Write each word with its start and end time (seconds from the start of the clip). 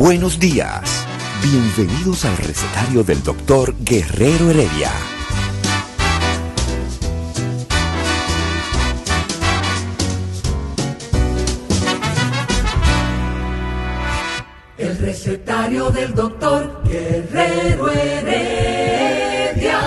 Buenos 0.00 0.40
días. 0.40 1.06
Bienvenidos 1.42 2.24
al 2.24 2.34
recetario 2.38 3.04
del 3.04 3.22
doctor 3.22 3.76
Guerrero 3.84 4.48
Heredia. 4.48 4.90
El 14.78 14.96
recetario 14.96 15.90
del 15.90 16.14
doctor 16.14 16.82
Guerrero 16.82 17.90
Heredia. 17.90 19.80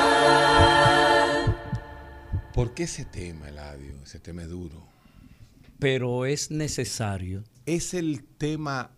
¿Por 2.53 2.75
qué 2.75 2.83
ese 2.83 3.05
tema, 3.05 3.49
Eladio? 3.49 3.95
Ese 4.03 4.19
tema 4.19 4.43
es 4.43 4.49
duro. 4.49 4.87
Pero 5.79 6.27
es 6.27 6.51
necesario. 6.51 7.43
Es 7.65 7.95
el 7.95 8.23
tema 8.23 8.91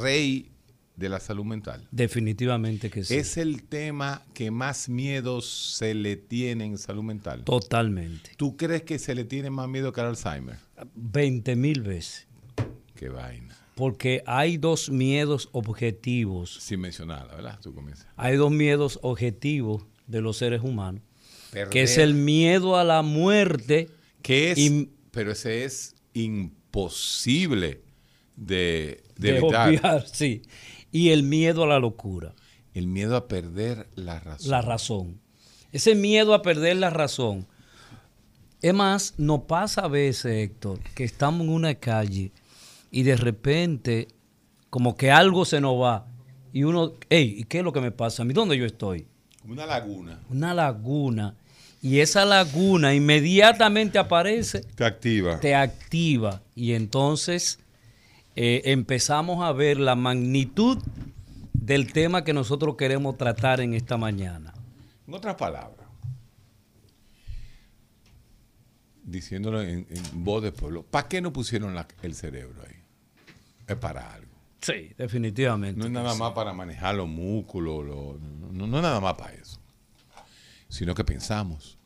rey 0.00 0.48
de 0.96 1.08
la 1.08 1.20
salud 1.20 1.44
mental. 1.44 1.86
Definitivamente 1.90 2.90
que 2.90 3.02
sí. 3.04 3.14
Es 3.14 3.36
el 3.36 3.62
tema 3.64 4.22
que 4.34 4.50
más 4.50 4.88
miedo 4.88 5.40
se 5.40 5.94
le 5.94 6.16
tiene 6.16 6.64
en 6.66 6.78
salud 6.78 7.02
mental. 7.02 7.44
Totalmente. 7.44 8.30
¿Tú 8.36 8.56
crees 8.56 8.82
que 8.82 8.98
se 8.98 9.14
le 9.14 9.24
tiene 9.24 9.50
más 9.50 9.68
miedo 9.68 9.92
que 9.92 10.00
al 10.00 10.08
Alzheimer? 10.08 10.56
20 10.94 11.56
mil 11.56 11.80
veces. 11.82 12.26
Qué 12.94 13.08
vaina. 13.08 13.56
Porque 13.74 14.22
hay 14.26 14.58
dos 14.58 14.90
miedos 14.90 15.48
objetivos. 15.52 16.58
Sin 16.60 16.80
mencionarla, 16.80 17.34
¿verdad? 17.34 17.58
Tú 17.62 17.74
comienzas. 17.74 18.06
Hay 18.16 18.36
dos 18.36 18.52
miedos 18.52 18.98
objetivos 19.02 19.86
de 20.06 20.20
los 20.20 20.36
seres 20.36 20.60
humanos. 20.62 21.02
Perder. 21.50 21.70
Que 21.70 21.82
es 21.82 21.96
el 21.98 22.14
miedo 22.14 22.76
a 22.76 22.84
la 22.84 23.00
muerte. 23.02 23.88
Que 24.20 24.52
es, 24.52 24.58
y- 24.58 24.90
pero 25.10 25.32
ese 25.32 25.64
es 25.64 25.94
imposible 26.12 27.80
de, 28.36 29.02
de 29.22 29.32
de 29.34 29.40
obviar, 29.40 30.04
sí. 30.12 30.42
Y 30.90 31.10
el 31.10 31.22
miedo 31.22 31.64
a 31.64 31.66
la 31.66 31.78
locura. 31.78 32.34
El 32.74 32.86
miedo 32.86 33.16
a 33.16 33.28
perder 33.28 33.88
la 33.94 34.20
razón. 34.20 34.50
La 34.50 34.62
razón. 34.62 35.20
Ese 35.72 35.94
miedo 35.94 36.34
a 36.34 36.42
perder 36.42 36.76
la 36.76 36.90
razón. 36.90 37.46
Es 38.60 38.74
más, 38.74 39.14
nos 39.18 39.40
pasa 39.42 39.82
a 39.82 39.88
veces, 39.88 40.26
Héctor, 40.50 40.78
que 40.94 41.04
estamos 41.04 41.42
en 41.42 41.48
una 41.52 41.74
calle 41.74 42.30
y 42.90 43.02
de 43.02 43.16
repente 43.16 44.08
como 44.70 44.96
que 44.96 45.10
algo 45.10 45.44
se 45.44 45.60
nos 45.60 45.80
va 45.80 46.06
y 46.52 46.64
uno, 46.64 46.92
hey, 47.10 47.34
¿y 47.38 47.44
qué 47.44 47.58
es 47.58 47.64
lo 47.64 47.72
que 47.72 47.80
me 47.80 47.90
pasa 47.90 48.22
a 48.22 48.24
mí? 48.26 48.34
¿Dónde 48.34 48.56
yo 48.56 48.64
estoy? 48.66 49.06
Como 49.40 49.54
una 49.54 49.66
laguna. 49.66 50.20
Una 50.30 50.54
laguna. 50.54 51.34
Y 51.80 51.98
esa 51.98 52.24
laguna 52.24 52.94
inmediatamente 52.94 53.98
aparece, 53.98 54.60
Te 54.60 54.84
activa. 54.84 55.40
te 55.40 55.54
activa 55.56 56.40
y 56.54 56.74
entonces 56.74 57.58
eh, 58.36 58.62
empezamos 58.66 59.44
a 59.44 59.52
ver 59.52 59.78
la 59.78 59.94
magnitud 59.94 60.78
del 61.52 61.92
tema 61.92 62.24
que 62.24 62.32
nosotros 62.32 62.76
queremos 62.76 63.16
tratar 63.18 63.60
en 63.60 63.74
esta 63.74 63.96
mañana. 63.96 64.52
En 65.06 65.14
otras 65.14 65.34
palabras, 65.36 65.86
diciéndolo 69.04 69.60
en, 69.62 69.86
en 69.90 70.24
voz 70.24 70.42
de 70.42 70.52
pueblo, 70.52 70.82
¿para 70.84 71.08
qué 71.08 71.20
no 71.20 71.32
pusieron 71.32 71.74
la- 71.74 71.88
el 72.02 72.14
cerebro 72.14 72.62
ahí? 72.66 72.76
Es 73.66 73.76
para 73.76 74.12
algo. 74.14 74.30
Sí, 74.60 74.92
definitivamente. 74.96 75.78
No 75.78 75.86
es 75.86 75.90
nada 75.92 76.12
sí. 76.12 76.18
más 76.20 76.32
para 76.32 76.52
manejar 76.52 76.94
los 76.94 77.08
músculos, 77.08 77.84
lo- 77.84 78.18
no, 78.18 78.52
no- 78.52 78.66
no 78.66 78.76
es 78.76 78.82
nada 78.82 79.00
más 79.00 79.14
para 79.14 79.34
eso, 79.34 79.58
sino 80.68 80.94
que 80.94 81.04
pensamos. 81.04 81.78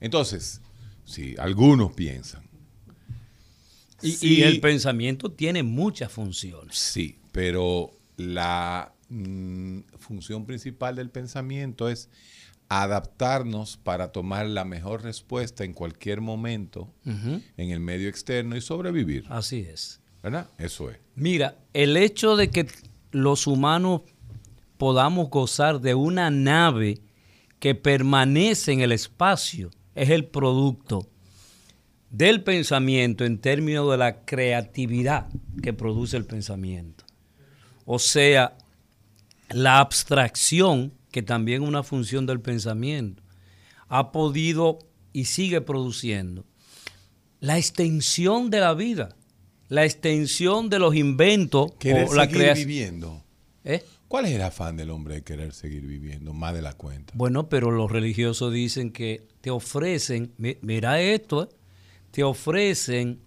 Entonces, 0.00 0.60
si 1.04 1.36
algunos 1.38 1.92
piensan, 1.92 2.42
Y, 4.04 4.12
Sí. 4.12 4.34
y 4.38 4.42
el 4.42 4.60
pensamiento 4.60 5.30
tiene 5.32 5.62
muchas 5.62 6.12
funciones. 6.12 6.76
sí, 6.78 7.18
pero 7.32 7.90
la 8.16 8.92
mm, 9.08 9.80
función 9.98 10.46
principal 10.46 10.96
del 10.96 11.10
pensamiento 11.10 11.88
es 11.88 12.08
adaptarnos 12.68 13.76
para 13.76 14.12
tomar 14.12 14.46
la 14.46 14.64
mejor 14.64 15.02
respuesta 15.02 15.64
en 15.64 15.72
cualquier 15.74 16.20
momento 16.20 16.92
en 17.04 17.70
el 17.70 17.80
medio 17.80 18.08
externo 18.08 18.56
y 18.56 18.60
sobrevivir. 18.60 19.24
Así 19.28 19.60
es. 19.60 20.00
¿Verdad? 20.22 20.48
Eso 20.58 20.90
es. 20.90 20.98
Mira, 21.14 21.58
el 21.74 21.96
hecho 21.96 22.36
de 22.36 22.48
que 22.50 22.66
los 23.12 23.46
humanos 23.46 24.02
podamos 24.78 25.28
gozar 25.30 25.80
de 25.80 25.94
una 25.94 26.30
nave 26.30 27.00
que 27.58 27.74
permanece 27.74 28.72
en 28.72 28.80
el 28.80 28.92
espacio 28.92 29.70
es 29.94 30.10
el 30.10 30.24
producto 30.26 31.08
del 32.16 32.42
pensamiento 32.44 33.24
en 33.24 33.38
términos 33.38 33.90
de 33.90 33.96
la 33.96 34.24
creatividad 34.24 35.26
que 35.62 35.72
produce 35.72 36.16
el 36.16 36.24
pensamiento. 36.26 37.04
O 37.86 37.98
sea, 37.98 38.56
la 39.50 39.80
abstracción, 39.80 40.92
que 41.10 41.22
también 41.22 41.62
es 41.62 41.68
una 41.68 41.82
función 41.82 42.24
del 42.26 42.40
pensamiento, 42.40 43.22
ha 43.88 44.12
podido 44.12 44.78
y 45.12 45.24
sigue 45.26 45.60
produciendo 45.60 46.44
la 47.40 47.58
extensión 47.58 48.48
de 48.48 48.60
la 48.60 48.74
vida, 48.74 49.16
la 49.68 49.84
extensión 49.84 50.70
de 50.70 50.78
los 50.78 50.94
inventos 50.94 51.72
Querer 51.78 52.08
o 52.08 52.14
la 52.14 52.22
seguir 52.24 52.36
creación. 52.38 52.66
viviendo. 52.68 53.24
¿Eh? 53.64 53.82
¿Cuál 54.08 54.26
es 54.26 54.32
el 54.32 54.42
afán 54.42 54.76
del 54.76 54.90
hombre 54.90 55.16
de 55.16 55.22
querer 55.24 55.52
seguir 55.52 55.82
viviendo 55.82 56.32
más 56.32 56.54
de 56.54 56.62
la 56.62 56.74
cuenta? 56.74 57.12
Bueno, 57.16 57.48
pero 57.48 57.70
los 57.70 57.90
religiosos 57.90 58.52
dicen 58.52 58.92
que 58.92 59.26
te 59.40 59.50
ofrecen, 59.50 60.32
mi- 60.38 60.56
mira 60.62 61.00
esto, 61.00 61.44
¿eh? 61.44 61.48
Te 62.14 62.22
ofrecen, 62.22 63.18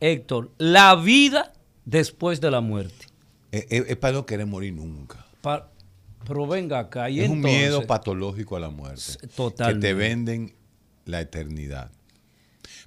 Héctor, 0.00 0.50
la 0.58 0.96
vida 0.96 1.52
después 1.84 2.40
de 2.40 2.50
la 2.50 2.60
muerte. 2.60 3.06
Es, 3.52 3.96
para 3.96 4.14
no 4.14 4.26
querer 4.26 4.44
morir 4.46 4.74
nunca. 4.74 5.24
Pero 5.40 6.46
venga 6.48 6.80
acá. 6.80 7.08
Y 7.08 7.20
es 7.20 7.30
un 7.30 7.40
miedo 7.40 7.86
patológico 7.86 8.56
a 8.56 8.60
la 8.60 8.70
muerte. 8.70 9.28
totalmente. 9.36 9.86
Que 9.86 9.92
te 9.92 9.94
venden 9.94 10.54
la 11.04 11.20
eternidad. 11.20 11.92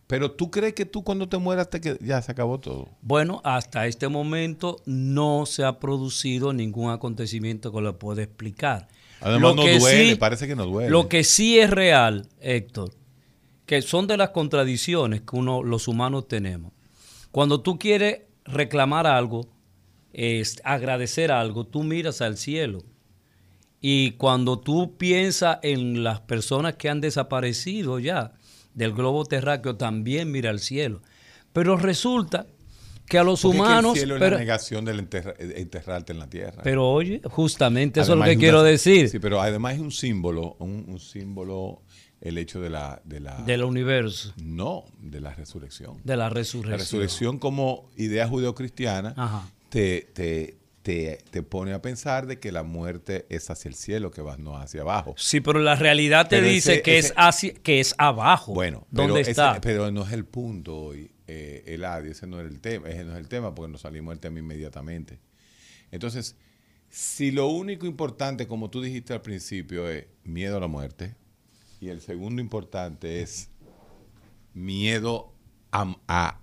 Pero 0.06 0.32
tú 0.32 0.52
crees 0.52 0.74
que 0.74 0.86
tú 0.86 1.02
cuando 1.06 1.30
te 1.30 1.38
mueras 1.38 1.70
te 1.70 1.80
qued- 1.80 2.00
ya 2.04 2.22
se 2.22 2.34
acabó 2.34 2.60
todo. 2.60 2.90
Bueno, 3.02 3.40
hasta 3.46 3.88
este 3.88 4.10
momento 4.10 4.82
no 4.86 5.46
se 5.46 5.64
ha 5.64 5.80
producido 5.80 6.52
ningún 6.52 6.92
acontecimiento 6.92 7.72
que 7.72 7.80
lo 7.80 7.98
pueda 7.98 8.24
explicar. 8.24 8.90
Además 9.22 9.56
no 9.56 9.64
que 9.64 9.80
duele, 9.80 10.18
parece 10.18 10.46
que 10.46 10.56
no 10.58 10.66
duele. 10.66 10.90
Lo 10.90 11.08
que 11.08 11.24
sí 11.24 11.58
es 11.60 11.70
real, 11.70 12.28
Héctor, 12.42 12.94
que 13.70 13.84
son 13.84 14.08
de 14.08 14.18
las 14.18 14.32
contradicciones 14.32 15.22
que 15.22 15.36
uno, 15.36 15.62
los 15.62 15.88
humanos 15.88 16.28
tenemos. 16.28 16.72
Cuando 17.30 17.62
tú 17.62 17.78
quieres 17.78 18.22
reclamar 18.44 19.06
algo, 19.06 19.48
es 20.12 20.60
agradecer 20.64 21.32
algo, 21.32 21.68
tú 21.68 21.84
miras 21.84 22.20
al 22.22 22.36
cielo. 22.38 22.80
Y 23.80 24.14
cuando 24.14 24.58
tú 24.58 24.98
piensas 24.98 25.60
en 25.62 26.04
las 26.04 26.20
personas 26.22 26.78
que 26.78 26.90
han 26.90 27.00
desaparecido 27.00 28.00
ya 28.00 28.34
del 28.74 28.92
globo 28.94 29.24
terráqueo, 29.26 29.76
también 29.76 30.32
mira 30.32 30.50
al 30.50 30.60
cielo. 30.62 31.04
Pero 31.54 31.78
resulta 31.78 32.48
que 33.06 33.20
a 33.20 33.24
los 33.24 33.44
Porque 33.44 33.58
es 33.58 33.64
que 33.64 33.70
humanos... 33.70 33.92
el 33.94 34.00
cielo 34.00 34.16
es 34.16 34.20
pero, 34.20 34.32
la 34.36 34.40
negación 34.40 34.84
del 34.86 35.00
enterra- 35.08 35.36
enterrarte 35.40 36.12
en 36.14 36.18
la 36.20 36.28
tierra. 36.28 36.64
pero 36.64 36.90
oye, 36.90 37.22
justamente 37.24 38.00
eso 38.02 38.14
es 38.14 38.18
lo 38.18 38.26
que 38.26 38.32
es 38.32 38.38
quiero 38.40 38.64
decir 38.64 39.10
Sí, 39.10 39.20
pero 39.20 39.40
además 39.42 39.76
es 39.76 39.80
un 39.80 39.92
símbolo, 39.92 40.56
un, 40.60 40.86
un 40.88 41.00
símbolo 41.00 41.84
el 42.22 42.38
hecho 42.38 42.60
de 42.62 42.70
la, 42.70 43.02
de 43.06 43.20
la 43.20 43.42
del 43.44 43.64
universo, 43.64 44.34
no, 44.38 44.86
de 45.02 45.22
la 45.22 45.34
resurrección. 45.34 45.98
de 46.04 46.18
la 46.18 46.26
La 46.26 46.30
resurrección. 46.30 46.80
resurrección 46.80 47.40
como 47.40 47.90
idea 47.96 48.28
judeocristiana 48.28 49.48
te, 49.70 50.10
te, 50.14 50.58
te, 50.82 51.20
te 51.32 51.44
pone 51.44 51.74
a 51.74 51.82
pensar 51.82 52.26
de 52.28 52.40
que 52.40 52.52
la 52.52 52.64
muerte 52.64 53.26
es 53.30 53.50
hacia 53.50 53.70
el 53.70 53.76
cielo, 53.76 54.12
que 54.12 54.22
vas 54.22 54.40
no 54.40 54.58
hacia 54.58 54.82
abajo. 54.82 55.14
Sí, 55.18 55.40
pero 55.42 55.60
la 55.60 55.76
realidad 55.76 56.28
te 56.28 56.38
Pero 56.38 56.48
dice 56.50 56.74
ese- 56.74 56.82
que 56.82 56.98
ese- 56.98 57.08
es 57.10 57.14
hacia, 57.16 57.54
que 57.54 57.80
es 57.80 57.96
abajo. 57.98 58.54
Bueno, 58.54 58.86
pero, 58.92 59.04
¿Dónde 59.08 59.22
ese- 59.22 59.32
está? 59.32 59.60
pero 59.62 59.90
no 59.92 60.04
es 60.06 60.12
el 60.12 60.26
punto 60.26 60.76
hoy, 60.78 61.12
eh, 61.28 61.64
Eladio, 61.68 62.12
ese 62.12 62.28
no 62.28 62.42
es 62.42 62.48
el 62.48 62.60
tema, 62.60 62.90
ese 62.90 63.04
no 63.06 63.12
es 63.14 63.18
el 63.20 63.28
tema 63.28 63.54
porque 63.56 63.72
nos 63.72 63.82
salimos 63.82 64.12
del 64.14 64.20
tema 64.20 64.40
inmediatamente. 64.40 65.20
Entonces, 65.92 66.36
Si 66.92 67.30
lo 67.30 67.46
único 67.46 67.86
importante, 67.86 68.48
como 68.48 68.72
tú 68.72 68.82
dijiste 68.82 69.14
al 69.14 69.22
principio, 69.22 69.88
es 69.88 70.08
miedo 70.24 70.58
a 70.58 70.60
la 70.60 70.66
muerte, 70.66 71.14
y 71.80 71.90
el 71.90 72.02
segundo 72.02 72.42
importante 72.42 73.22
es 73.22 73.50
miedo 74.54 75.32
a, 75.72 76.38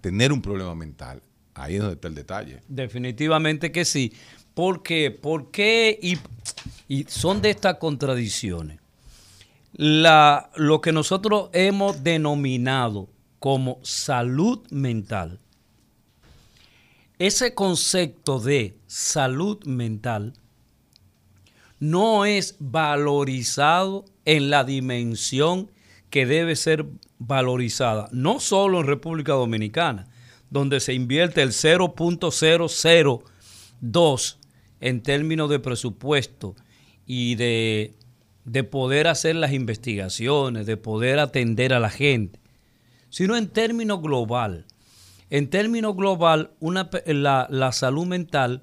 tener 0.00 0.32
un 0.32 0.42
problema 0.42 0.74
mental, 0.74 1.22
ahí 1.54 1.74
es 1.74 1.80
donde 1.80 1.94
está 1.94 2.08
el 2.08 2.14
detalle. 2.14 2.62
Definitivamente 2.68 3.72
que 3.72 3.84
sí. 3.84 4.12
¿Por 4.54 4.82
qué? 4.82 5.10
¿Por 5.10 5.50
qué? 5.50 5.98
Y, 6.02 7.04
son 7.08 7.40
de 7.40 7.50
estas 7.50 7.76
contradicciones. 7.76 8.78
Lo 9.74 10.80
que 10.82 10.92
nosotros 10.92 11.48
hemos 11.52 12.04
denominado 12.04 13.08
como 13.38 13.78
salud 13.82 14.60
mental 14.70 15.38
ese 17.26 17.54
concepto 17.54 18.40
de 18.40 18.76
salud 18.88 19.62
mental 19.64 20.32
no 21.82 22.24
es 22.24 22.56
valorizado 22.60 24.06
en 24.24 24.48
la 24.50 24.62
dimensión 24.62 25.72
que 26.10 26.26
debe 26.26 26.54
ser 26.54 26.86
valorizada, 27.18 28.08
no 28.12 28.38
solo 28.38 28.78
en 28.78 28.86
República 28.86 29.32
Dominicana, 29.32 30.06
donde 30.48 30.78
se 30.78 30.94
invierte 30.94 31.42
el 31.42 31.48
0.002 31.48 34.36
en 34.80 35.02
términos 35.02 35.50
de 35.50 35.58
presupuesto 35.58 36.54
y 37.04 37.34
de, 37.34 37.96
de 38.44 38.62
poder 38.62 39.08
hacer 39.08 39.34
las 39.34 39.52
investigaciones, 39.52 40.66
de 40.66 40.76
poder 40.76 41.18
atender 41.18 41.74
a 41.74 41.80
la 41.80 41.90
gente, 41.90 42.38
sino 43.08 43.36
en 43.36 43.48
términos 43.48 44.00
global. 44.00 44.66
En 45.30 45.50
términos 45.50 45.96
global, 45.96 46.52
una, 46.60 46.88
la, 47.06 47.48
la 47.50 47.72
salud 47.72 48.06
mental, 48.06 48.62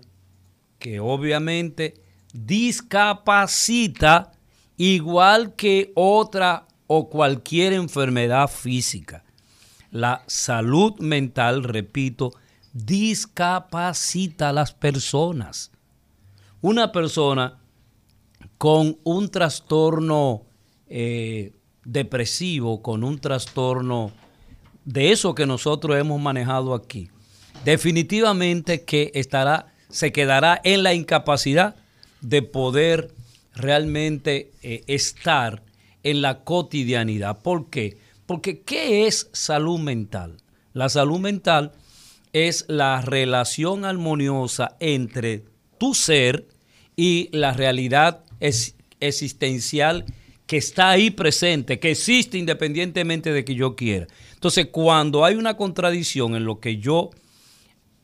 que 0.77 1.01
obviamente 1.01 2.07
discapacita 2.33 4.31
igual 4.77 5.55
que 5.55 5.91
otra 5.95 6.67
o 6.87 7.09
cualquier 7.09 7.73
enfermedad 7.73 8.47
física. 8.47 9.23
La 9.91 10.23
salud 10.27 10.99
mental, 10.99 11.63
repito, 11.63 12.31
discapacita 12.73 14.49
a 14.49 14.53
las 14.53 14.73
personas. 14.73 15.71
Una 16.61 16.91
persona 16.91 17.59
con 18.57 18.97
un 19.03 19.29
trastorno 19.29 20.43
eh, 20.87 21.53
depresivo, 21.83 22.81
con 22.81 23.03
un 23.03 23.19
trastorno 23.19 24.11
de 24.85 25.11
eso 25.11 25.35
que 25.35 25.45
nosotros 25.45 25.97
hemos 25.97 26.19
manejado 26.21 26.73
aquí, 26.73 27.09
definitivamente 27.63 28.83
que 28.85 29.11
estará, 29.13 29.73
se 29.89 30.11
quedará 30.11 30.59
en 30.63 30.83
la 30.83 30.93
incapacidad 30.93 31.75
de 32.21 32.41
poder 32.41 33.13
realmente 33.55 34.51
eh, 34.61 34.83
estar 34.87 35.63
en 36.03 36.21
la 36.21 36.43
cotidianidad. 36.43 37.41
¿Por 37.41 37.69
qué? 37.69 37.97
Porque 38.25 38.61
¿qué 38.61 39.07
es 39.07 39.29
salud 39.33 39.79
mental? 39.79 40.37
La 40.73 40.89
salud 40.89 41.19
mental 41.19 41.73
es 42.31 42.65
la 42.67 43.01
relación 43.01 43.85
armoniosa 43.85 44.77
entre 44.79 45.45
tu 45.77 45.93
ser 45.93 46.47
y 46.95 47.29
la 47.31 47.53
realidad 47.53 48.23
existencial 48.99 50.05
que 50.45 50.57
está 50.57 50.89
ahí 50.89 51.11
presente, 51.11 51.79
que 51.79 51.91
existe 51.91 52.37
independientemente 52.37 53.31
de 53.31 53.45
que 53.45 53.55
yo 53.55 53.75
quiera. 53.75 54.07
Entonces, 54.33 54.67
cuando 54.71 55.23
hay 55.23 55.35
una 55.35 55.57
contradicción 55.57 56.35
en 56.35 56.45
lo 56.45 56.59
que 56.59 56.77
yo 56.77 57.11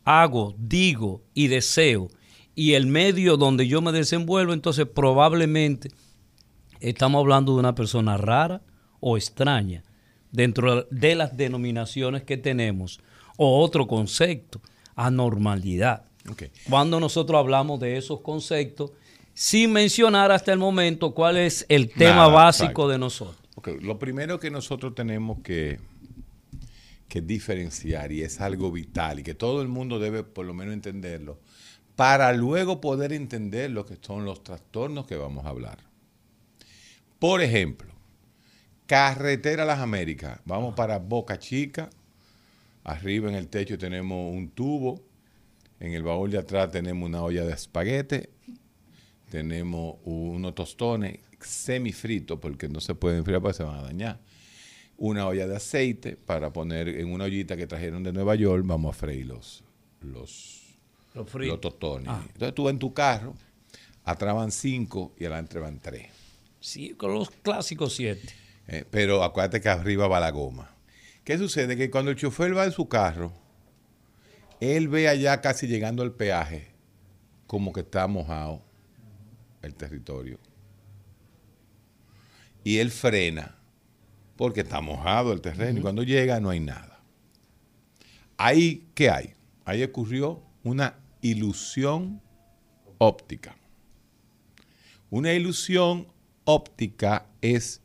hago, 0.04 0.56
digo 0.58 1.24
y 1.34 1.48
deseo 1.48 2.10
y 2.56 2.74
el 2.74 2.88
medio 2.88 3.38
donde 3.38 3.68
yo 3.68 3.82
me 3.82 3.92
desenvuelvo, 3.92 4.54
entonces 4.54 4.88
probablemente 4.88 5.92
estamos 6.80 7.20
hablando 7.20 7.54
de 7.54 7.60
una 7.60 7.76
persona 7.76 8.18
rara 8.18 8.62
o 9.00 9.18
extraña 9.18 9.84
dentro 10.32 10.84
de 10.90 11.16
las 11.16 11.36
denominaciones 11.38 12.24
que 12.24 12.38
tenemos 12.38 13.00
o 13.38 13.62
otro 13.62 13.88
concepto, 13.88 14.62
anormalidad. 14.96 16.06
Cuando 16.70 17.00
nosotros 17.00 17.38
hablamos 17.38 17.80
de 17.80 17.98
esos 17.98 18.22
conceptos, 18.22 18.92
sin 19.34 19.74
mencionar 19.74 20.32
hasta 20.32 20.54
el 20.54 20.60
momento 20.60 21.14
cuál 21.14 21.38
es 21.38 21.66
el 21.68 21.90
tema 21.92 22.28
básico 22.28 22.88
de 22.88 22.98
nosotros. 22.98 23.38
Lo 23.82 24.00
primero 24.00 24.40
que 24.40 24.50
nosotros 24.50 24.96
tenemos 24.96 25.40
que 25.42 25.80
que 27.08 27.22
diferenciar 27.22 28.12
y 28.12 28.24
es 28.24 28.42
algo 28.42 28.72
vital 28.72 29.20
y 29.20 29.24
que 29.24 29.36
todo 29.36 29.62
el 29.62 29.68
mundo 29.68 30.00
debe 30.00 30.24
por 30.24 30.46
lo 30.46 30.54
menos 30.54 30.74
entenderlo 30.74 31.40
para 31.96 32.34
luego 32.34 32.82
poder 32.82 33.14
entender 33.14 33.72
lo 33.72 33.86
que 33.86 33.98
son 34.02 34.26
los 34.26 34.44
trastornos 34.44 35.06
que 35.08 35.16
vamos 35.16 35.46
a 35.46 35.50
hablar. 35.50 35.80
Por 37.20 37.42
ejemplo, 37.42 37.92
carretera 38.86 39.66
Las 39.66 39.80
Américas, 39.80 40.40
vamos 40.46 40.76
para 40.76 41.00
Boca 41.00 41.40
Chica, 41.40 41.90
arriba 42.84 43.30
en 43.30 43.36
el 43.36 43.48
techo 43.48 43.78
tenemos 43.78 44.34
un 44.34 44.50
tubo, 44.50 45.02
en 45.80 45.94
el 45.94 46.04
baúl 46.04 46.32
de 46.32 46.38
atrás 46.38 46.72
tenemos 46.72 47.08
una 47.08 47.24
olla 47.24 47.46
de 47.46 47.54
espaguete, 47.54 48.30
tenemos 49.30 49.96
unos 50.04 50.54
tostones 50.56 51.20
semifritos 51.40 52.40
porque 52.40 52.70
no 52.70 52.80
se 52.80 52.96
pueden 52.96 53.20
enfriar 53.20 53.42
porque 53.42 53.58
se 53.58 53.64
van 53.64 53.78
a 53.78 53.84
dañar. 53.84 54.20
Una 54.98 55.28
olla 55.28 55.48
de 55.48 55.58
aceite 55.58 56.16
para 56.16 56.54
poner 56.54 56.88
en 56.88 57.12
una 57.12 57.26
ollita 57.26 57.58
que 57.58 57.68
trajeron 57.68 58.04
de 58.04 58.14
Nueva 58.14 58.36
York, 58.36 58.64
vamos 58.66 58.96
a 58.96 58.98
freír 58.98 59.26
los, 59.26 59.64
los, 60.00 60.65
los, 61.16 61.62
tostones. 61.62 62.08
Ah. 62.10 62.22
Entonces 62.28 62.54
tú 62.54 62.70
en 62.70 62.78
tu 62.78 62.94
carro, 62.94 63.34
atrás 64.04 64.36
van 64.36 64.52
cinco 64.52 65.14
y 65.18 65.26
adelante 65.26 65.58
van 65.60 65.80
tres. 65.80 66.08
Sí, 66.60 66.92
con 66.92 67.14
los 67.14 67.30
clásicos 67.30 67.96
siete. 67.96 68.34
Eh, 68.68 68.86
pero 68.90 69.24
acuérdate 69.24 69.62
que 69.62 69.70
arriba 69.70 70.08
va 70.08 70.20
la 70.20 70.32
goma. 70.32 70.76
¿Qué 71.24 71.38
sucede? 71.38 71.78
Que 71.78 71.90
cuando 71.90 72.12
el 72.12 72.18
chofer 72.18 72.56
va 72.56 72.66
en 72.66 72.72
su 72.72 72.88
carro, 72.88 73.32
él 74.60 74.88
ve 74.88 75.08
allá 75.08 75.42
casi 75.42 75.68
llegando 75.68 76.04
al 76.04 76.14
peaje, 76.14 76.68
como 77.48 77.74
que 77.74 77.82
está 77.82 78.08
mojado 78.08 78.62
el 79.62 79.76
territorio. 79.76 80.40
Y 82.64 82.78
él 82.78 82.92
frena 82.92 83.56
porque 84.36 84.62
está 84.62 84.82
mojado 84.82 85.32
el 85.32 85.42
terreno 85.42 85.80
y 85.80 85.82
cuando 85.82 86.04
llega 86.04 86.40
no 86.40 86.50
hay 86.50 86.60
nada. 86.60 87.00
Ahí, 88.38 88.88
¿qué 88.94 89.10
hay? 89.10 89.34
Ahí 89.64 89.84
ocurrió 89.84 90.42
una 90.64 90.96
ilusión 91.26 92.22
óptica. 93.00 93.58
Una 95.10 95.34
ilusión 95.34 96.08
óptica 96.44 97.26
es 97.42 97.82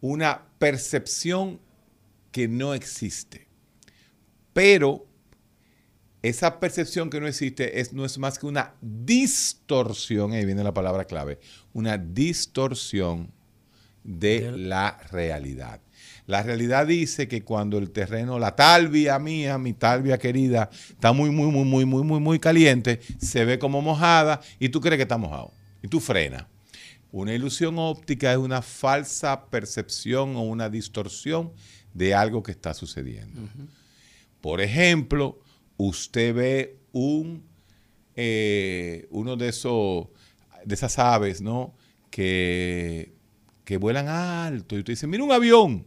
una 0.00 0.46
percepción 0.60 1.60
que 2.30 2.46
no 2.46 2.74
existe. 2.74 3.48
Pero 4.52 5.04
esa 6.22 6.60
percepción 6.60 7.10
que 7.10 7.20
no 7.20 7.26
existe 7.26 7.80
es, 7.80 7.92
no 7.92 8.04
es 8.04 8.18
más 8.18 8.38
que 8.38 8.46
una 8.46 8.74
distorsión, 8.80 10.32
ahí 10.32 10.44
viene 10.44 10.62
la 10.62 10.74
palabra 10.74 11.06
clave, 11.06 11.40
una 11.72 11.98
distorsión 11.98 13.32
de 14.04 14.52
la 14.52 14.96
realidad. 15.10 15.80
La 16.28 16.42
realidad 16.42 16.86
dice 16.86 17.26
que 17.26 17.42
cuando 17.42 17.78
el 17.78 17.90
terreno, 17.90 18.38
la 18.38 18.54
talvia 18.54 19.18
mía, 19.18 19.58
mi 19.58 19.72
talvia 19.72 20.18
querida, 20.18 20.70
está 20.90 21.12
muy, 21.12 21.30
muy, 21.30 21.50
muy, 21.50 21.64
muy, 21.64 21.84
muy, 21.84 22.04
muy, 22.04 22.20
muy 22.20 22.38
caliente, 22.38 23.00
se 23.18 23.44
ve 23.44 23.58
como 23.58 23.82
mojada 23.82 24.40
y 24.60 24.68
tú 24.68 24.80
crees 24.80 24.98
que 24.98 25.02
está 25.02 25.18
mojado. 25.18 25.52
Y 25.82 25.88
tú 25.88 26.00
frenas. 26.00 26.44
Una 27.10 27.34
ilusión 27.34 27.78
óptica 27.78 28.30
es 28.30 28.38
una 28.38 28.62
falsa 28.62 29.46
percepción 29.46 30.36
o 30.36 30.42
una 30.42 30.68
distorsión 30.68 31.50
de 31.94 32.14
algo 32.14 32.42
que 32.42 32.52
está 32.52 32.74
sucediendo. 32.74 33.40
Por 34.40 34.60
ejemplo, 34.60 35.40
usted 35.78 36.34
ve 36.34 36.76
un, 36.92 37.42
eh, 38.14 39.08
uno 39.10 39.34
de 39.34 39.48
esos, 39.48 40.08
de 40.64 40.74
esas 40.74 40.98
aves, 40.98 41.40
¿no? 41.40 41.74
Que 42.10 43.18
que 43.68 43.76
vuelan 43.76 44.08
alto 44.08 44.78
y 44.78 44.82
te 44.82 44.92
dice, 44.92 45.06
mira 45.06 45.22
un 45.22 45.30
avión. 45.30 45.84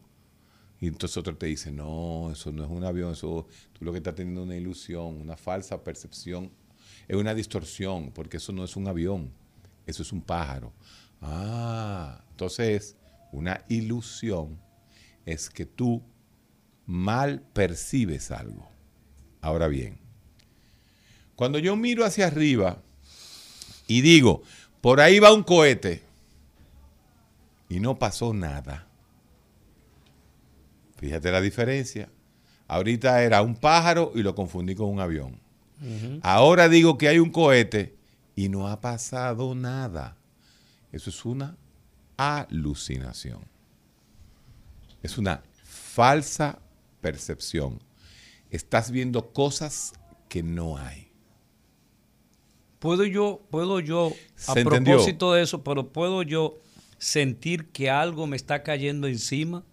Y 0.82 0.88
entonces 0.88 1.16
otro 1.16 1.38
te 1.38 1.46
dice, 1.46 1.72
no, 1.72 2.32
eso 2.32 2.52
no 2.52 2.66
es 2.66 2.70
un 2.70 2.84
avión, 2.84 3.14
eso 3.14 3.48
tú 3.72 3.86
lo 3.86 3.92
que 3.92 4.00
estás 4.00 4.16
teniendo 4.16 4.42
es 4.42 4.48
una 4.48 4.56
ilusión, 4.58 5.22
una 5.22 5.38
falsa 5.38 5.84
percepción, 5.84 6.52
es 7.08 7.16
una 7.16 7.34
distorsión, 7.34 8.12
porque 8.12 8.38
eso 8.38 8.52
no 8.52 8.64
es 8.64 8.76
un 8.76 8.88
avión, 8.88 9.32
eso 9.86 10.02
es 10.02 10.12
un 10.12 10.22
pájaro. 10.22 10.74
Ah, 11.22 12.24
entonces 12.32 12.98
una 13.32 13.64
ilusión 13.70 14.60
es 15.26 15.50
que 15.50 15.68
tú 15.68 16.02
mal 16.88 17.42
percibes 17.54 18.32
algo. 18.32 18.68
Ahora 19.40 19.68
bien, 19.68 20.00
cuando 21.36 21.60
yo 21.60 21.76
miro 21.76 22.04
hacia 22.04 22.28
arriba 22.28 22.82
y 23.88 24.02
digo, 24.02 24.42
por 24.82 25.00
ahí 25.00 25.20
va 25.20 25.32
un 25.32 25.44
cohete, 25.44 26.02
y 27.72 27.80
no 27.80 27.98
pasó 27.98 28.34
nada. 28.34 28.91
Fíjate 31.02 31.32
la 31.32 31.42
diferencia. 31.42 32.10
Ahorita 32.68 33.24
era 33.24 33.42
un 33.42 33.56
pájaro 33.56 34.12
y 34.14 34.22
lo 34.22 34.36
confundí 34.36 34.76
con 34.76 34.88
un 34.88 35.00
avión. 35.00 35.42
Ahora 36.22 36.70
digo 36.70 37.00
que 37.00 37.08
hay 37.08 37.18
un 37.18 37.32
cohete 37.32 37.98
y 38.36 38.50
no 38.50 38.68
ha 38.68 38.80
pasado 38.80 39.56
nada. 39.56 40.16
Eso 40.92 41.10
es 41.10 41.26
una 41.26 41.58
alucinación. 42.18 43.42
Es 45.02 45.18
una 45.18 45.42
falsa 45.64 46.60
percepción. 47.02 47.82
Estás 48.52 48.92
viendo 48.92 49.34
cosas 49.34 49.94
que 50.30 50.44
no 50.44 50.78
hay. 50.78 51.12
Puedo 52.78 53.06
yo, 53.06 53.42
puedo 53.50 53.80
yo, 53.80 54.14
a 54.48 54.54
propósito 54.54 55.34
de 55.34 55.42
eso, 55.42 55.64
pero 55.64 55.92
puedo 55.92 56.22
yo 56.22 56.60
sentir 57.00 57.70
que 57.70 57.90
algo 57.90 58.28
me 58.28 58.36
está 58.36 58.62
cayendo 58.62 59.08
encima. 59.08 59.64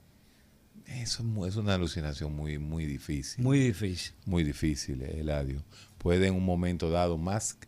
Eso 0.88 1.22
es 1.46 1.56
una 1.56 1.74
alucinación 1.74 2.34
muy, 2.34 2.58
muy 2.58 2.86
difícil. 2.86 3.44
Muy 3.44 3.58
difícil. 3.58 4.14
Muy 4.24 4.42
difícil, 4.42 5.02
eh, 5.02 5.20
Eladio. 5.20 5.62
Puede 5.98 6.28
en 6.28 6.34
un 6.34 6.44
momento 6.44 6.90
dado, 6.90 7.18
más, 7.18 7.58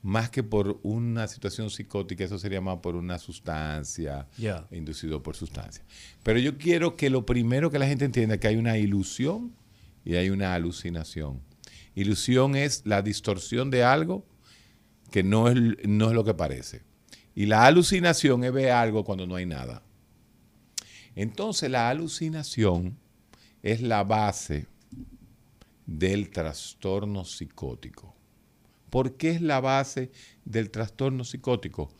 más 0.00 0.30
que 0.30 0.44
por 0.44 0.78
una 0.82 1.26
situación 1.26 1.70
psicótica, 1.70 2.24
eso 2.24 2.38
sería 2.38 2.60
más 2.60 2.78
por 2.78 2.94
una 2.94 3.18
sustancia, 3.18 4.28
inducido 4.70 5.22
por 5.22 5.34
sustancia. 5.34 5.84
Pero 6.22 6.38
yo 6.38 6.56
quiero 6.56 6.96
que 6.96 7.10
lo 7.10 7.26
primero 7.26 7.70
que 7.70 7.78
la 7.78 7.86
gente 7.86 8.04
entienda 8.04 8.36
es 8.36 8.40
que 8.40 8.48
hay 8.48 8.56
una 8.56 8.78
ilusión 8.78 9.54
y 10.04 10.14
hay 10.14 10.30
una 10.30 10.54
alucinación. 10.54 11.40
Ilusión 11.94 12.54
es 12.54 12.82
la 12.84 13.02
distorsión 13.02 13.70
de 13.70 13.82
algo 13.82 14.24
que 15.10 15.24
no 15.24 15.48
es, 15.48 15.56
no 15.84 16.08
es 16.08 16.14
lo 16.14 16.24
que 16.24 16.34
parece. 16.34 16.82
Y 17.34 17.46
la 17.46 17.66
alucinación 17.66 18.44
es 18.44 18.52
ver 18.52 18.70
algo 18.70 19.04
cuando 19.04 19.26
no 19.26 19.34
hay 19.34 19.46
nada. 19.46 19.82
Entonces 21.18 21.68
la 21.68 21.88
alucinación 21.88 22.96
es 23.60 23.82
la 23.82 24.04
base 24.04 24.68
del 25.84 26.30
trastorno 26.30 27.24
psicótico. 27.24 28.14
¿Por 28.88 29.16
qué 29.16 29.30
es 29.32 29.42
la 29.42 29.58
base 29.58 30.12
del 30.44 30.70
trastorno 30.70 31.24
psicótico? 31.24 31.90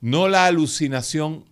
No 0.00 0.28
la 0.28 0.46
alucinación 0.46 1.44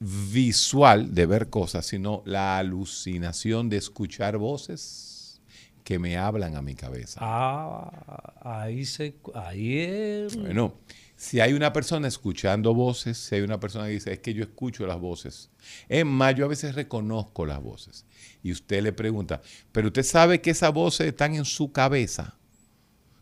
visual 0.00 1.14
de 1.14 1.24
ver 1.26 1.50
cosas, 1.50 1.86
sino 1.86 2.24
la 2.24 2.58
alucinación 2.58 3.68
de 3.68 3.76
escuchar 3.76 4.38
voces 4.38 5.40
que 5.84 6.00
me 6.00 6.16
hablan 6.16 6.56
a 6.56 6.62
mi 6.62 6.74
cabeza. 6.74 7.20
Ah, 7.22 8.32
ahí 8.42 8.84
se 8.84 9.14
ahí 9.34 9.78
es. 9.78 10.36
Bueno, 10.36 10.74
si 11.18 11.40
hay 11.40 11.52
una 11.52 11.72
persona 11.72 12.06
escuchando 12.06 12.72
voces, 12.72 13.18
si 13.18 13.34
hay 13.34 13.40
una 13.40 13.58
persona 13.58 13.86
que 13.86 13.90
dice, 13.90 14.12
es 14.12 14.20
que 14.20 14.32
yo 14.32 14.44
escucho 14.44 14.86
las 14.86 15.00
voces. 15.00 15.50
Es 15.88 16.06
más, 16.06 16.36
yo 16.36 16.44
a 16.44 16.48
veces 16.48 16.76
reconozco 16.76 17.44
las 17.44 17.60
voces. 17.60 18.06
Y 18.40 18.52
usted 18.52 18.84
le 18.84 18.92
pregunta, 18.92 19.42
pero 19.72 19.88
usted 19.88 20.04
sabe 20.04 20.40
que 20.40 20.50
esas 20.50 20.72
voces 20.72 21.08
están 21.08 21.34
en 21.34 21.44
su 21.44 21.72
cabeza, 21.72 22.38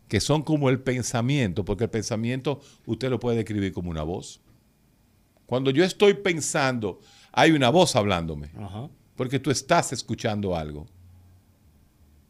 que 0.07 0.19
son 0.19 0.43
como 0.43 0.69
el 0.69 0.79
pensamiento, 0.79 1.65
porque 1.65 1.85
el 1.85 1.89
pensamiento 1.89 2.61
usted 2.85 3.09
lo 3.09 3.19
puede 3.19 3.37
describir 3.37 3.73
como 3.73 3.89
una 3.89 4.03
voz. 4.03 4.41
Cuando 5.47 5.71
yo 5.71 5.83
estoy 5.83 6.13
pensando, 6.13 6.99
hay 7.31 7.51
una 7.51 7.71
voz 7.71 7.95
hablándome, 7.95 8.51
porque 9.15 9.39
tú 9.39 9.49
estás 9.49 9.91
escuchando 9.91 10.55
algo, 10.55 10.85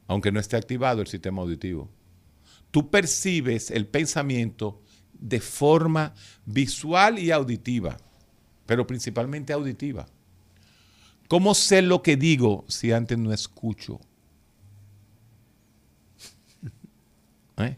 aunque 0.08 0.32
no 0.32 0.40
esté 0.40 0.56
activado 0.56 1.02
el 1.02 1.08
sistema 1.08 1.42
auditivo. 1.42 1.90
Tú 2.72 2.90
percibes 2.90 3.70
el 3.70 3.86
pensamiento 3.86 4.82
de 5.20 5.40
forma 5.40 6.14
visual 6.46 7.20
y 7.20 7.32
auditiva, 7.32 7.98
pero 8.66 8.86
principalmente 8.86 9.54
auditiva. 9.54 10.08
¿Cómo 11.28 11.54
sé 11.54 11.82
lo 11.82 12.02
que 12.02 12.16
digo 12.16 12.66
si 12.68 12.92
antes 12.92 13.18
no 13.18 13.34
escucho? 13.34 14.00
¿Eh? 17.58 17.78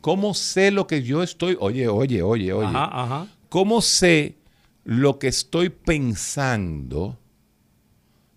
¿Cómo 0.00 0.34
sé 0.34 0.70
lo 0.70 0.86
que 0.86 1.02
yo 1.02 1.22
estoy? 1.22 1.56
Oye, 1.60 1.88
oye, 1.88 2.22
oye, 2.22 2.52
oye. 2.52 3.28
¿Cómo 3.48 3.82
sé 3.82 4.38
lo 4.84 5.18
que 5.18 5.28
estoy 5.28 5.68
pensando 5.70 7.18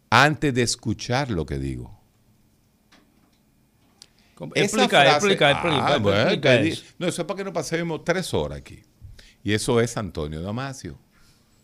antes 0.10 0.54
de 0.54 0.62
escuchar 0.62 1.32
lo 1.32 1.46
que 1.46 1.60
digo? 1.60 1.93
Explica, 4.56 5.12
explica, 5.12 5.52
explica, 5.52 5.94
ah, 5.94 6.00
No, 6.98 7.08
eso 7.08 7.22
es 7.22 7.28
para 7.28 7.38
que 7.38 7.44
no 7.44 7.54
pasemos 7.54 8.04
tres 8.04 8.34
horas 8.34 8.60
aquí. 8.60 8.82
Y 9.44 9.54
eso 9.54 9.80
es 9.82 9.98
Antonio 9.98 10.42
Damasio. 10.42 10.98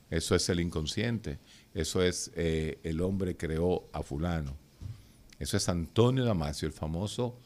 Eso 0.10 0.36
es 0.36 0.50
el 0.50 0.60
inconsciente. 0.60 1.40
Eso 1.74 2.02
es 2.04 2.32
eh, 2.36 2.80
el 2.84 3.02
hombre 3.02 3.38
creó 3.38 3.90
a 3.94 4.04
fulano. 4.04 4.58
Eso 5.40 5.56
es 5.56 5.70
Antonio 5.70 6.26
Damasio, 6.26 6.68
el 6.68 6.74
famoso, 6.74 7.40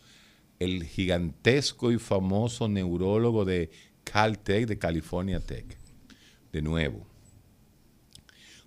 el 0.59 0.83
gigantesco 0.83 1.91
y 1.91 1.99
famoso 1.99 2.67
neurólogo 2.67 3.45
de 3.45 3.69
Caltech, 4.03 4.65
de 4.65 4.79
California 4.79 5.39
Tech. 5.39 5.77
De 6.51 6.61
nuevo, 6.61 7.05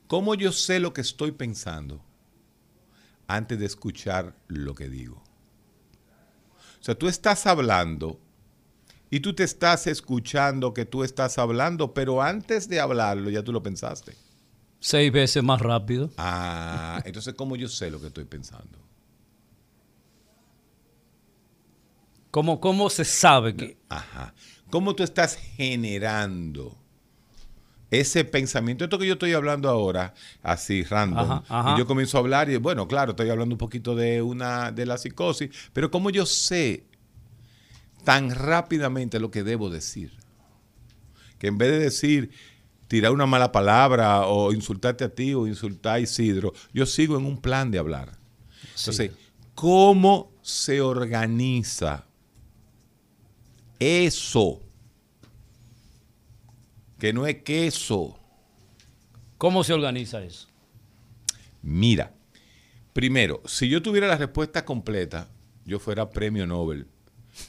¿cómo 0.06 0.34
yo 0.34 0.52
sé 0.52 0.78
lo 0.78 0.92
que 0.92 1.00
estoy 1.00 1.32
pensando 1.32 2.00
antes 3.26 3.58
de 3.58 3.66
escuchar 3.66 4.36
lo 4.46 4.74
que 4.74 4.88
digo? 4.88 5.25
O 6.86 6.88
sea, 6.88 6.94
tú 6.94 7.08
estás 7.08 7.48
hablando 7.48 8.20
y 9.10 9.18
tú 9.18 9.34
te 9.34 9.42
estás 9.42 9.88
escuchando 9.88 10.72
que 10.72 10.84
tú 10.84 11.02
estás 11.02 11.36
hablando, 11.36 11.92
pero 11.92 12.22
antes 12.22 12.68
de 12.68 12.78
hablarlo 12.78 13.28
ya 13.28 13.42
tú 13.42 13.50
lo 13.50 13.60
pensaste. 13.60 14.14
Seis 14.78 15.10
veces 15.10 15.42
más 15.42 15.60
rápido. 15.60 16.12
Ah, 16.16 17.02
entonces 17.04 17.34
¿cómo 17.34 17.56
yo 17.56 17.66
sé 17.66 17.90
lo 17.90 18.00
que 18.00 18.06
estoy 18.06 18.22
pensando? 18.24 18.78
¿Cómo, 22.30 22.60
cómo 22.60 22.88
se 22.88 23.04
sabe 23.04 23.56
que...? 23.56 23.76
Ajá. 23.88 24.32
¿Cómo 24.70 24.94
tú 24.94 25.02
estás 25.02 25.34
generando 25.34 26.78
ese 28.00 28.24
pensamiento? 28.24 28.84
Esto 28.84 28.98
que 28.98 29.06
yo 29.06 29.14
estoy 29.14 29.32
hablando 29.32 29.68
ahora, 29.68 30.14
así 30.42 30.82
random, 30.82 31.42
y 31.74 31.78
yo 31.78 31.86
comienzo 31.86 32.18
a 32.18 32.20
hablar 32.20 32.50
y 32.50 32.56
bueno, 32.56 32.86
claro, 32.88 33.12
estoy 33.12 33.30
hablando 33.30 33.54
un 33.54 33.58
poquito 33.58 33.94
de 33.94 34.22
una 34.22 34.72
de 34.72 34.86
la 34.86 34.98
psicosis, 34.98 35.50
pero 35.72 35.90
¿cómo 35.90 36.10
yo 36.10 36.26
sé 36.26 36.84
tan 38.04 38.30
rápidamente 38.30 39.18
lo 39.20 39.30
que 39.30 39.42
debo 39.42 39.70
decir? 39.70 40.12
Que 41.38 41.48
en 41.48 41.58
vez 41.58 41.70
de 41.70 41.78
decir 41.78 42.30
tirar 42.88 43.12
una 43.12 43.26
mala 43.26 43.52
palabra 43.52 44.26
o 44.26 44.52
insultarte 44.52 45.04
a 45.04 45.08
ti 45.08 45.34
o 45.34 45.46
insultar 45.46 45.96
a 45.96 46.00
Isidro, 46.00 46.52
yo 46.72 46.86
sigo 46.86 47.18
en 47.18 47.26
un 47.26 47.40
plan 47.40 47.70
de 47.70 47.78
hablar. 47.78 48.18
Entonces, 48.76 49.10
¿cómo 49.54 50.32
se 50.42 50.80
organiza 50.80 52.06
eso? 53.78 54.62
Que 56.98 57.12
no 57.12 57.26
es 57.26 57.42
queso. 57.42 58.18
¿Cómo 59.38 59.64
se 59.64 59.74
organiza 59.74 60.22
eso? 60.22 60.48
Mira, 61.62 62.14
primero, 62.92 63.42
si 63.44 63.68
yo 63.68 63.82
tuviera 63.82 64.06
la 64.06 64.16
respuesta 64.16 64.64
completa, 64.64 65.28
yo 65.64 65.78
fuera 65.78 66.08
premio 66.08 66.46
Nobel. 66.46 66.86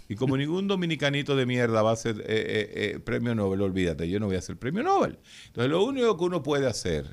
Y 0.10 0.16
como 0.16 0.36
ningún 0.38 0.68
dominicanito 0.68 1.36
de 1.36 1.46
mierda 1.46 1.82
va 1.82 1.92
a 1.92 1.96
ser 1.96 2.20
eh, 2.22 2.25
eh, 2.27 2.72
eh, 2.96 3.00
premio 3.00 3.36
Nobel, 3.36 3.62
olvídate, 3.62 4.10
yo 4.10 4.20
no 4.20 4.25
voy 4.25 4.36
a 4.36 4.42
ser 4.42 4.58
premio 4.58 4.84
Nobel. 4.84 5.20
Entonces, 5.48 5.72
lo 5.72 5.84
único 5.84 6.18
que 6.18 6.24
uno 6.24 6.44
puede 6.44 6.68
hacer, 6.68 7.06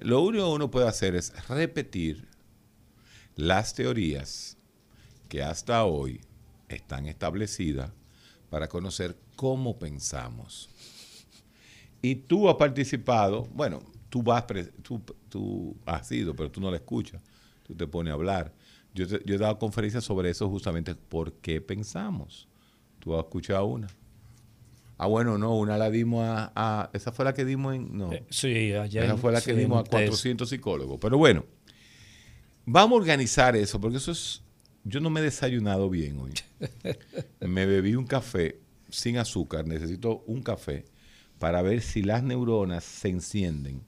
lo 0.00 0.20
único 0.20 0.46
que 0.46 0.54
uno 0.54 0.70
puede 0.70 0.88
hacer 0.88 1.16
es 1.16 1.32
repetir 1.48 2.28
las 3.36 3.74
teorías 3.74 4.58
que 5.28 5.42
hasta 5.42 5.84
hoy 5.84 6.20
están 6.68 7.06
establecidas 7.06 7.90
para 8.50 8.68
conocer 8.68 9.16
cómo 9.36 9.78
pensamos. 9.78 10.71
Y 12.02 12.16
tú 12.16 12.48
has 12.48 12.56
participado, 12.56 13.46
bueno, 13.54 13.80
tú, 14.10 14.22
vas, 14.22 14.44
tú, 14.82 15.00
tú 15.28 15.76
has 15.86 16.08
sido, 16.08 16.34
pero 16.34 16.50
tú 16.50 16.60
no 16.60 16.70
la 16.70 16.76
escuchas, 16.76 17.22
tú 17.62 17.74
te 17.74 17.86
pones 17.86 18.10
a 18.10 18.14
hablar. 18.14 18.52
Yo, 18.92 19.06
yo 19.06 19.34
he 19.36 19.38
dado 19.38 19.56
conferencias 19.58 20.04
sobre 20.04 20.28
eso 20.28 20.48
justamente, 20.50 20.94
¿por 20.96 21.32
qué 21.34 21.60
pensamos? 21.60 22.48
Tú 22.98 23.14
has 23.14 23.24
escuchado 23.24 23.66
una. 23.66 23.86
Ah, 24.98 25.06
bueno, 25.06 25.38
no, 25.38 25.56
una 25.56 25.78
la 25.78 25.90
dimos 25.90 26.24
a, 26.26 26.90
esa 26.92 27.10
fue 27.12 27.24
la 27.24 27.34
que 27.34 27.44
dimos 27.44 27.74
en, 27.74 27.96
no. 27.96 28.12
Eh, 28.12 28.24
sí, 28.30 28.72
allá 28.72 29.04
Esa 29.04 29.16
fue 29.16 29.32
la 29.32 29.40
que 29.40 29.54
dimos 29.54 29.80
a 29.80 29.84
400 29.90 30.48
psicólogos. 30.48 30.98
Pero 31.00 31.18
bueno, 31.18 31.44
vamos 32.66 32.96
a 32.96 33.00
organizar 33.00 33.56
eso, 33.56 33.80
porque 33.80 33.96
eso 33.96 34.12
es, 34.12 34.42
yo 34.84 35.00
no 35.00 35.10
me 35.10 35.20
he 35.20 35.22
desayunado 35.22 35.88
bien 35.88 36.18
hoy. 36.18 36.32
me 37.40 37.66
bebí 37.66 37.94
un 37.94 38.06
café 38.06 38.60
sin 38.90 39.16
azúcar, 39.18 39.66
necesito 39.66 40.22
un 40.26 40.42
café 40.42 40.84
para 41.42 41.60
ver 41.60 41.82
si 41.82 42.04
las 42.04 42.22
neuronas 42.22 42.84
se 42.84 43.08
encienden 43.08 43.82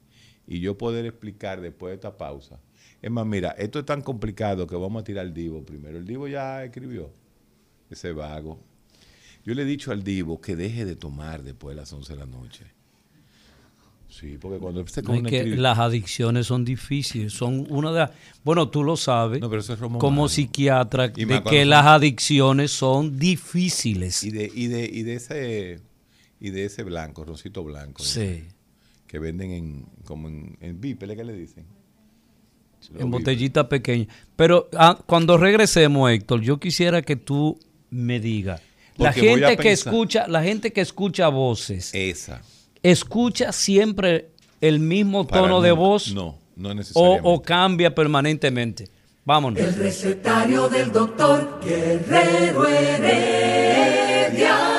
y 0.44 0.58
yo 0.58 0.76
poder 0.76 1.06
explicar 1.06 1.60
después 1.60 1.92
de 1.92 1.94
esta 1.94 2.16
pausa. 2.18 2.58
Es 3.00 3.12
más, 3.12 3.24
mira, 3.24 3.50
esto 3.52 3.78
es 3.78 3.86
tan 3.86 4.00
complicado 4.02 4.66
que 4.66 4.74
vamos 4.74 5.02
a 5.02 5.04
tirar 5.04 5.24
al 5.24 5.32
Divo 5.32 5.62
primero. 5.64 5.96
El 5.96 6.04
Divo 6.04 6.26
ya 6.26 6.64
escribió, 6.64 7.12
ese 7.88 8.10
vago. 8.10 8.58
Yo 9.44 9.54
le 9.54 9.62
he 9.62 9.64
dicho 9.66 9.92
al 9.92 10.02
Divo 10.02 10.40
que 10.40 10.56
deje 10.56 10.84
de 10.84 10.96
tomar 10.96 11.44
después 11.44 11.76
de 11.76 11.80
las 11.82 11.92
11 11.92 12.14
de 12.14 12.18
la 12.18 12.26
noche. 12.26 12.64
Sí, 14.08 14.36
porque 14.40 14.58
cuando 14.58 14.84
se 14.88 15.02
No, 15.02 15.14
es 15.14 15.22
que 15.22 15.44
las 15.46 15.78
adicciones 15.78 16.48
son 16.48 16.64
difíciles, 16.64 17.32
son 17.32 17.68
una 17.70 17.92
de 17.92 17.98
las... 18.00 18.10
Bueno, 18.42 18.68
tú 18.68 18.82
lo 18.82 18.96
sabes 18.96 19.40
No, 19.40 19.48
pero 19.48 19.60
eso 19.60 19.74
es 19.74 19.78
como 19.78 20.28
psiquiatra, 20.28 21.12
Y 21.14 21.24
de 21.24 21.40
que 21.44 21.60
son- 21.60 21.68
las 21.70 21.86
adicciones 21.86 22.72
son 22.72 23.16
difíciles. 23.16 24.24
y 24.24 24.30
de, 24.32 24.50
y 24.52 24.66
de, 24.66 24.84
y 24.92 25.02
de 25.04 25.14
ese 25.14 25.80
y 26.40 26.50
de 26.50 26.64
ese 26.66 26.82
blanco, 26.82 27.24
rosito 27.24 27.62
blanco, 27.64 28.02
Sí, 28.02 28.44
que 29.06 29.18
venden 29.18 29.50
en 29.52 29.86
como 30.04 30.28
en, 30.28 30.56
en 30.60 30.80
Vipele, 30.80 31.16
¿qué 31.16 31.24
le 31.24 31.32
dicen? 31.34 31.64
Los 32.92 33.02
en 33.02 33.10
botellita 33.10 33.68
pequeña. 33.68 34.06
Pero 34.36 34.68
ah, 34.76 34.98
cuando 35.06 35.38
regresemos, 35.38 36.10
Héctor, 36.10 36.42
yo 36.42 36.58
quisiera 36.60 37.00
que 37.02 37.16
tú 37.16 37.58
me 37.90 38.20
digas, 38.20 38.60
la 38.96 39.12
gente 39.12 39.56
que 39.56 39.72
escucha, 39.72 40.28
la 40.28 40.42
gente 40.42 40.72
que 40.72 40.80
escucha 40.82 41.28
voces, 41.28 41.90
Esa. 41.94 42.42
escucha 42.82 43.52
siempre 43.52 44.30
el 44.60 44.80
mismo 44.80 45.26
Para 45.26 45.42
tono 45.42 45.60
de 45.62 45.72
voz 45.72 46.12
No, 46.12 46.38
no 46.56 46.70
o, 46.70 46.74
necesariamente. 46.74 47.22
o 47.28 47.42
cambia 47.42 47.94
permanentemente. 47.94 48.88
Vámonos. 49.24 49.58
El 49.60 49.74
recetario 49.76 50.68
del 50.68 50.92
doctor 50.92 51.60
Guerrero 51.64 52.66
Heredia. 52.68 54.73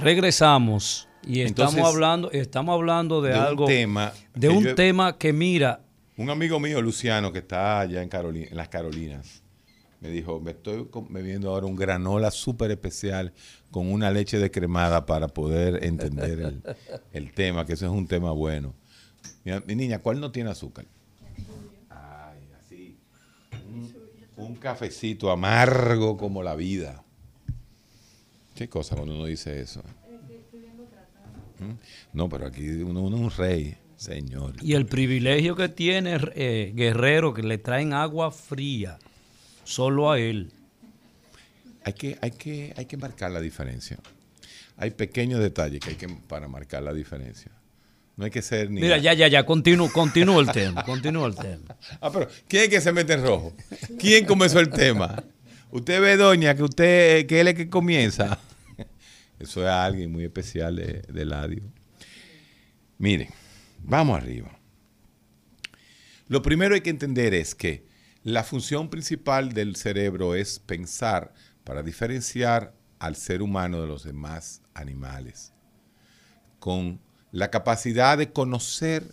Regresamos 0.00 1.08
y 1.26 1.40
estamos 1.42 1.76
hablando, 1.76 2.30
estamos 2.30 2.72
hablando 2.72 3.20
de, 3.20 3.32
de 3.32 3.38
un 3.38 3.44
algo, 3.44 3.66
tema 3.66 4.12
de 4.34 4.48
un 4.48 4.64
yo 4.64 4.74
tema 4.74 5.18
que 5.18 5.32
mira, 5.32 5.80
Un 6.16 6.30
amigo 6.30 6.58
mío, 6.58 6.80
Luciano, 6.80 7.32
que 7.32 7.40
está 7.40 7.80
allá 7.80 8.02
en, 8.02 8.08
Carolina, 8.08 8.46
en 8.50 8.56
las 8.56 8.68
Carolinas, 8.68 9.42
me 10.00 10.08
dijo, 10.08 10.40
me 10.40 10.52
estoy 10.52 10.88
bebiendo 11.10 11.50
ahora 11.50 11.66
un 11.66 11.76
granola 11.76 12.30
súper 12.30 12.70
especial 12.70 13.34
con 13.70 13.92
una 13.92 14.10
leche 14.10 14.38
descremada 14.38 15.04
para 15.04 15.28
poder 15.28 15.84
entender 15.84 16.40
el, 16.40 16.62
el 17.12 17.32
tema, 17.32 17.66
que 17.66 17.74
eso 17.74 17.84
es 17.84 17.92
un 17.92 18.06
tema 18.06 18.30
bueno. 18.32 18.74
Mira, 19.44 19.62
mi 19.66 19.74
niña, 19.74 19.98
¿cuál 19.98 20.18
no 20.18 20.32
tiene 20.32 20.50
azúcar? 20.50 20.86
Ay, 21.90 22.40
así. 22.58 22.96
Un, 23.68 23.92
un 24.36 24.56
cafecito 24.56 25.30
amargo 25.30 26.16
como 26.16 26.42
la 26.42 26.54
vida. 26.54 27.04
Qué 28.60 28.68
cosa 28.68 28.94
cuando 28.94 29.14
uno 29.14 29.24
dice 29.24 29.58
eso. 29.58 29.82
¿Mm? 31.60 31.72
No, 32.12 32.28
pero 32.28 32.46
aquí 32.46 32.68
uno, 32.68 33.00
uno 33.00 33.16
es 33.16 33.22
un 33.22 33.30
rey, 33.30 33.74
señor. 33.96 34.56
y 34.60 34.74
el 34.74 34.84
privilegio 34.84 35.56
que 35.56 35.70
tiene 35.70 36.18
eh, 36.34 36.70
Guerrero, 36.74 37.32
que 37.32 37.42
le 37.42 37.56
traen 37.56 37.94
agua 37.94 38.30
fría, 38.30 38.98
solo 39.64 40.10
a 40.10 40.18
él. 40.18 40.52
Hay 41.84 41.94
que, 41.94 42.18
hay 42.20 42.32
que, 42.32 42.74
hay 42.76 42.84
que 42.84 42.98
marcar 42.98 43.30
la 43.30 43.40
diferencia. 43.40 43.96
Hay 44.76 44.90
pequeños 44.90 45.40
detalles 45.40 45.80
que 45.80 45.88
hay 45.88 45.96
que 45.96 46.08
para 46.28 46.46
marcar 46.46 46.82
la 46.82 46.92
diferencia. 46.92 47.50
No 48.18 48.26
hay 48.26 48.30
que 48.30 48.42
ser 48.42 48.70
ni. 48.70 48.82
Mira, 48.82 48.98
ya, 48.98 49.14
ya, 49.14 49.26
ya, 49.28 49.46
continúa 49.46 49.90
continúa 49.90 50.42
el 50.42 50.52
tema, 50.52 50.84
continúa 50.84 51.28
el 51.28 51.34
tema. 51.34 51.74
Ah, 51.98 52.10
pero 52.12 52.28
¿quién 52.46 52.64
es 52.64 52.68
que 52.68 52.82
se 52.82 52.92
mete 52.92 53.14
en 53.14 53.22
rojo? 53.22 53.54
¿Quién 53.98 54.26
comenzó 54.26 54.60
el 54.60 54.68
tema? 54.68 55.24
Usted 55.70 56.02
ve, 56.02 56.18
doña, 56.18 56.54
que 56.54 56.62
usted, 56.62 57.26
que 57.26 57.40
él 57.40 57.48
es 57.48 57.54
que 57.54 57.70
comienza. 57.70 58.38
Eso 59.40 59.62
es 59.62 59.68
alguien 59.68 60.12
muy 60.12 60.24
especial 60.24 60.76
de, 60.76 61.02
de 61.02 61.24
Ladio. 61.24 61.62
Miren, 62.98 63.28
vamos 63.82 64.16
arriba. 64.16 64.56
Lo 66.28 66.42
primero 66.42 66.74
hay 66.74 66.82
que 66.82 66.90
entender 66.90 67.34
es 67.34 67.54
que 67.54 67.88
la 68.22 68.44
función 68.44 68.90
principal 68.90 69.54
del 69.54 69.76
cerebro 69.76 70.34
es 70.34 70.58
pensar 70.58 71.32
para 71.64 71.82
diferenciar 71.82 72.74
al 72.98 73.16
ser 73.16 73.40
humano 73.40 73.80
de 73.80 73.86
los 73.88 74.04
demás 74.04 74.60
animales. 74.74 75.54
Con 76.58 77.00
la 77.32 77.50
capacidad 77.50 78.18
de 78.18 78.30
conocer, 78.30 79.04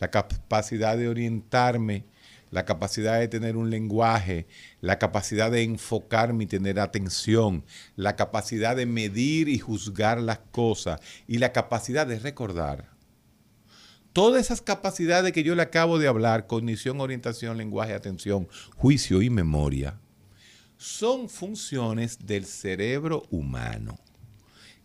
la 0.00 0.10
capacidad 0.10 0.96
de 0.96 1.08
orientarme, 1.08 2.04
la 2.50 2.64
capacidad 2.64 3.18
de 3.18 3.28
tener 3.28 3.56
un 3.56 3.70
lenguaje, 3.70 4.46
la 4.80 4.98
capacidad 4.98 5.50
de 5.50 5.62
enfocarme 5.62 6.44
y 6.44 6.46
tener 6.46 6.80
atención, 6.80 7.64
la 7.96 8.16
capacidad 8.16 8.76
de 8.76 8.86
medir 8.86 9.48
y 9.48 9.58
juzgar 9.58 10.20
las 10.20 10.38
cosas 10.50 11.00
y 11.26 11.38
la 11.38 11.52
capacidad 11.52 12.06
de 12.06 12.18
recordar. 12.18 12.90
Todas 14.12 14.40
esas 14.40 14.62
capacidades 14.62 15.32
que 15.32 15.42
yo 15.42 15.54
le 15.54 15.62
acabo 15.62 15.98
de 15.98 16.08
hablar, 16.08 16.46
cognición, 16.46 17.00
orientación, 17.00 17.56
lenguaje, 17.56 17.94
atención, 17.94 18.48
juicio 18.76 19.22
y 19.22 19.30
memoria, 19.30 19.98
son 20.76 21.28
funciones 21.28 22.26
del 22.26 22.46
cerebro 22.46 23.24
humano. 23.30 23.98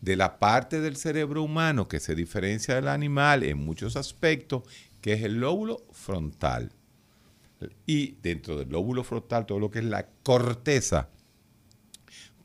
De 0.01 0.17
la 0.17 0.37
parte 0.37 0.81
del 0.81 0.97
cerebro 0.97 1.43
humano 1.43 1.87
que 1.87 1.99
se 1.99 2.13
diferencia 2.13 2.75
del 2.75 2.89
animal 2.89 3.43
en 3.43 3.57
muchos 3.57 3.95
aspectos, 3.95 4.63
que 5.01 5.13
es 5.13 5.23
el 5.23 5.39
lóbulo 5.39 5.85
frontal. 5.91 6.71
Y 7.85 8.17
dentro 8.21 8.57
del 8.57 8.69
lóbulo 8.69 9.03
frontal, 9.03 9.45
todo 9.45 9.59
lo 9.59 9.69
que 9.69 9.79
es 9.79 9.85
la 9.85 10.07
corteza 10.23 11.09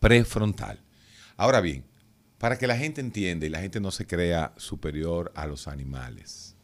prefrontal. 0.00 0.80
Ahora 1.36 1.60
bien, 1.60 1.84
para 2.38 2.58
que 2.58 2.66
la 2.66 2.76
gente 2.76 3.00
entienda 3.00 3.46
y 3.46 3.48
la 3.48 3.60
gente 3.60 3.80
no 3.80 3.90
se 3.90 4.06
crea 4.06 4.52
superior 4.56 5.32
a 5.34 5.46
los 5.46 5.68
animales, 5.68 6.54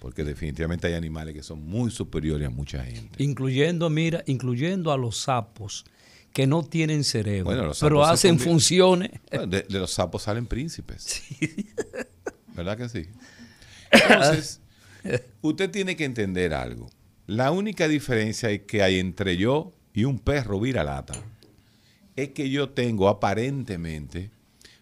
porque 0.00 0.24
definitivamente 0.24 0.86
hay 0.86 0.94
animales 0.94 1.34
que 1.34 1.42
son 1.42 1.66
muy 1.66 1.90
superiores 1.90 2.48
a 2.48 2.50
mucha 2.50 2.84
gente. 2.84 3.22
Incluyendo, 3.22 3.88
mira, 3.90 4.22
incluyendo 4.26 4.92
a 4.92 4.98
los 4.98 5.22
sapos 5.22 5.84
que 6.32 6.46
no 6.46 6.62
tienen 6.62 7.04
cerebro, 7.04 7.44
Bueno, 7.44 7.64
los 7.66 7.80
pero 7.80 8.04
hacen 8.04 8.38
funciones. 8.38 9.10
Bueno, 9.30 9.46
de, 9.46 9.62
de 9.62 9.78
los 9.78 9.90
sapos 9.90 10.22
salen 10.22 10.46
príncipes. 10.46 11.22
¿Verdad 12.54 12.76
que 12.76 12.88
sí? 12.88 13.08
Entonces, 13.90 14.60
usted 15.40 15.70
tiene 15.70 15.96
que 15.96 16.04
entender 16.04 16.54
algo. 16.54 16.88
La 17.30 17.52
única 17.52 17.86
diferencia 17.86 18.66
que 18.66 18.82
hay 18.82 18.98
entre 18.98 19.36
yo 19.36 19.70
y 19.94 20.02
un 20.02 20.18
perro 20.18 20.58
viralata 20.58 21.14
es 22.16 22.30
que 22.30 22.50
yo 22.50 22.70
tengo 22.70 23.08
aparentemente 23.08 24.32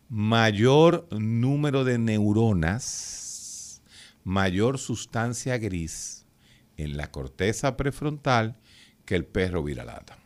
mayor 0.08 1.06
número 1.10 1.84
de 1.84 1.98
neuronas, 1.98 3.82
mayor 4.24 4.78
sustancia 4.78 5.58
gris 5.58 6.24
en 6.78 6.96
la 6.96 7.10
corteza 7.10 7.76
prefrontal 7.76 8.56
que 9.04 9.14
el 9.14 9.26
perro 9.26 9.62
viralata. 9.62 10.16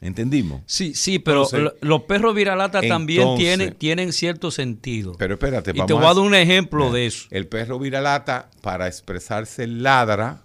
¿Entendimos? 0.00 0.62
Sí, 0.66 0.94
sí, 0.94 1.18
pero 1.18 1.42
Entonces, 1.42 1.72
los 1.80 2.02
perros 2.02 2.36
viralata 2.36 2.82
también 2.82 3.36
tienen, 3.36 3.74
tienen 3.74 4.12
cierto 4.12 4.52
sentido. 4.52 5.16
Pero 5.18 5.34
espérate, 5.34 5.72
y 5.74 5.84
te 5.86 5.92
voy 5.92 6.04
a 6.04 6.14
dar 6.14 6.18
un 6.18 6.36
ejemplo 6.36 6.92
de 6.92 7.06
eso. 7.06 7.26
El 7.32 7.48
perro 7.48 7.80
viralata, 7.80 8.48
para 8.60 8.86
expresarse, 8.86 9.66
ladra. 9.66 10.44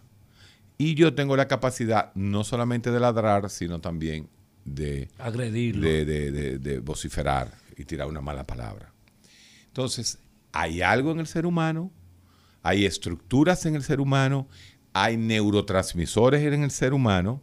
Y 0.78 0.96
yo 0.96 1.14
tengo 1.14 1.36
la 1.38 1.48
capacidad 1.48 2.14
no 2.16 2.44
solamente 2.44 2.92
de 2.92 3.00
ladrar, 3.00 3.50
sino 3.50 3.80
también 3.80 4.28
de, 4.66 5.10
Agredirlo. 5.18 5.88
de, 5.88 6.06
de- 6.06 6.32
de- 6.32 6.58
de 6.60 6.80
vociferar 6.80 7.54
y 7.78 7.86
tirar 7.86 8.08
una 8.08 8.22
mala 8.22 8.46
palabra. 8.46 8.92
Entonces, 9.68 10.20
hay 10.52 10.82
algo 10.82 11.12
en 11.12 11.20
el 11.20 11.28
ser 11.28 11.46
humano, 11.46 11.92
hay 12.64 12.86
estructuras 12.86 13.66
en 13.66 13.76
el 13.76 13.84
ser 13.84 14.00
humano, 14.02 14.48
hay 14.94 15.18
neurotransmisores 15.18 16.42
en 16.42 16.64
el 16.64 16.72
ser 16.72 16.94
humano 16.94 17.42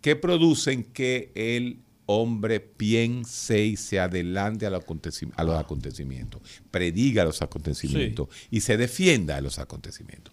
que 0.00 0.16
producen 0.16 0.82
que 0.84 1.30
el 1.34 1.80
hombre 2.06 2.60
piense 2.60 3.64
y 3.64 3.76
se 3.76 3.98
adelante 4.00 4.64
a, 4.66 4.70
los 4.70 4.84
aconteci- 4.84 5.32
a 5.36 5.44
los 5.44 5.58
acontecimientos, 5.58 6.40
prediga 6.70 7.24
los 7.24 7.42
acontecimientos 7.42 8.28
y 8.50 8.60
se 8.60 8.76
defienda 8.76 9.36
de 9.36 9.42
los 9.42 9.58
acontecimientos. 9.58 10.32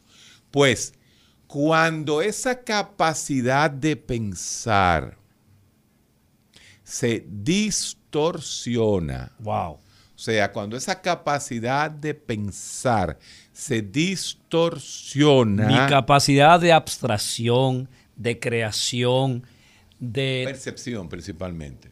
Pues, 0.51 0.93
cuando 1.53 2.23
esa 2.23 2.63
capacidad 2.63 3.69
de 3.69 3.95
pensar 3.95 5.19
se 6.83 7.23
distorsiona, 7.29 9.31
Wow. 9.37 9.73
o 9.73 9.79
sea, 10.15 10.51
cuando 10.51 10.75
esa 10.75 10.99
capacidad 10.99 11.91
de 11.91 12.15
pensar 12.15 13.19
se 13.51 13.83
distorsiona, 13.83 15.67
Mi 15.67 15.75
capacidad 15.87 16.59
de 16.59 16.73
abstracción, 16.73 17.87
de 18.15 18.39
creación, 18.39 19.45
de... 19.99 20.45
percepción 20.47 21.07
principalmente, 21.07 21.91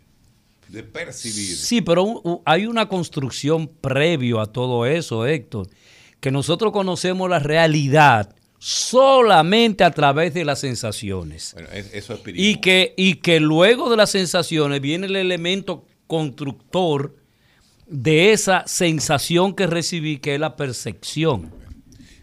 de 0.70 0.82
percibir. 0.82 1.56
Sí, 1.56 1.84
pero 1.84 2.42
hay 2.46 2.66
una 2.66 2.90
construcción 2.90 3.68
previo 3.68 4.40
a 4.40 4.48
todo 4.48 4.88
eso, 4.88 5.28
Héctor, 5.28 5.70
que 6.20 6.32
nosotros 6.32 6.72
conocemos 6.72 7.30
la 7.30 7.38
realidad 7.38 8.36
solamente 8.64 9.84
a 9.84 9.90
través 9.90 10.36
de 10.36 10.46
las 10.46 10.60
sensaciones. 10.60 11.54
Bueno, 11.56 11.70
es- 11.74 11.92
eso 11.96 12.14
es 12.14 12.22
Y 12.36 12.62
que, 12.62 12.94
y 12.96 13.16
que 13.16 13.40
luego 13.40 13.90
de 13.90 13.98
las 13.98 14.12
sensaciones 14.12 14.80
viene 14.82 15.08
el 15.08 15.16
elemento 15.16 15.88
constructor 16.06 17.16
de 17.88 18.32
esa 18.34 18.64
sensación 18.68 19.56
que 19.56 19.66
recibí, 19.66 20.20
que 20.20 20.36
es 20.36 20.40
la 20.40 20.56
percepción. 20.56 21.52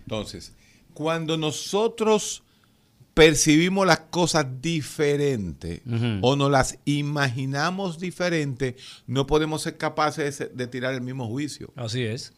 Entonces, 0.04 0.54
cuando 0.94 1.36
nosotros 1.36 2.44
percibimos 3.14 3.84
las 3.84 3.98
cosas 4.10 4.46
diferentes 4.62 5.80
o 6.22 6.36
nos 6.36 6.50
las 6.52 6.78
imaginamos 6.84 7.98
diferentes, 7.98 8.76
no 9.08 9.26
podemos 9.26 9.62
ser 9.62 9.76
capaces 9.76 10.38
de, 10.38 10.46
de 10.46 10.66
tirar 10.68 10.94
el 10.94 11.00
mismo 11.00 11.26
juicio. 11.26 11.72
Así 11.74 12.04
es. 12.04 12.32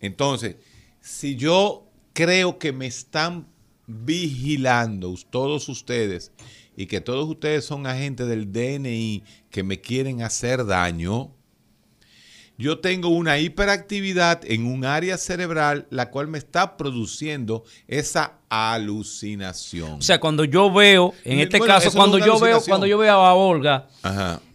Entonces, 0.00 0.56
si 1.00 1.34
yo 1.36 1.87
creo 2.18 2.58
que 2.58 2.72
me 2.72 2.86
están 2.86 3.46
vigilando 3.86 5.14
todos 5.30 5.68
ustedes 5.68 6.32
y 6.76 6.86
que 6.86 7.00
todos 7.00 7.28
ustedes 7.28 7.64
son 7.64 7.86
agentes 7.86 8.26
del 8.26 8.52
DNI 8.52 9.22
que 9.50 9.62
me 9.62 9.80
quieren 9.80 10.22
hacer 10.22 10.66
daño, 10.66 11.30
yo 12.56 12.80
tengo 12.80 13.10
una 13.10 13.38
hiperactividad 13.38 14.40
en 14.44 14.66
un 14.66 14.84
área 14.84 15.16
cerebral 15.16 15.86
la 15.90 16.10
cual 16.10 16.26
me 16.26 16.38
está 16.38 16.76
produciendo 16.76 17.62
esa 17.86 18.40
alucinación. 18.48 19.92
O 19.92 20.02
sea, 20.02 20.18
cuando 20.18 20.42
yo 20.42 20.72
veo, 20.72 21.14
en 21.22 21.38
este 21.38 21.60
caso, 21.60 21.92
cuando 21.92 22.18
yo 22.18 22.40
veo, 22.40 22.60
cuando 22.66 22.88
yo 22.88 22.98
veo 22.98 23.12
a 23.12 23.34
Olga 23.34 23.86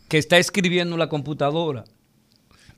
que 0.10 0.17
está 0.17 0.38
escribiendo 0.38 0.95
en 0.95 0.99
la 0.99 1.08
computadora. 1.08 1.86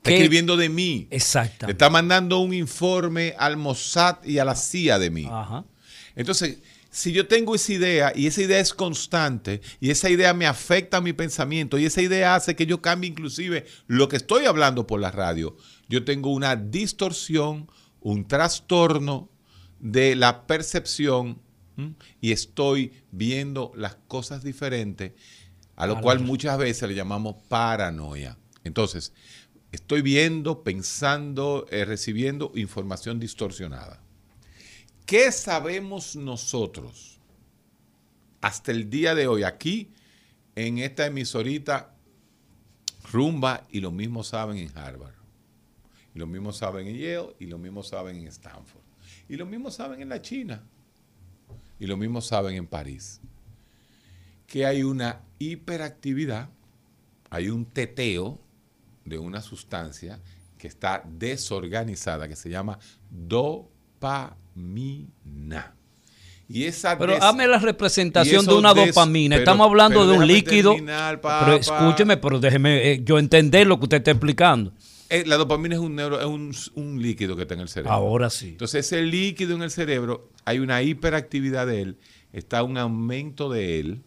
Está 0.06 0.16
escribiendo 0.16 0.56
de 0.56 0.68
mí. 0.68 1.08
Exacto. 1.10 1.68
Está 1.68 1.90
mandando 1.90 2.38
un 2.38 2.54
informe 2.54 3.34
al 3.38 3.56
Mossad 3.56 4.24
y 4.24 4.38
a 4.38 4.44
la 4.44 4.54
CIA 4.54 4.98
de 4.98 5.10
mí. 5.10 5.28
Ajá. 5.30 5.64
Entonces, 6.14 6.58
si 6.90 7.12
yo 7.12 7.28
tengo 7.28 7.54
esa 7.54 7.72
idea 7.74 8.12
y 8.14 8.26
esa 8.26 8.40
idea 8.40 8.58
es 8.58 8.72
constante 8.72 9.60
y 9.80 9.90
esa 9.90 10.08
idea 10.08 10.32
me 10.32 10.46
afecta 10.46 10.96
a 10.96 11.00
mi 11.02 11.12
pensamiento 11.12 11.76
y 11.76 11.84
esa 11.84 12.00
idea 12.00 12.34
hace 12.34 12.56
que 12.56 12.64
yo 12.64 12.80
cambie 12.80 13.10
inclusive 13.10 13.66
lo 13.86 14.08
que 14.08 14.16
estoy 14.16 14.46
hablando 14.46 14.86
por 14.86 14.98
la 14.98 15.10
radio, 15.10 15.58
yo 15.90 16.04
tengo 16.04 16.30
una 16.32 16.56
distorsión, 16.56 17.70
un 18.00 18.26
trastorno 18.26 19.28
de 19.78 20.16
la 20.16 20.46
percepción 20.46 21.38
y 22.22 22.32
estoy 22.32 22.92
viendo 23.10 23.72
las 23.76 23.96
cosas 24.08 24.42
diferentes, 24.42 25.12
a 25.74 25.86
lo 25.86 26.00
cual 26.00 26.20
muchas 26.20 26.56
veces 26.56 26.88
le 26.88 26.94
llamamos 26.94 27.36
paranoia. 27.48 28.38
Entonces, 28.64 29.12
estoy 29.76 30.00
viendo, 30.00 30.62
pensando, 30.62 31.66
eh, 31.70 31.84
recibiendo 31.84 32.50
información 32.54 33.20
distorsionada. 33.20 34.00
¿Qué 35.04 35.30
sabemos 35.30 36.16
nosotros 36.16 37.20
hasta 38.40 38.72
el 38.72 38.88
día 38.88 39.14
de 39.14 39.28
hoy 39.28 39.42
aquí 39.42 39.92
en 40.54 40.78
esta 40.78 41.04
emisorita 41.04 41.94
rumba 43.12 43.66
y 43.70 43.80
lo 43.80 43.90
mismo 43.90 44.24
saben 44.24 44.56
en 44.56 44.76
Harvard? 44.76 45.14
Y 46.14 46.18
lo 46.20 46.26
mismo 46.26 46.52
saben 46.52 46.86
en 46.86 46.96
Yale 46.96 47.36
y 47.38 47.44
lo 47.44 47.58
mismo 47.58 47.82
saben 47.82 48.16
en 48.16 48.28
Stanford. 48.28 48.80
Y 49.28 49.36
lo 49.36 49.44
mismo 49.44 49.70
saben 49.70 50.00
en 50.00 50.08
la 50.08 50.22
China. 50.22 50.62
Y 51.78 51.86
lo 51.86 51.98
mismo 51.98 52.22
saben 52.22 52.56
en 52.56 52.66
París. 52.66 53.20
Que 54.46 54.64
hay 54.64 54.82
una 54.82 55.20
hiperactividad, 55.38 56.48
hay 57.28 57.50
un 57.50 57.66
teteo 57.66 58.40
de 59.06 59.18
una 59.18 59.40
sustancia 59.40 60.20
que 60.58 60.68
está 60.68 61.02
desorganizada, 61.06 62.28
que 62.28 62.36
se 62.36 62.50
llama 62.50 62.78
dopamina. 63.10 64.26
Y 66.48 66.64
esa 66.64 66.96
pero 66.96 67.20
hazme 67.20 67.46
la 67.48 67.58
representación 67.58 68.46
de 68.46 68.54
una 68.54 68.72
dopamina. 68.72 69.36
Estamos 69.36 69.66
hablando 69.66 70.06
de 70.06 70.16
un 70.16 70.26
líquido. 70.26 70.76
pero 70.76 71.56
escúcheme, 71.56 72.16
pero 72.18 72.38
déjeme 72.38 72.92
eh, 72.92 73.00
yo 73.02 73.18
entender 73.18 73.66
lo 73.66 73.78
que 73.78 73.84
usted 73.84 73.96
está 73.98 74.12
explicando. 74.12 74.72
Eh, 75.08 75.24
la 75.26 75.36
dopamina 75.36 75.76
es 75.76 75.80
un 75.80 75.94
neuro, 75.94 76.20
es 76.20 76.70
un, 76.74 77.00
líquido 77.00 77.36
que 77.36 77.42
está 77.42 77.54
en 77.54 77.60
el 77.60 77.68
cerebro. 77.68 77.92
Ahora 77.92 78.28
sí. 78.28 78.48
Entonces, 78.48 78.86
ese 78.86 79.02
líquido 79.02 79.54
en 79.54 79.62
el 79.62 79.70
cerebro, 79.70 80.30
hay 80.44 80.58
una 80.58 80.82
hiperactividad 80.82 81.66
de 81.66 81.82
él, 81.82 81.98
está 82.32 82.64
un 82.64 82.76
aumento 82.76 83.48
de 83.48 83.78
él 83.78 84.02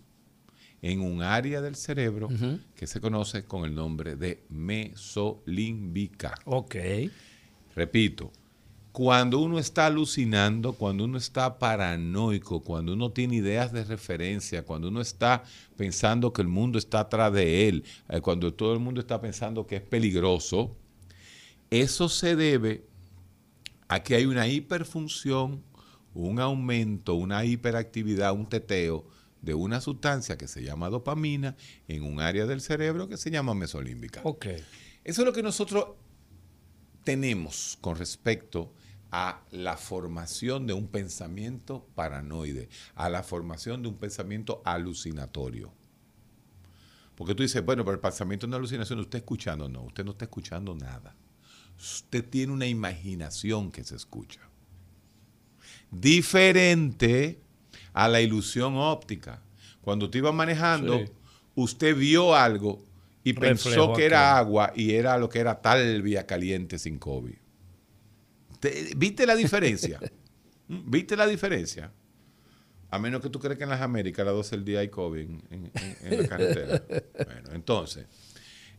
en 0.82 1.02
un 1.02 1.22
área 1.22 1.62
del 1.62 1.76
cerebro 1.76 2.30
que 2.76 2.88
se 2.88 3.02
conoce 3.02 3.44
con 3.46 3.66
el 3.66 3.76
nombre 3.76 4.16
de 4.16 4.44
mesolímbica. 4.50 6.36
Ok. 6.46 6.76
Repito, 7.76 8.32
cuando 8.92 9.40
uno 9.40 9.60
está 9.60 9.86
alucinando, 9.86 10.74
cuando 10.74 11.06
uno 11.06 11.18
está 11.18 11.60
paranoico, 11.60 12.62
cuando 12.62 12.94
uno 12.94 13.12
tiene 13.12 13.36
ideas 13.36 13.72
de 13.72 13.84
referencia, 13.84 14.66
cuando 14.66 14.88
uno 14.88 15.02
está 15.02 15.44
pensando 15.78 16.34
que 16.34 16.42
el 16.42 16.48
mundo 16.48 16.80
está 16.80 17.02
atrás 17.02 17.32
de 17.34 17.70
él, 17.70 17.84
eh, 18.10 18.20
cuando 18.22 18.54
todo 18.54 18.74
el 18.74 18.80
mundo 18.80 19.00
está 19.00 19.22
pensando 19.22 19.68
que 19.68 19.78
es 19.78 19.82
peligroso, 19.82 20.76
eso 21.70 22.10
se 22.10 22.36
debe 22.36 22.84
a 23.88 24.02
que 24.02 24.16
hay 24.16 24.26
una 24.26 24.48
hiperfunción, 24.48 25.64
un 26.14 26.40
aumento, 26.40 27.14
una 27.14 27.46
hiperactividad, 27.46 28.34
un 28.34 28.48
teteo 28.48 29.06
de 29.42 29.54
una 29.54 29.82
sustancia 29.82 30.38
que 30.38 30.48
se 30.48 30.64
llama 30.64 30.90
dopamina 30.90 31.56
en 31.88 32.04
un 32.04 32.20
área 32.20 32.46
del 32.46 32.62
cerebro 32.62 33.08
que 33.08 33.18
se 33.18 33.32
llama 33.32 33.54
mesolímbica. 33.54 34.22
Okay. 34.24 34.64
Eso 35.04 35.22
es 35.22 35.26
lo 35.26 35.34
que 35.34 35.44
nosotros 35.44 35.96
tenemos 37.04 37.78
con 37.82 37.96
respecto 37.98 38.74
a 39.12 39.42
la 39.52 39.78
formación 39.78 40.68
de 40.68 40.74
un 40.74 40.88
pensamiento 40.88 41.88
paranoide, 41.96 42.70
a 42.96 43.10
la 43.10 43.24
formación 43.24 43.82
de 43.82 43.90
un 43.90 43.98
pensamiento 43.98 44.62
alucinatorio. 44.66 45.74
Porque 47.16 47.36
tú 47.36 47.44
dices, 47.44 47.66
bueno, 47.66 47.84
pero 47.84 47.96
el 47.96 48.02
pensamiento 48.02 48.46
es 48.46 48.50
una 48.50 48.58
alucinación, 48.58 49.00
usted 49.00 49.10
está 49.10 49.18
escuchando, 49.18 49.68
no, 49.68 49.84
usted 49.84 50.06
no 50.06 50.12
está 50.12 50.26
escuchando 50.26 50.76
nada. 50.76 51.16
Usted 51.78 52.24
tiene 52.30 52.54
una 52.54 52.68
imaginación 52.68 53.72
que 53.72 53.84
se 53.84 53.96
escucha. 53.96 54.42
Diferente 55.92 57.42
a 58.00 58.08
la 58.08 58.22
ilusión 58.22 58.78
óptica. 58.78 59.42
Cuando 59.82 60.06
usted 60.06 60.20
iba 60.20 60.32
manejando, 60.32 61.04
usted 61.54 61.94
vio 61.94 62.34
algo 62.34 62.82
y 63.26 63.34
pensó 63.34 63.92
que 63.92 64.06
era 64.06 64.38
agua 64.38 64.72
y 64.74 64.94
era 64.94 65.18
lo 65.18 65.28
que 65.28 65.40
era 65.40 65.62
talvia 65.62 66.26
caliente 66.26 66.80
sin 66.80 66.98
COVID. 66.98 67.36
¿Viste 68.96 69.26
la 69.26 69.36
diferencia? 69.36 70.00
¿Mm? 70.70 70.90
¿Viste 70.90 71.18
la 71.18 71.28
diferencia? 71.28 71.92
A 72.90 73.00
menos 73.00 73.22
que 73.22 73.30
tú 73.30 73.38
creas 73.38 73.58
que 73.58 73.66
en 73.66 73.70
las 73.70 73.82
Américas 73.82 74.24
a 74.24 74.28
las 74.28 74.34
12 74.34 74.56
del 74.56 74.66
día 74.66 74.80
hay 74.80 74.88
COVID 74.88 75.30
en, 75.50 75.72
la 76.22 76.28
carretera. 76.28 76.82
Bueno, 77.26 77.50
entonces, 77.52 78.06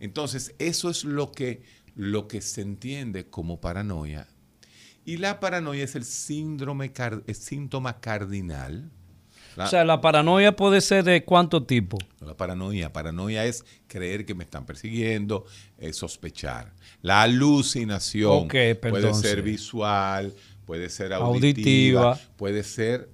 entonces 0.01 0.55
eso 0.59 0.89
es 0.89 1.05
lo 1.05 1.31
que, 1.31 1.63
lo 1.95 2.27
que 2.27 2.41
se 2.41 2.63
entiende 2.63 3.29
como 3.29 3.61
paranoia. 3.61 4.29
Y 5.05 5.19
la 5.19 5.41
paranoia 5.41 5.85
es 5.85 5.95
el 5.95 6.05
síndrome, 6.05 6.91
el 7.27 7.35
síntoma 7.35 8.01
cardinal. 8.01 8.91
O 9.57 9.67
sea, 9.67 9.85
la 9.85 10.01
paranoia 10.01 10.55
puede 10.55 10.81
ser 10.81 11.05
de 11.05 11.25
cuánto 11.25 11.65
tipo? 11.65 11.99
La 12.21 12.37
paranoia, 12.37 12.93
paranoia 12.93 13.45
es 13.45 13.65
creer 13.87 14.25
que 14.25 14.35
me 14.35 14.45
están 14.45 14.67
persiguiendo, 14.67 15.45
es 15.79 15.97
sospechar. 15.97 16.73
La 17.03 17.23
alucinación 17.23 18.49
puede 18.49 19.15
ser 19.15 19.43
visual, 19.43 20.35
puede 20.67 20.89
ser 20.89 21.13
auditiva, 21.13 22.19
puede 22.37 22.63
ser 22.63 23.09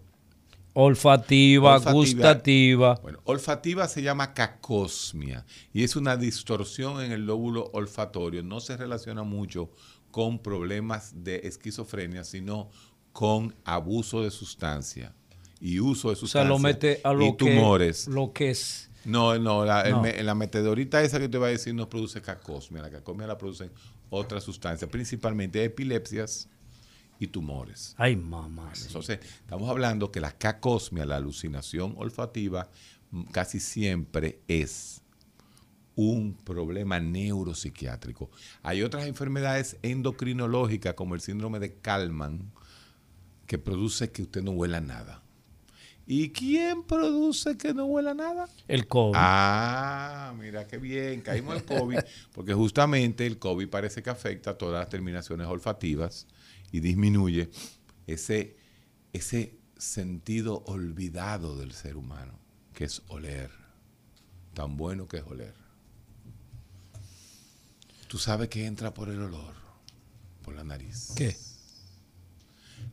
olfativa, 0.74 1.78
gustativa. 1.78 2.96
Bueno, 3.02 3.20
olfativa 3.24 3.88
se 3.88 4.02
llama 4.02 4.34
cacosmia 4.34 5.46
y 5.72 5.84
es 5.84 5.96
una 5.96 6.16
distorsión 6.16 7.02
en 7.02 7.12
el 7.12 7.24
lóbulo 7.24 7.70
olfatorio. 7.72 8.42
No 8.42 8.60
se 8.60 8.76
relaciona 8.76 9.22
mucho 9.22 9.70
con 10.10 10.38
problemas 10.38 11.24
de 11.24 11.40
esquizofrenia, 11.44 12.24
sino 12.24 12.68
con 13.12 13.54
abuso 13.64 14.22
de 14.22 14.30
sustancia 14.30 15.14
y 15.60 15.80
uso 15.80 16.10
de 16.10 16.16
sustancia 16.16 16.42
o 16.42 16.44
sea, 16.44 16.48
lo 16.48 16.58
mete 16.58 17.00
a 17.02 17.12
lo 17.12 17.26
y 17.26 17.36
tumores. 17.36 18.08
lo 18.08 18.32
que 18.32 18.50
es 18.50 18.90
no, 19.06 19.38
no, 19.38 19.64
la, 19.64 19.84
la 19.84 20.34
metedorita 20.34 21.00
esa 21.00 21.20
que 21.20 21.28
te 21.28 21.38
va 21.38 21.46
a 21.46 21.50
decir 21.50 21.72
no 21.72 21.88
produce 21.88 22.20
cacosmia. 22.20 22.82
La 22.82 22.90
cacosmia 22.90 23.28
la 23.28 23.38
producen 23.38 23.70
otras 24.10 24.42
sustancias, 24.42 24.90
principalmente 24.90 25.62
epilepsias 25.62 26.48
y 27.20 27.28
tumores. 27.28 27.94
Ay, 27.98 28.16
mamá. 28.16 28.72
Entonces, 28.84 29.20
estamos 29.22 29.70
hablando 29.70 30.10
que 30.10 30.20
la 30.20 30.32
cacosmia, 30.32 31.06
la 31.06 31.16
alucinación 31.16 31.94
olfativa, 31.96 32.68
mm, 33.12 33.22
casi 33.26 33.60
siempre 33.60 34.40
es 34.48 35.02
un 35.94 36.34
problema 36.34 36.98
neuropsiquiátrico. 36.98 38.28
Hay 38.64 38.82
otras 38.82 39.06
enfermedades 39.06 39.78
endocrinológicas 39.82 40.94
como 40.94 41.14
el 41.14 41.20
síndrome 41.20 41.60
de 41.60 41.76
Kalman 41.76 42.52
que 43.46 43.58
produce 43.58 44.10
que 44.10 44.22
usted 44.22 44.42
no 44.42 44.50
huela 44.50 44.80
nada. 44.80 45.22
¿Y 46.08 46.30
quién 46.30 46.84
produce 46.84 47.58
que 47.58 47.74
no 47.74 47.86
huela 47.86 48.14
nada? 48.14 48.48
El 48.68 48.86
COVID. 48.86 49.16
Ah, 49.16 50.32
mira 50.38 50.66
qué 50.68 50.78
bien, 50.78 51.20
caímos 51.20 51.56
al 51.56 51.64
COVID, 51.64 51.98
porque 52.32 52.54
justamente 52.54 53.26
el 53.26 53.38
COVID 53.40 53.68
parece 53.68 54.04
que 54.04 54.10
afecta 54.10 54.56
todas 54.56 54.78
las 54.78 54.88
terminaciones 54.88 55.48
olfativas 55.48 56.28
y 56.70 56.78
disminuye 56.78 57.50
ese, 58.06 58.56
ese 59.12 59.58
sentido 59.76 60.62
olvidado 60.66 61.58
del 61.58 61.72
ser 61.72 61.96
humano, 61.96 62.38
que 62.72 62.84
es 62.84 63.02
oler. 63.08 63.50
Tan 64.54 64.76
bueno 64.76 65.08
que 65.08 65.18
es 65.18 65.24
oler. 65.24 65.54
Tú 68.06 68.18
sabes 68.18 68.48
que 68.48 68.64
entra 68.64 68.94
por 68.94 69.08
el 69.08 69.20
olor, 69.20 69.54
por 70.42 70.54
la 70.54 70.62
nariz. 70.62 71.12
¿Qué? 71.16 71.36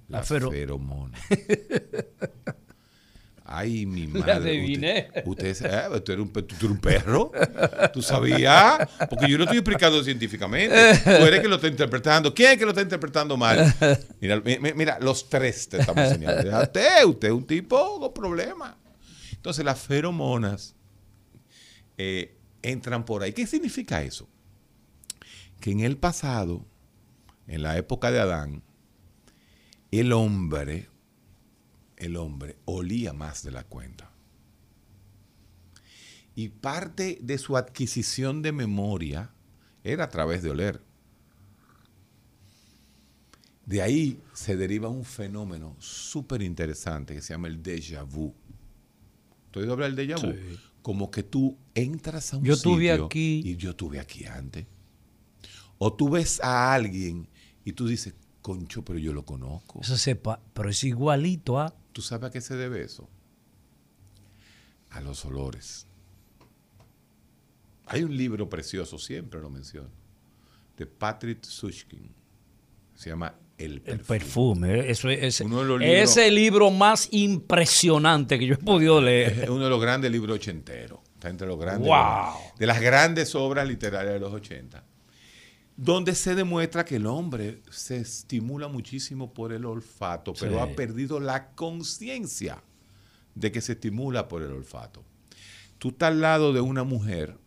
La, 0.08 0.24
feromona. 0.24 1.18
Ay, 3.56 3.86
mi 3.86 4.08
madre. 4.08 4.32
adiviné. 4.34 5.10
Usted, 5.26 5.52
usted, 5.52 5.96
eh, 5.96 6.02
tú, 6.02 6.12
eres 6.12 6.24
un, 6.26 6.30
pe- 6.32 6.42
tú 6.44 6.56
eres 6.56 6.72
un 6.72 6.78
perro. 6.80 7.32
¿Tú 7.94 8.02
sabías? 8.02 8.88
Porque 9.10 9.28
yo 9.30 9.38
no 9.38 9.44
estoy 9.44 9.60
explicando 9.60 10.04
científicamente. 10.04 10.76
Tú 11.04 11.10
eres 11.26 11.40
que 11.42 11.48
lo 11.48 11.56
está 11.56 11.68
interpretando. 11.68 12.34
¿Quién 12.34 12.52
es 12.54 12.58
que 12.58 12.64
lo 12.66 12.72
está 12.72 12.82
interpretando 12.82 13.38
mal? 13.38 13.74
Mira, 14.20 14.40
mi- 14.42 14.58
mi- 14.60 14.74
mira 14.74 14.98
los 15.00 15.30
tres 15.30 15.70
te 15.70 15.78
estamos 15.78 16.04
enseñando. 16.06 16.60
Usted, 16.62 17.06
usted 17.06 17.28
es 17.28 17.34
un 17.34 17.46
tipo 17.46 18.00
con 18.00 18.14
problemas. 18.14 18.74
Entonces, 19.34 19.64
las 19.66 19.80
feromonas 19.80 20.76
eh, 21.98 22.36
entran 22.62 23.06
por 23.06 23.24
ahí. 23.24 23.34
¿Qué 23.34 23.46
significa 23.46 24.02
eso? 24.02 24.28
Que 25.60 25.72
en 25.72 25.82
el 25.82 25.98
pasado, 25.98 26.66
en 27.48 27.62
la 27.62 27.78
época 27.78 28.10
de 28.12 28.20
Adán, 28.20 28.64
el 29.92 30.12
hombre, 30.12 30.88
el 32.04 32.18
hombre 32.18 32.58
olía 32.66 33.14
más 33.14 33.44
de 33.44 33.52
la 33.52 33.64
cuenta. 33.64 34.12
Y 36.36 36.50
parte 36.50 37.20
de 37.22 37.38
su 37.38 37.58
adquisición 37.58 38.42
de 38.42 38.52
memoria 38.52 39.32
era 39.84 40.06
a 40.06 40.10
través 40.10 40.42
de 40.42 40.50
oler. 40.50 40.82
De 43.66 43.82
ahí 43.82 44.20
se 44.34 44.58
deriva 44.58 44.90
un 44.90 45.06
fenómeno 45.06 45.76
súper 45.80 46.42
interesante 46.42 47.14
que 47.14 47.22
se 47.22 47.34
llama 47.34 47.48
el 47.48 47.62
déjà 47.64 48.04
vu. 48.06 48.34
¿Tú 49.52 49.60
has 49.60 49.64
oído 49.64 49.74
hablar 49.74 49.94
del 49.94 50.10
déjà 50.10 50.20
vu? 50.22 50.34
Sí. 50.34 50.60
Como 50.82 51.10
que 51.12 51.24
tú 51.24 51.58
entras 51.76 52.34
a 52.34 52.38
un 52.38 52.44
Yo 52.44 52.56
sitio 52.56 53.06
aquí. 53.06 53.42
y 53.46 53.56
yo 53.56 53.70
estuve 53.72 54.00
aquí 54.00 54.26
antes. 54.26 54.66
O 55.78 55.94
tú 55.94 56.10
ves 56.10 56.42
a 56.44 56.74
alguien 56.74 57.30
y 57.64 57.72
tú 57.72 57.88
dices, 57.88 58.14
concho, 58.42 58.84
pero 58.84 59.00
yo 59.00 59.14
lo 59.14 59.24
conozco. 59.24 59.80
Eso 59.82 59.98
sepa, 59.98 60.42
pero 60.54 60.70
es 60.70 60.84
igualito 60.84 61.60
a. 61.60 61.74
¿Tú 61.94 62.02
sabes 62.02 62.28
a 62.30 62.32
qué 62.32 62.42
se 62.42 62.56
debe 62.56 62.82
eso? 62.84 63.08
A 64.90 65.00
los 65.02 65.24
olores. 65.26 65.88
Hay 67.86 68.04
un 68.04 68.16
libro 68.16 68.50
precioso, 68.50 68.98
siempre 68.98 69.40
lo 69.40 69.50
menciono, 69.50 69.90
de 70.78 70.86
Patrick 70.86 71.44
Sushkin. 71.44 72.12
Se 72.96 73.10
llama 73.10 73.36
El 73.58 73.82
Perfume. 73.82 73.94
El 73.94 74.06
perfume. 74.06 74.90
Eso 74.90 75.10
es, 75.10 75.40
libros- 75.42 75.82
ese 75.84 76.32
libro 76.32 76.72
más 76.72 77.08
impresionante 77.12 78.40
que 78.40 78.46
yo 78.48 78.54
he 78.56 78.58
podido 78.58 79.02
leer. 79.02 79.40
Es 79.44 79.50
uno 79.50 79.64
de 79.66 79.70
los 79.70 79.82
grandes 79.82 80.12
libros 80.12 80.36
ochenteros. 80.36 81.00
Está 81.14 81.30
entre 81.30 81.48
los 81.48 81.60
grandes. 81.60 81.88
Wow. 81.88 82.34
De 82.58 82.66
las 82.66 82.82
grandes 82.82 83.34
obras 83.36 83.68
literarias 83.68 84.14
de 84.14 84.20
los 84.20 84.34
80. 84.34 84.84
Donde 85.76 86.14
se 86.14 86.36
demuestra 86.36 86.86
que 86.86 86.98
el 86.98 87.08
hombre 87.08 87.64
se 87.72 87.98
estimula 87.98 88.68
muchísimo 88.68 89.34
por 89.34 89.52
el 89.54 89.66
olfato, 89.66 90.34
pero 90.40 90.54
Sí. 90.54 90.60
ha 90.60 90.76
perdido 90.76 91.20
la 91.20 91.52
conciencia 91.56 92.62
de 93.34 93.52
que 93.52 93.62
se 93.62 93.74
estimula 93.74 94.28
por 94.28 94.44
el 94.44 94.52
olfato. 94.52 95.04
Tú 95.80 95.90
estás 95.90 96.12
al 96.12 96.22
lado 96.22 96.54
de 96.54 96.62
una 96.62 96.84
mujer 96.84 97.38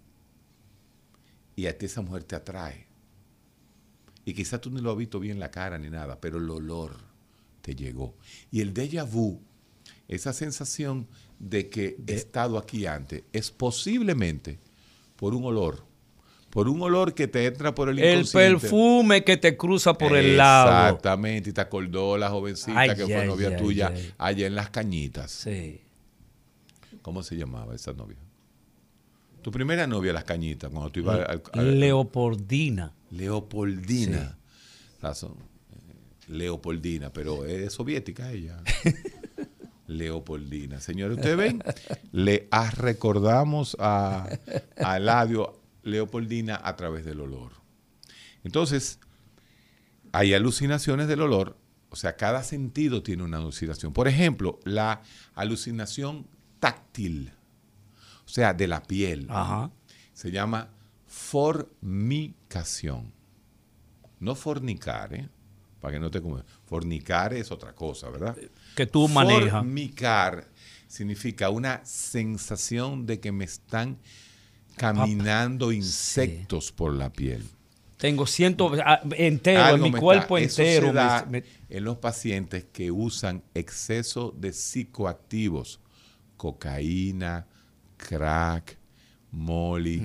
y 1.55 1.67
a 1.67 1.79
ti 1.79 1.87
esa 1.87 2.03
mujer 2.03 2.25
te 2.25 2.35
atrae. 2.37 2.87
Y 4.25 4.35
quizás 4.35 4.61
tú 4.61 4.71
no 4.71 4.81
lo 4.81 4.91
has 4.91 4.97
visto 4.97 5.21
bien 5.21 5.39
la 5.39 5.51
cara 5.53 5.79
ni 5.79 5.89
nada, 5.89 6.21
pero 6.21 6.39
el 6.39 6.51
olor 6.51 6.97
te 7.63 7.77
llegó. 7.77 8.17
Y 8.51 8.61
el 8.61 8.75
déjà 8.75 9.09
vu, 9.09 9.41
esa 10.09 10.33
sensación 10.33 11.07
de 11.39 11.71
que 11.71 11.97
he 12.09 12.15
estado 12.15 12.59
aquí 12.59 12.87
antes, 12.87 13.23
es 13.33 13.53
posiblemente 13.53 14.59
por 15.15 15.33
un 15.33 15.45
olor. 15.45 15.87
Por 16.57 16.71
un 16.71 16.81
olor 16.81 17.13
que 17.13 17.29
te 17.29 17.45
entra 17.45 17.75
por 17.75 17.91
el 17.91 17.99
El 17.99 18.13
inconsciente. 18.21 18.61
perfume 18.61 19.25
que 19.25 19.37
te 19.37 19.59
cruza 19.59 19.93
por 19.93 20.17
el 20.17 20.39
lado. 20.39 20.71
Exactamente. 20.87 21.51
Y 21.51 21.53
te 21.53 21.61
acordó 21.61 22.17
la 22.17 22.31
jovencita 22.31 22.81
Ay, 22.81 22.95
que 22.97 23.05
fue 23.05 23.27
novia 23.27 23.49
ay, 23.49 23.57
tuya 23.59 23.93
allá 24.17 24.47
en 24.47 24.55
las 24.55 24.71
cañitas. 24.71 25.31
Sí. 25.31 25.83
¿Cómo 27.03 27.23
se 27.23 27.37
llamaba 27.37 27.75
esa 27.75 27.93
novia? 27.93 28.17
Tu 29.43 29.51
primera 29.51 29.87
novia, 29.87 30.15
las 30.15 30.25
cañitas, 30.25 30.71
cuando 30.71 30.91
tú 30.91 31.01
ibas 31.01 31.29
al, 31.29 31.43
al- 31.53 31.79
Leopoldina. 31.79 32.95
Leopoldina. 33.11 34.39
Razón. 35.03 35.35
Eh, 35.75 35.93
Leopoldina, 36.29 37.13
pero 37.13 37.45
es 37.45 37.75
soviética 37.75 38.33
ella. 38.33 38.57
Leopoldina. 39.89 40.81
Señores, 40.81 41.19
ustedes 41.19 41.37
ven, 41.37 41.63
le 42.13 42.49
recordamos 42.79 43.77
a, 43.79 44.27
a 44.83 44.97
Eladio 44.97 45.61
Leopoldina 45.87 46.61
a 46.63 46.77
través 46.77 47.05
del 47.05 47.21
olor. 47.21 47.53
Entonces, 48.45 49.01
hay 50.13 50.35
alucinaciones 50.35 51.09
del 51.09 51.23
olor, 51.23 51.57
o 51.91 51.97
sea, 51.97 52.17
cada 52.17 52.43
sentido 52.43 53.03
tiene 53.03 53.23
una 53.23 53.39
alucinación. 53.39 53.93
Por 53.93 54.09
ejemplo, 54.09 54.61
la 54.65 55.03
alucinación 55.35 56.27
táctil, 56.61 57.33
o 58.25 58.29
sea, 58.29 58.53
de 58.53 58.67
la 58.67 58.83
piel, 58.83 59.27
Ajá. 59.31 59.71
se 60.13 60.31
llama 60.31 60.69
formicación. 61.07 63.13
No 64.19 64.35
fornicar, 64.35 65.15
¿eh? 65.15 65.29
Para 65.81 65.95
que 65.95 66.01
no 66.01 66.11
te 66.11 66.21
comas. 66.21 66.45
Fornicar 66.65 67.35
es 67.35 67.53
otra 67.53 67.75
cosa, 67.75 68.11
¿verdad? 68.11 68.37
Que 68.75 68.87
tú 68.87 69.09
manejas. 69.09 69.53
Formicar 69.53 70.49
significa 70.89 71.51
una 71.51 71.85
sensación 71.85 73.07
de 73.07 73.21
que 73.21 73.33
me 73.33 73.45
están 73.45 73.99
caminando 74.77 75.73
insectos 75.73 76.73
por 76.73 76.93
la 76.95 77.13
piel. 77.13 77.43
Tengo 77.97 78.27
ciento 78.27 78.73
ah, 78.85 79.01
entero, 79.17 79.63
Algo 79.65 79.87
en 79.87 79.93
mi 79.95 79.99
cuerpo 79.99 80.37
está- 80.37 80.63
entero. 80.63 80.93
me- 80.93 81.41
me- 81.41 81.47
en 81.71 81.85
los 81.85 81.97
pacientes 81.97 82.67
que 82.73 82.91
usan 82.91 83.43
exceso 83.55 84.35
de 84.37 84.53
psicoactivos, 84.53 85.81
cocaína, 86.37 87.47
crack, 87.97 88.77
molly, 89.31 90.03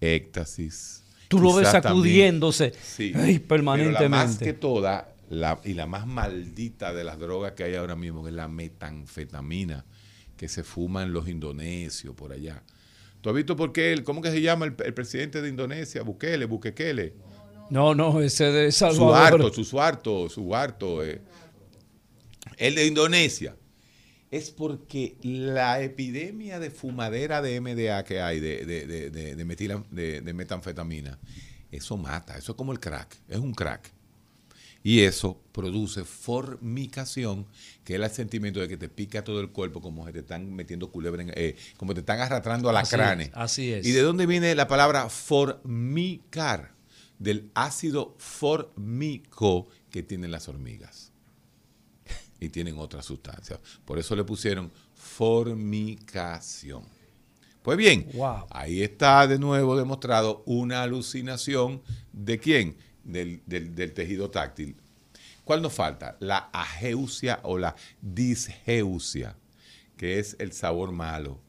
éxtasis. 0.00 1.04
tú 1.28 1.38
lo 1.38 1.54
ves 1.54 1.70
también- 1.70 1.82
sacudiéndose 1.84 2.72
Sí, 2.82 3.12
ay, 3.14 3.38
pero 3.38 3.62
la 3.62 3.64
más 3.64 3.78
que 3.78 3.84
permanentemente. 3.86 4.52
toda 4.54 5.14
la- 5.30 5.60
y 5.64 5.74
la 5.74 5.86
más 5.86 6.06
maldita 6.08 6.92
de 6.92 7.04
las 7.04 7.18
drogas 7.20 7.52
que 7.52 7.62
hay 7.62 7.76
ahora 7.76 7.94
mismo, 7.94 8.24
que 8.24 8.30
es 8.30 8.34
la 8.34 8.48
metanfetamina, 8.48 9.84
que 10.36 10.48
se 10.48 10.64
fuma 10.64 11.04
en 11.04 11.12
los 11.12 11.28
indonesios 11.28 12.14
por 12.16 12.32
allá. 12.32 12.62
¿Tú 13.20 13.28
has 13.30 13.34
visto 13.36 13.54
por 13.56 13.72
qué? 13.72 13.92
el- 13.92 14.02
¿Cómo 14.04 14.22
que 14.22 14.30
se 14.30 14.40
llama 14.40 14.66
el, 14.66 14.74
el 14.84 14.94
presidente 14.94 15.42
de 15.42 15.48
Indonesia? 15.48 16.02
Bukele, 16.02 16.46
Bukele. 16.46 17.14
No, 17.70 17.94
no, 17.94 18.20
ese 18.20 18.44
de 18.50 18.72
Suharto, 18.72 18.96
Salvador. 18.98 19.54
su 19.54 19.64
Suharto, 19.64 20.28
Suharto. 20.28 21.04
eh. 21.04 21.20
El 22.56 22.74
de 22.74 22.86
Indonesia. 22.86 23.56
Es 24.30 24.50
porque 24.50 25.16
la 25.22 25.82
epidemia 25.82 26.58
de 26.60 26.70
fumadera 26.70 27.42
de 27.42 27.60
MDA 27.60 28.04
que 28.04 28.20
hay, 28.20 28.38
de, 28.40 28.64
de, 28.64 28.86
de, 28.86 29.10
de- 29.10 29.34
de 29.36 29.44
metila- 29.44 29.84
de- 29.90 30.20
de 30.20 30.32
metanfetamina, 30.34 31.18
eso 31.72 31.96
mata. 31.96 32.38
Eso 32.38 32.52
es 32.52 32.56
como 32.56 32.72
el 32.72 32.78
crack. 32.80 33.16
Es 33.28 33.38
un 33.38 33.52
crack. 33.52 33.90
Y 34.82 35.00
eso 35.00 35.38
produce 35.52 36.04
formicación, 36.04 37.46
que 37.84 37.96
es 37.96 38.00
el 38.00 38.10
sentimiento 38.10 38.60
de 38.60 38.68
que 38.68 38.78
te 38.78 38.88
pica 38.88 39.22
todo 39.22 39.40
el 39.40 39.50
cuerpo, 39.50 39.80
como 39.82 40.06
se 40.06 40.12
te 40.12 40.20
están 40.20 40.54
metiendo 40.54 40.90
culebra, 40.90 41.22
en- 41.22 41.32
eh, 41.36 41.54
como 41.76 41.92
te 41.92 42.00
están 42.00 42.18
arrastrando 42.20 42.70
a 42.70 42.72
la 42.72 42.80
Así 42.80 42.96
crane. 42.96 43.24
es, 43.24 43.30
así 43.34 43.72
es. 43.72 43.86
¿Y 43.86 43.92
de 43.92 44.00
dónde 44.00 44.24
viene 44.26 44.54
la 44.54 44.66
palabra 44.68 45.08
formicar? 45.10 46.72
Del 47.18 47.50
ácido 47.54 48.14
formico 48.16 49.68
que 49.90 50.02
tienen 50.02 50.30
las 50.30 50.48
hormigas. 50.48 51.12
Y 52.40 52.48
tienen 52.48 52.78
otras 52.78 53.04
sustancias. 53.04 53.60
Por 53.84 53.98
eso 53.98 54.16
le 54.16 54.24
pusieron 54.24 54.72
formicación. 54.94 56.84
Pues 57.62 57.76
bien, 57.76 58.08
Wow. 58.14 58.46
ahí 58.48 58.82
está 58.82 59.26
de 59.26 59.38
nuevo 59.38 59.76
demostrado 59.76 60.42
una 60.46 60.82
alucinación 60.82 61.82
de 62.14 62.38
quién? 62.38 62.76
Del, 63.12 63.42
del- 63.46 63.74
del 63.74 63.92
tejido 63.92 64.30
táctil. 64.30 64.76
¿Cuál 65.44 65.62
nos 65.62 65.72
falta? 65.72 66.16
La 66.20 66.48
ageusia 66.52 67.40
o 67.42 67.58
la 67.58 67.74
disgeusia, 68.00 69.36
que 69.96 70.18
es 70.18 70.36
el 70.38 70.52
sabor 70.52 70.92
malo. 70.92 71.40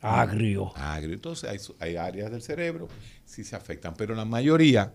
Agrio. 0.00 0.72
agrio. 0.76 1.14
Entonces 1.14 1.70
hay 1.78 1.96
áreas 1.96 2.30
del 2.30 2.40
cerebro 2.42 2.88
sí 3.30 3.44
se 3.44 3.54
afectan, 3.54 3.94
pero 3.94 4.14
la 4.14 4.24
mayoría 4.24 4.92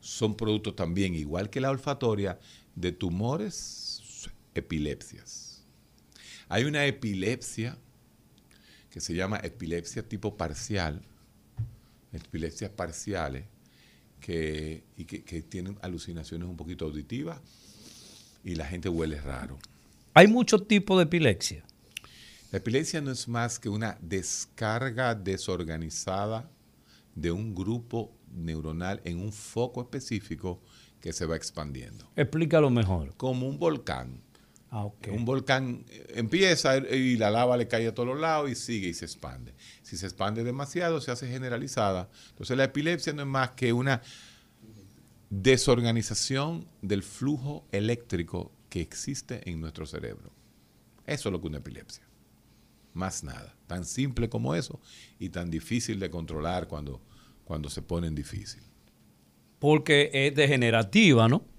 son 0.00 0.36
productos 0.36 0.76
también, 0.76 1.14
igual 1.14 1.50
que 1.50 1.60
la 1.60 1.70
olfatoria, 1.70 2.38
de 2.76 2.92
tumores, 2.92 4.28
epilepsias. 4.54 5.64
Hay 6.48 6.64
una 6.64 6.84
epilepsia 6.86 7.76
que 8.90 9.00
se 9.00 9.14
llama 9.14 9.38
epilepsia 9.42 10.06
tipo 10.06 10.36
parcial, 10.36 11.02
epilepsias 12.12 12.70
parciales, 12.70 13.44
que, 14.24 14.84
y 14.96 15.04
que, 15.04 15.22
que 15.22 15.42
tienen 15.42 15.76
alucinaciones 15.82 16.48
un 16.48 16.56
poquito 16.56 16.86
auditivas 16.86 17.42
y 18.42 18.54
la 18.54 18.64
gente 18.64 18.88
huele 18.88 19.20
raro. 19.20 19.58
Hay 20.14 20.28
muchos 20.28 20.66
tipos 20.66 20.96
de 20.96 21.04
epilepsia. 21.04 21.62
La 22.50 22.56
epilepsia 22.56 23.02
no 23.02 23.10
es 23.10 23.28
más 23.28 23.58
que 23.58 23.68
una 23.68 23.98
descarga 24.00 25.14
desorganizada 25.14 26.50
de 27.14 27.32
un 27.32 27.54
grupo 27.54 28.16
neuronal 28.32 29.02
en 29.04 29.20
un 29.20 29.30
foco 29.30 29.82
específico 29.82 30.62
que 31.02 31.12
se 31.12 31.26
va 31.26 31.36
expandiendo. 31.36 32.08
Explícalo 32.16 32.70
mejor. 32.70 33.14
Como 33.18 33.46
un 33.46 33.58
volcán. 33.58 34.22
Ah. 34.76 34.90
Un 35.12 35.24
volcán 35.24 35.84
eh, 35.88 36.14
empieza 36.16 36.76
y 36.78 37.16
la 37.16 37.30
lava 37.30 37.56
le 37.56 37.68
cae 37.68 37.86
a 37.86 37.94
todos 37.94 38.08
los 38.08 38.18
lados 38.18 38.50
y 38.50 38.56
sigue 38.56 38.88
y 38.88 38.94
se 38.94 39.04
expande. 39.04 39.54
Si 39.82 39.96
se 39.96 40.06
expande 40.06 40.42
demasiado, 40.42 41.00
se 41.00 41.12
hace 41.12 41.28
generalizada. 41.28 42.10
Entonces 42.30 42.56
la 42.56 42.64
epilepsia 42.64 43.12
no 43.12 43.22
es 43.22 43.28
más 43.28 43.50
que 43.50 43.72
una 43.72 44.02
desorganización 45.30 46.66
del 46.82 47.04
flujo 47.04 47.68
eléctrico 47.70 48.50
que 48.68 48.80
existe 48.80 49.48
en 49.48 49.60
nuestro 49.60 49.86
cerebro. 49.86 50.32
Eso 51.06 51.28
es 51.28 51.32
lo 51.32 51.40
que 51.40 51.46
una 51.46 51.58
epilepsia. 51.58 52.02
Más 52.94 53.22
nada. 53.22 53.54
Tan 53.68 53.84
simple 53.84 54.28
como 54.28 54.56
eso 54.56 54.80
y 55.20 55.28
tan 55.28 55.52
difícil 55.52 56.00
de 56.00 56.10
controlar 56.10 56.66
cuando, 56.66 57.00
cuando 57.44 57.70
se 57.70 57.80
ponen 57.80 58.16
difícil. 58.16 58.62
Porque 59.60 60.10
es 60.12 60.34
degenerativa, 60.34 61.28
¿no? 61.28 61.53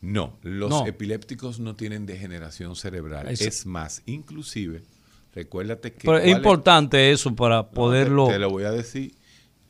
No, 0.00 0.38
los 0.42 0.70
No. 0.70 0.86
epilépticos 0.86 1.58
no 1.58 1.74
tienen 1.74 2.06
degeneración 2.06 2.76
cerebral. 2.76 3.28
Eso- 3.28 3.44
Es 3.44 3.66
más, 3.66 4.02
inclusive, 4.06 4.82
recuérdate 5.34 5.92
que... 5.92 6.06
Pero 6.06 6.18
es 6.18 6.28
importante 6.36 7.10
eso 7.10 7.34
para 7.34 7.68
te- 7.68 7.74
poderlo... 7.74 8.28
Te, 8.28 8.38
lo 8.38 8.48
voy 8.50 8.64
a 8.64 8.70
decir. 8.70 9.14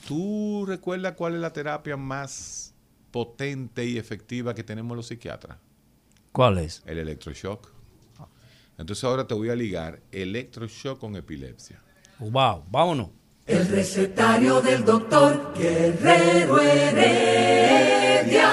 ¿Tú 0.07 0.65
recuerdas 0.67 1.15
cuál 1.15 1.35
es 1.35 1.41
la 1.41 1.53
terapia 1.53 1.97
más 1.97 2.75
potente 3.11 3.85
y 3.87 3.97
efectiva 3.99 4.55
que 4.55 4.63
tenemos 4.63 4.97
los 4.97 5.07
psiquiatras? 5.07 5.59
¿Cuál 6.33 6.59
es? 6.59 6.83
El 6.87 6.99
electroshock. 6.99 7.73
Entonces 8.77 9.03
ahora 9.05 9.27
te 9.27 9.35
voy 9.35 9.49
a 9.49 9.57
ligar 9.57 10.01
electroshock 10.13 11.01
con 11.01 11.17
epilepsia. 11.17 11.81
Wow, 12.21 12.63
vámonos. 12.71 13.09
El 13.47 13.67
recetario 13.67 14.61
del 14.61 14.85
doctor 14.85 15.53
Guerrero 15.57 16.61
Heredia. 16.61 18.53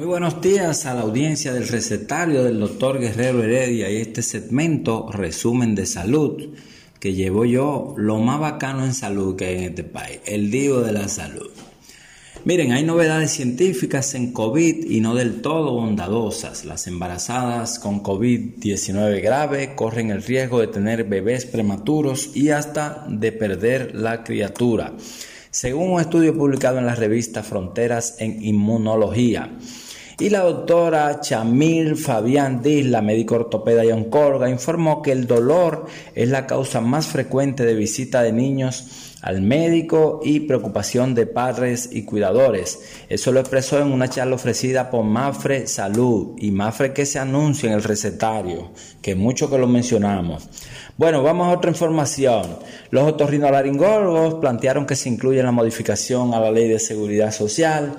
Muy 0.00 0.06
buenos 0.06 0.40
días 0.40 0.86
a 0.86 0.94
la 0.94 1.02
audiencia 1.02 1.52
del 1.52 1.68
recetario 1.68 2.42
del 2.42 2.58
doctor 2.58 2.98
Guerrero 2.98 3.42
Heredia 3.42 3.90
y 3.90 3.96
este 3.96 4.22
segmento 4.22 5.10
resumen 5.12 5.74
de 5.74 5.84
salud 5.84 6.54
que 6.98 7.12
llevo 7.12 7.44
yo 7.44 7.92
lo 7.98 8.18
más 8.18 8.40
bacano 8.40 8.86
en 8.86 8.94
salud 8.94 9.36
que 9.36 9.44
hay 9.44 9.56
en 9.56 9.64
este 9.64 9.84
país, 9.84 10.20
el 10.24 10.50
Divo 10.50 10.80
de 10.80 10.92
la 10.92 11.06
Salud. 11.06 11.50
Miren, 12.46 12.72
hay 12.72 12.82
novedades 12.82 13.32
científicas 13.32 14.14
en 14.14 14.32
COVID 14.32 14.90
y 14.90 15.02
no 15.02 15.14
del 15.14 15.42
todo 15.42 15.74
bondadosas. 15.74 16.64
Las 16.64 16.86
embarazadas 16.86 17.78
con 17.78 18.02
COVID-19 18.02 19.20
grave 19.20 19.74
corren 19.74 20.10
el 20.10 20.22
riesgo 20.22 20.60
de 20.60 20.68
tener 20.68 21.04
bebés 21.04 21.44
prematuros 21.44 22.34
y 22.34 22.48
hasta 22.48 23.04
de 23.06 23.32
perder 23.32 23.94
la 23.94 24.24
criatura, 24.24 24.94
según 25.50 25.90
un 25.90 26.00
estudio 26.00 26.34
publicado 26.34 26.78
en 26.78 26.86
la 26.86 26.94
revista 26.94 27.42
Fronteras 27.42 28.14
en 28.18 28.42
Inmunología. 28.42 29.58
Y 30.20 30.28
la 30.28 30.40
doctora 30.40 31.18
Chamil 31.20 31.96
Fabián 31.96 32.60
Disla, 32.60 33.00
médico 33.00 33.36
ortopeda 33.36 33.86
y 33.86 33.90
oncóloga, 33.90 34.50
informó 34.50 35.00
que 35.00 35.12
el 35.12 35.26
dolor 35.26 35.86
es 36.14 36.28
la 36.28 36.46
causa 36.46 36.82
más 36.82 37.06
frecuente 37.06 37.64
de 37.64 37.74
visita 37.74 38.22
de 38.22 38.30
niños 38.30 39.16
al 39.22 39.40
médico 39.40 40.20
y 40.22 40.40
preocupación 40.40 41.14
de 41.14 41.24
padres 41.24 41.88
y 41.90 42.02
cuidadores. 42.02 42.80
Eso 43.08 43.32
lo 43.32 43.40
expresó 43.40 43.80
en 43.80 43.92
una 43.92 44.10
charla 44.10 44.34
ofrecida 44.34 44.90
por 44.90 45.04
Mafre 45.04 45.66
Salud 45.66 46.36
y 46.36 46.50
Mafre 46.50 46.92
que 46.92 47.06
se 47.06 47.18
anuncia 47.18 47.68
en 47.68 47.76
el 47.76 47.82
recetario, 47.82 48.72
que 49.00 49.14
mucho 49.14 49.48
que 49.48 49.56
lo 49.56 49.68
mencionamos. 49.68 50.50
Bueno, 50.98 51.22
vamos 51.22 51.48
a 51.48 51.56
otra 51.56 51.70
información. 51.70 52.58
Los 52.90 53.04
otorrinolaringólogos 53.04 54.34
plantearon 54.34 54.84
que 54.84 54.96
se 54.96 55.08
incluya 55.08 55.42
la 55.42 55.50
modificación 55.50 56.34
a 56.34 56.40
la 56.40 56.50
ley 56.50 56.68
de 56.68 56.78
seguridad 56.78 57.32
social 57.32 57.96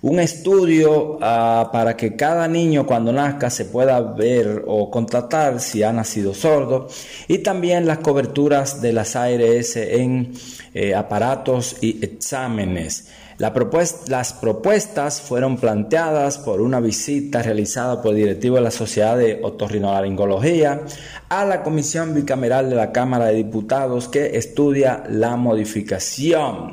un 0.00 0.20
estudio 0.20 1.18
ah, 1.20 1.70
para 1.72 1.96
que 1.96 2.14
cada 2.14 2.46
niño 2.46 2.86
cuando 2.86 3.12
nazca 3.12 3.50
se 3.50 3.64
pueda 3.64 4.00
ver 4.00 4.62
o 4.66 4.90
contratar 4.90 5.60
si 5.60 5.82
ha 5.82 5.92
nacido 5.92 6.34
sordo 6.34 6.88
y 7.26 7.38
también 7.38 7.86
las 7.86 7.98
coberturas 7.98 8.80
de 8.80 8.92
las 8.92 9.16
ARS 9.16 9.76
en 9.76 10.32
eh, 10.74 10.94
aparatos 10.94 11.76
y 11.80 11.98
exámenes. 12.04 13.08
La 13.38 13.54
propues- 13.54 14.08
las 14.08 14.32
propuestas 14.32 15.20
fueron 15.20 15.58
planteadas 15.58 16.38
por 16.38 16.60
una 16.60 16.80
visita 16.80 17.40
realizada 17.42 18.02
por 18.02 18.10
el 18.12 18.16
directivo 18.18 18.56
de 18.56 18.62
la 18.62 18.72
Sociedad 18.72 19.16
de 19.16 19.40
Otorrinolaringología 19.42 20.80
a 21.28 21.44
la 21.44 21.62
Comisión 21.62 22.14
Bicameral 22.14 22.68
de 22.68 22.74
la 22.76 22.90
Cámara 22.90 23.26
de 23.26 23.34
Diputados 23.34 24.08
que 24.08 24.36
estudia 24.36 25.04
la 25.08 25.36
modificación. 25.36 26.72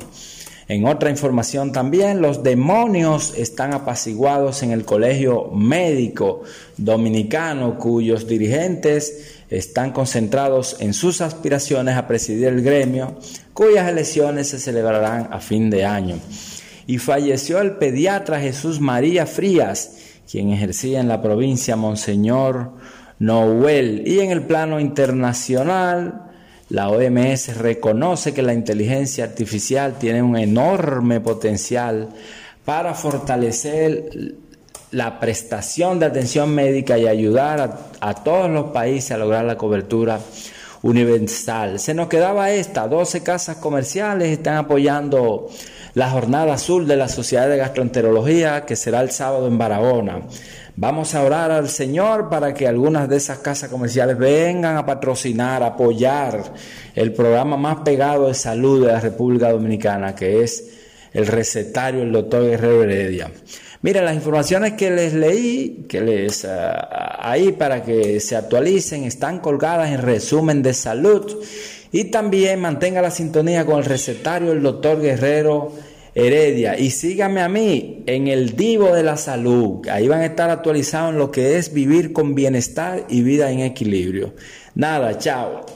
En 0.68 0.84
otra 0.84 1.10
información 1.10 1.70
también, 1.70 2.20
los 2.20 2.42
demonios 2.42 3.34
están 3.36 3.72
apaciguados 3.72 4.64
en 4.64 4.72
el 4.72 4.84
Colegio 4.84 5.50
Médico 5.52 6.42
Dominicano, 6.76 7.78
cuyos 7.78 8.26
dirigentes 8.26 9.36
están 9.48 9.92
concentrados 9.92 10.76
en 10.80 10.92
sus 10.92 11.20
aspiraciones 11.20 11.96
a 11.96 12.08
presidir 12.08 12.48
el 12.48 12.62
gremio, 12.62 13.14
cuyas 13.52 13.88
elecciones 13.88 14.48
se 14.48 14.58
celebrarán 14.58 15.28
a 15.30 15.38
fin 15.38 15.70
de 15.70 15.84
año. 15.84 16.18
Y 16.88 16.98
falleció 16.98 17.60
el 17.60 17.76
pediatra 17.76 18.40
Jesús 18.40 18.80
María 18.80 19.24
Frías, 19.26 19.98
quien 20.28 20.50
ejercía 20.50 21.00
en 21.00 21.06
la 21.06 21.22
provincia 21.22 21.76
Monseñor 21.76 22.72
Noel. 23.20 24.02
Y 24.04 24.18
en 24.18 24.32
el 24.32 24.42
plano 24.42 24.80
internacional, 24.80 26.25
la 26.68 26.88
OMS 26.88 27.56
reconoce 27.58 28.34
que 28.34 28.42
la 28.42 28.52
inteligencia 28.52 29.24
artificial 29.24 29.98
tiene 29.98 30.22
un 30.22 30.36
enorme 30.36 31.20
potencial 31.20 32.08
para 32.64 32.94
fortalecer 32.94 34.34
la 34.90 35.20
prestación 35.20 35.98
de 35.98 36.06
atención 36.06 36.54
médica 36.54 36.98
y 36.98 37.06
ayudar 37.06 37.78
a, 38.00 38.14
todos 38.14 38.50
los 38.50 38.66
países 38.66 39.12
a 39.12 39.18
lograr 39.18 39.44
la 39.44 39.56
cobertura 39.56 40.20
universal. 40.82 41.78
Se 41.78 41.94
nos 41.94 42.08
quedaba 42.08 42.50
esta, 42.50 42.88
12 42.88 43.22
casas 43.22 43.56
comerciales 43.58 44.28
están 44.28 44.56
apoyando 44.56 45.48
la 45.94 46.10
jornada 46.10 46.54
azul 46.54 46.86
de 46.86 46.96
la 46.96 47.08
Sociedad 47.08 47.48
de 47.48 47.56
Gastroenterología 47.56 48.64
que 48.64 48.76
será 48.76 49.00
el 49.00 49.10
sábado 49.10 49.46
en 49.46 49.58
Barahona. 49.58 50.22
Vamos 50.78 51.14
a 51.14 51.22
orar 51.22 51.50
al 51.50 51.70
Señor 51.70 52.28
para 52.28 52.52
que 52.52 52.68
algunas 52.68 53.08
de 53.08 53.16
esas 53.16 53.38
casas 53.38 53.70
comerciales 53.70 54.18
vengan 54.18 54.76
a 54.76 54.84
patrocinar, 54.84 55.62
a 55.62 55.68
apoyar 55.68 56.52
el 56.94 57.14
programa 57.14 57.56
más 57.56 57.78
pegado 57.78 58.28
de 58.28 58.34
salud 58.34 58.84
de 58.84 58.92
la 58.92 59.00
República 59.00 59.50
Dominicana, 59.50 60.14
que 60.14 60.42
es 60.42 60.68
el 61.14 61.28
recetario 61.28 62.00
del 62.00 62.12
doctor 62.12 62.44
Guerrero 62.44 62.82
Heredia. 62.82 63.30
Mira, 63.80 64.02
las 64.02 64.14
informaciones 64.16 64.74
que 64.74 64.90
les 64.90 65.14
leí, 65.14 65.86
que 65.88 66.02
les 66.02 66.44
ah, 66.44 67.20
ahí 67.22 67.52
para 67.52 67.82
que 67.82 68.20
se 68.20 68.36
actualicen, 68.36 69.04
están 69.04 69.38
colgadas 69.38 69.90
en 69.90 70.02
resumen 70.02 70.62
de 70.62 70.74
salud. 70.74 71.42
Y 71.90 72.04
también 72.10 72.60
mantenga 72.60 73.00
la 73.00 73.10
sintonía 73.10 73.64
con 73.64 73.78
el 73.78 73.86
recetario 73.86 74.50
del 74.50 74.62
doctor 74.62 75.00
Guerrero 75.00 75.72
Heredia. 76.16 76.78
Y 76.78 76.90
sígame 76.90 77.42
a 77.42 77.48
mí 77.48 78.02
en 78.06 78.26
el 78.26 78.56
Divo 78.56 78.94
de 78.94 79.02
la 79.02 79.18
Salud. 79.18 79.86
Ahí 79.88 80.08
van 80.08 80.20
a 80.20 80.24
estar 80.24 80.48
actualizados 80.48 81.12
en 81.12 81.18
lo 81.18 81.30
que 81.30 81.58
es 81.58 81.74
vivir 81.74 82.14
con 82.14 82.34
bienestar 82.34 83.04
y 83.10 83.22
vida 83.22 83.50
en 83.50 83.60
equilibrio. 83.60 84.32
Nada, 84.74 85.18
chao. 85.18 85.66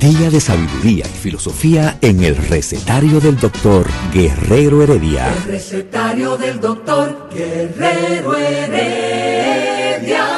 Día 0.00 0.30
de 0.30 0.40
sabiduría 0.40 1.04
y 1.04 1.18
filosofía 1.18 1.98
en 2.00 2.24
el 2.24 2.34
recetario 2.34 3.20
del 3.20 3.36
doctor 3.36 3.86
Guerrero 4.14 4.82
Heredia. 4.82 5.28
El 5.28 5.52
recetario 5.52 6.36
del 6.38 6.60
doctor 6.60 7.28
Guerrero 7.34 8.36
Heredia. 8.36 10.37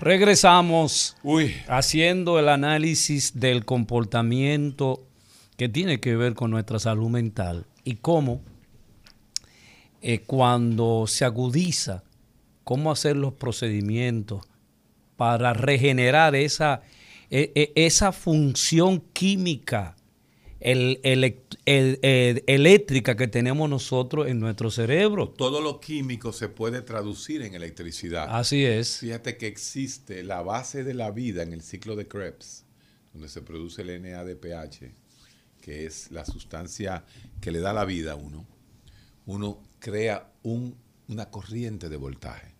Regresamos 0.00 1.16
Uy, 1.24 1.56
haciendo 1.66 2.38
el 2.38 2.48
análisis 2.48 3.40
del 3.40 3.64
comportamiento 3.64 5.04
que 5.56 5.68
tiene 5.68 5.98
que 5.98 6.14
ver 6.14 6.34
con 6.34 6.52
nuestra 6.52 6.78
salud 6.78 7.08
mental 7.08 7.66
y 7.82 7.96
cómo 7.96 8.40
eh, 10.00 10.20
cuando 10.20 11.06
se 11.08 11.24
agudiza, 11.24 12.04
cómo 12.62 12.92
hacer 12.92 13.16
los 13.16 13.32
procedimientos 13.32 14.46
para 15.16 15.52
regenerar 15.52 16.36
esa, 16.36 16.82
e- 17.28 17.50
e- 17.56 17.72
esa 17.74 18.12
función 18.12 19.02
química 19.12 19.96
el, 20.60 21.00
el- 21.04 21.44
el- 21.66 22.44
eléctrica 22.46 23.16
que 23.16 23.28
tenemos 23.28 23.68
nosotros 23.70 24.26
en 24.28 24.40
nuestro 24.40 24.70
cerebro. 24.70 25.28
Todo 25.30 25.60
lo 25.60 25.80
químico 25.80 26.32
se 26.32 26.48
puede 26.48 26.82
traducir 26.82 27.42
en 27.42 27.54
electricidad. 27.54 28.26
Así 28.30 28.64
es. 28.64 28.98
Fíjate 28.98 29.36
que 29.36 29.46
existe 29.46 30.22
la 30.24 30.42
base 30.42 30.82
de 30.84 30.94
la 30.94 31.10
vida 31.10 31.42
en 31.42 31.52
el 31.52 31.62
ciclo 31.62 31.94
de 31.96 32.08
Krebs, 32.08 32.64
donde 33.12 33.28
se 33.28 33.42
produce 33.42 33.82
el 33.82 34.02
NADPH, 34.02 34.92
que 35.60 35.86
es 35.86 36.10
la 36.10 36.24
sustancia 36.24 37.04
que 37.40 37.50
le 37.52 37.60
da 37.60 37.72
la 37.72 37.84
vida 37.84 38.12
a 38.12 38.16
uno. 38.16 38.46
Uno 39.26 39.62
crea 39.78 40.32
un- 40.42 40.76
una 41.08 41.30
corriente 41.30 41.88
de 41.88 41.96
voltaje. 41.96 42.54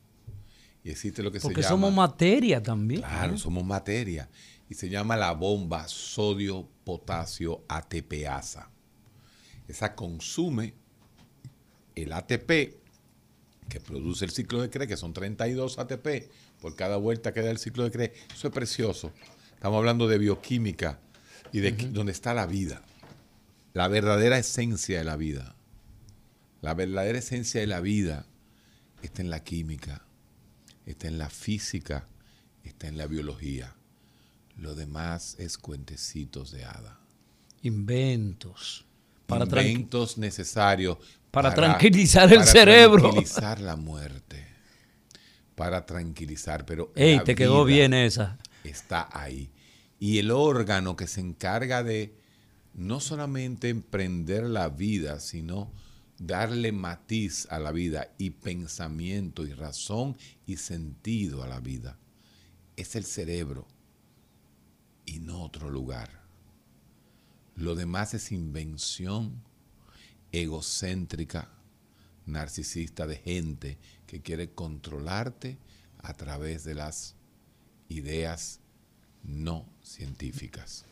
Y 0.84 0.90
existe 0.90 1.22
lo 1.22 1.32
que 1.32 1.40
Porque 1.40 1.62
se 1.62 1.68
llama... 1.68 1.86
somos 1.88 1.94
materia 1.94 2.62
también. 2.62 3.00
Claro, 3.00 3.36
somos 3.36 3.64
materia. 3.64 4.28
Y 4.68 4.74
se 4.74 4.88
llama 4.88 5.16
la 5.16 5.32
bomba 5.32 5.88
sodio-potasio 5.88 7.64
ATPasa. 7.68 8.70
Esa 9.66 9.94
consume 9.94 10.74
el 11.94 12.12
ATP 12.12 12.76
que 13.68 13.80
produce 13.80 14.24
el 14.24 14.30
ciclo 14.30 14.62
de 14.62 14.70
Krebs, 14.70 14.88
que 14.88 14.96
son 14.96 15.12
32 15.12 15.78
ATP 15.78 16.30
por 16.60 16.74
cada 16.74 16.96
vuelta 16.96 17.32
que 17.32 17.42
da 17.42 17.50
el 17.50 17.58
ciclo 17.58 17.84
de 17.84 17.90
Krebs. 17.90 18.18
Eso 18.34 18.48
es 18.48 18.54
precioso. 18.54 19.12
Estamos 19.54 19.78
hablando 19.78 20.06
de 20.08 20.18
bioquímica 20.18 21.00
y 21.52 21.60
de 21.60 21.76
qui- 21.76 21.90
donde 21.90 22.12
está 22.12 22.34
la 22.34 22.46
vida. 22.46 22.82
La 23.74 23.88
verdadera 23.88 24.38
esencia 24.38 24.98
de 24.98 25.04
la 25.04 25.16
vida. 25.16 25.54
La 26.62 26.74
verdadera 26.74 27.18
esencia 27.18 27.60
de 27.60 27.66
la 27.66 27.80
vida 27.80 28.26
está 29.02 29.22
en 29.22 29.30
la 29.30 29.44
química, 29.44 30.04
está 30.86 31.06
en 31.08 31.18
la 31.18 31.30
física, 31.30 32.08
está 32.64 32.88
en 32.88 32.96
la 32.98 33.06
biología. 33.06 33.74
Lo 34.58 34.74
demás 34.74 35.36
es 35.38 35.56
cuentecitos 35.56 36.50
de 36.50 36.64
hada. 36.64 36.98
Inventos. 37.62 38.84
Para, 39.26 39.44
Inventos 39.44 40.18
necesarios 40.18 40.98
para 41.30 41.54
tranquilizar 41.54 42.32
el 42.32 42.44
cerebro. 42.44 43.02
tranquilizar 43.02 43.60
la 43.60 43.76
muerte. 43.76 44.46
Para 45.54 45.84
tranquilizar, 45.86 46.64
pero 46.64 46.92
Ey, 46.96 47.20
te 47.24 47.34
quedó 47.34 47.64
bien 47.64 47.94
esa. 47.94 48.38
está 48.64 49.08
ahí. 49.12 49.50
Y 50.00 50.18
el 50.18 50.30
órgano 50.30 50.96
que 50.96 51.06
se 51.06 51.20
encarga 51.20 51.82
de 51.82 52.14
no 52.74 53.00
solamente 53.00 53.68
emprender 53.68 54.44
la 54.44 54.68
vida, 54.68 55.20
sino 55.20 55.72
darle 56.18 56.72
matiz 56.72 57.46
a 57.50 57.58
la 57.58 57.70
vida 57.70 58.12
y 58.18 58.30
pensamiento 58.30 59.46
y 59.46 59.52
razón 59.52 60.16
y 60.46 60.56
sentido 60.56 61.42
a 61.42 61.48
la 61.48 61.60
vida, 61.60 61.98
es 62.76 62.96
el 62.96 63.04
cerebro 63.04 63.66
y 65.08 65.20
no 65.20 65.42
otro 65.42 65.70
lugar. 65.70 66.10
Lo 67.56 67.74
demás 67.74 68.12
es 68.12 68.30
invención 68.30 69.42
egocéntrica, 70.32 71.48
narcisista 72.26 73.06
de 73.06 73.16
gente 73.16 73.78
que 74.06 74.20
quiere 74.20 74.50
controlarte 74.50 75.56
a 76.02 76.12
través 76.12 76.64
de 76.64 76.74
las 76.74 77.14
ideas 77.88 78.60
no 79.22 79.66
científicas. 79.82 80.84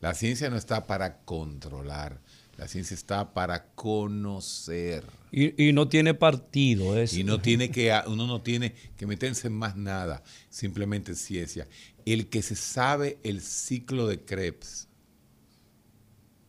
La 0.00 0.12
ciencia 0.12 0.50
no 0.50 0.56
está 0.56 0.86
para 0.86 1.22
controlar, 1.22 2.20
la 2.56 2.68
ciencia 2.68 2.94
está 2.94 3.32
para 3.34 3.66
conocer. 3.74 5.04
Y, 5.30 5.68
y 5.68 5.72
no 5.72 5.88
tiene 5.88 6.14
partido. 6.14 6.96
Es, 6.98 7.14
Y 7.14 7.24
no 7.24 7.40
tiene 7.40 7.70
que, 7.70 7.92
uno 8.06 8.26
no 8.26 8.42
tiene 8.42 8.74
que 8.96 9.06
meterse 9.06 9.46
en 9.48 9.54
más 9.54 9.76
nada, 9.76 10.22
simplemente 10.50 11.14
ciencia. 11.14 11.66
El 12.04 12.28
que 12.28 12.42
se 12.42 12.54
sabe 12.56 13.18
el 13.22 13.40
ciclo 13.40 14.06
de 14.06 14.20
Krebs, 14.20 14.88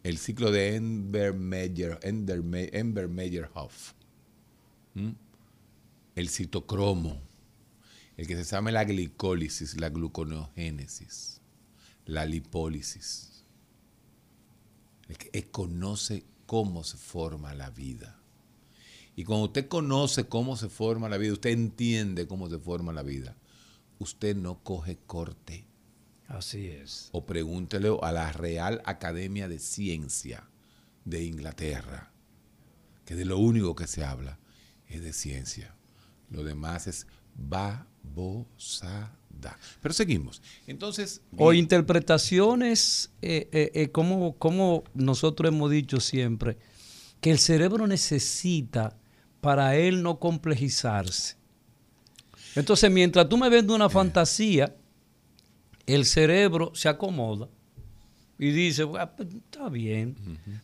el 0.04 0.18
ciclo 0.18 0.52
de 0.52 0.76
Enbermeyer, 0.76 2.00
Enderme- 2.02 2.70
Enbermeyer-Hoff, 2.74 3.94
¿m? 4.96 5.16
el 6.16 6.30
citocromo, 6.30 7.22
el 8.18 8.28
que 8.28 8.36
se 8.36 8.44
sabe 8.44 8.72
la 8.74 8.84
glicólisis, 8.84 9.80
la 9.80 9.90
gluconeogénesis, 9.90 11.40
la 12.06 12.26
lipólisis, 12.26 13.33
el 15.08 15.18
que 15.18 15.50
conoce 15.50 16.26
cómo 16.46 16.84
se 16.84 16.98
forma 16.98 17.54
la 17.54 17.70
vida. 17.70 18.20
Y 19.16 19.24
cuando 19.26 19.46
usted 19.46 19.68
conoce 19.68 20.26
cómo 20.26 20.56
se 20.58 20.70
forma 20.70 21.10
la 21.10 21.18
vida, 21.18 21.34
usted 21.34 21.52
entiende 21.52 22.28
cómo 22.28 22.50
se 22.50 22.58
forma 22.58 22.94
la 22.94 23.04
vida, 23.04 23.36
usted 24.00 24.36
no 24.36 24.64
coge 24.64 24.98
corte. 25.06 25.66
Así 26.28 26.68
es. 26.68 27.10
O 27.12 27.26
pregúntele 27.26 27.96
a 28.02 28.12
la 28.12 28.32
Real 28.32 28.82
Academia 28.86 29.48
de 29.48 29.60
Ciencia 29.60 30.50
de 31.06 31.24
Inglaterra, 31.24 32.12
que 33.06 33.16
de 33.16 33.26
lo 33.26 33.38
único 33.38 33.76
que 33.76 33.88
se 33.88 34.04
habla 34.04 34.40
es 34.88 35.04
de 35.04 35.14
ciencia. 35.14 35.76
Lo 36.30 36.44
demás 36.44 36.88
es 36.88 37.06
babosada. 37.36 39.16
Pero 39.82 39.94
seguimos. 39.94 40.42
Entonces, 40.68 41.22
O 41.38 41.54
interpretaciones, 41.54 43.12
eh, 43.22 43.50
eh, 43.52 43.72
eh, 43.74 43.90
como, 43.90 44.38
como 44.38 44.84
nosotros 44.94 45.50
hemos 45.50 45.72
dicho 45.72 46.00
siempre, 46.00 46.58
que 47.22 47.32
el 47.32 47.40
cerebro 47.40 47.88
necesita 47.88 48.98
para 49.42 49.76
él 49.76 50.04
no 50.04 50.20
complejizarse. 50.20 51.36
Entonces, 52.56 52.92
mientras 52.92 53.28
tú 53.28 53.38
me 53.38 53.50
vendes 53.50 53.76
una 53.76 53.90
fantasía, 53.90 54.76
el 55.86 56.06
cerebro 56.06 56.72
se 56.76 56.88
acomoda 56.88 57.50
y 58.38 58.52
dice, 58.52 58.86
"Ah, 59.00 59.16
pues, 59.16 59.30
está 59.34 59.70
bien, 59.70 60.16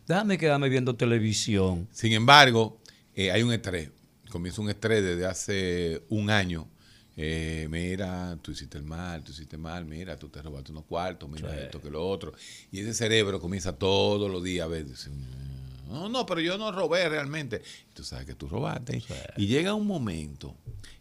déjame 0.06 0.38
quedarme 0.38 0.68
viendo 0.68 0.94
televisión. 0.94 1.88
Sin 1.92 2.12
embargo, 2.12 2.78
eh, 3.14 3.30
hay 3.30 3.42
un 3.42 3.52
estrés. 3.52 3.90
Comienza 4.30 4.60
un 4.62 4.70
estrés 4.70 5.02
desde 5.02 5.26
hace 5.26 6.02
un 6.08 6.30
año. 6.30 6.68
Eh, 7.16 7.66
mira, 7.70 8.38
tú 8.40 8.52
hiciste 8.52 8.78
el 8.78 8.84
mal, 8.84 9.22
tú 9.22 9.32
hiciste 9.32 9.58
mal, 9.58 9.84
mira, 9.84 10.16
tú 10.16 10.28
te 10.28 10.40
robaste 10.40 10.72
unos 10.72 10.84
cuartos, 10.84 11.28
mira 11.28 11.54
esto 11.60 11.80
que 11.80 11.90
lo 11.90 12.06
otro. 12.08 12.32
Y 12.70 12.80
ese 12.80 12.94
cerebro 12.94 13.40
comienza 13.40 13.72
todos 13.76 14.30
los 14.30 14.42
días 14.42 14.64
a 14.64 14.68
ver, 14.68 14.86
dice, 14.86 15.10
"Mm, 15.10 15.90
no, 15.92 16.08
no, 16.08 16.24
pero 16.24 16.40
yo 16.40 16.56
no 16.56 16.70
robé 16.72 17.08
realmente. 17.08 17.62
Y 17.90 17.94
tú 17.94 18.04
sabes 18.04 18.24
que 18.26 18.34
tú 18.34 18.48
robaste. 18.48 19.02
Y 19.36 19.46
llega 19.48 19.74
un 19.74 19.86
momento 19.86 20.54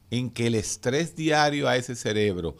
en 0.10 0.32
que 0.32 0.48
el 0.48 0.56
estrés 0.56 1.16
diario 1.16 1.68
a 1.68 1.78
ese 1.78 1.96
cerebro, 1.96 2.58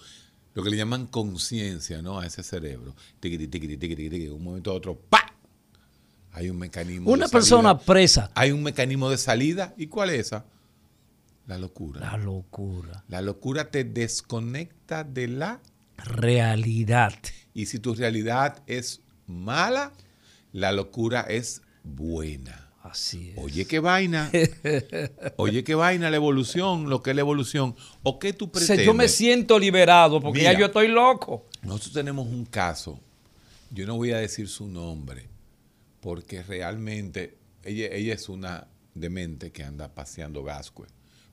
lo 0.54 0.64
que 0.64 0.70
le 0.70 0.78
llaman 0.78 1.08
conciencia, 1.08 2.02
¿no? 2.02 2.20
A 2.20 2.28
ese 2.28 2.44
cerebro, 2.44 2.96
de 3.20 4.30
un 4.32 4.44
momento 4.44 4.72
a 4.72 4.74
otro, 4.76 4.96
¡pa! 5.10 5.34
Hay 6.32 6.50
un 6.50 6.58
mecanismo. 6.58 7.12
Una 7.12 7.26
de 7.26 7.32
persona 7.32 7.70
salida. 7.70 7.86
presa. 7.86 8.32
Hay 8.36 8.52
un 8.52 8.62
mecanismo 8.62 9.10
de 9.10 9.18
salida. 9.18 9.74
¿Y 9.78 9.88
cuál 9.88 10.12
es 10.12 10.28
esa? 10.28 10.46
La 11.50 11.58
locura. 11.58 12.00
La 12.00 12.16
locura. 12.18 13.04
La 13.08 13.22
locura 13.22 13.72
te 13.72 13.84
desconecta 13.84 15.04
de 15.04 15.28
la... 15.28 15.60
Realidad. 15.98 17.12
Y 17.56 17.66
si 17.66 17.80
tu 17.80 17.96
realidad 17.96 18.62
es 18.68 19.02
mala, 19.26 19.92
la 20.54 20.72
locura 20.72 21.22
es 21.22 21.64
buena. 21.84 22.70
Así 22.84 23.32
es. 23.32 23.38
Oye, 23.40 23.66
qué 23.66 23.80
vaina. 23.80 24.32
Oye, 25.38 25.64
qué 25.64 25.74
vaina 25.74 26.12
la 26.12 26.18
evolución, 26.18 26.88
lo 26.88 27.02
que 27.02 27.10
es 27.10 27.16
la 27.16 27.22
evolución. 27.22 27.76
¿O 28.04 28.20
qué 28.20 28.32
tú 28.32 28.46
O 28.46 28.50
sea, 28.60 28.68
pretendes? 28.68 28.86
yo 28.86 28.94
me 28.94 29.08
siento 29.08 29.58
liberado 29.58 30.22
porque 30.22 30.42
Mira. 30.42 30.54
ya 30.54 30.60
yo 30.60 30.66
estoy 30.68 30.88
loco. 30.88 31.48
Nosotros 31.64 31.94
tenemos 31.94 32.28
un 32.28 32.46
caso, 32.46 33.00
yo 33.72 33.88
no 33.88 33.96
voy 33.96 34.12
a 34.12 34.18
decir 34.20 34.48
su 34.48 34.68
nombre, 34.68 35.28
porque 36.00 36.44
realmente 36.44 37.40
ella, 37.64 37.88
ella 37.92 38.14
es 38.14 38.30
una 38.30 38.68
demente 38.94 39.52
que 39.52 39.64
anda 39.64 39.94
paseando 39.96 40.44
Gascue. 40.44 40.86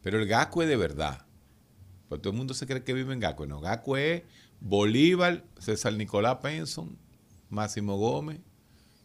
Pero 0.07 0.21
el 0.21 0.29
Gascue 0.29 0.67
de 0.67 0.77
verdad. 0.77 1.27
Pues 2.09 2.23
todo 2.23 2.31
el 2.31 2.37
mundo 2.37 2.55
se 2.55 2.65
cree 2.65 2.85
que 2.85 2.93
vive 2.93 3.13
en 3.13 3.19
Gascue. 3.19 3.49
No, 3.49 3.61
Gascue 3.61 4.15
es 4.15 4.23
Bolívar, 4.61 5.43
César 5.59 5.95
Nicolás 5.95 6.37
Penson, 6.41 6.97
Máximo 7.51 7.97
Gómez 7.97 8.39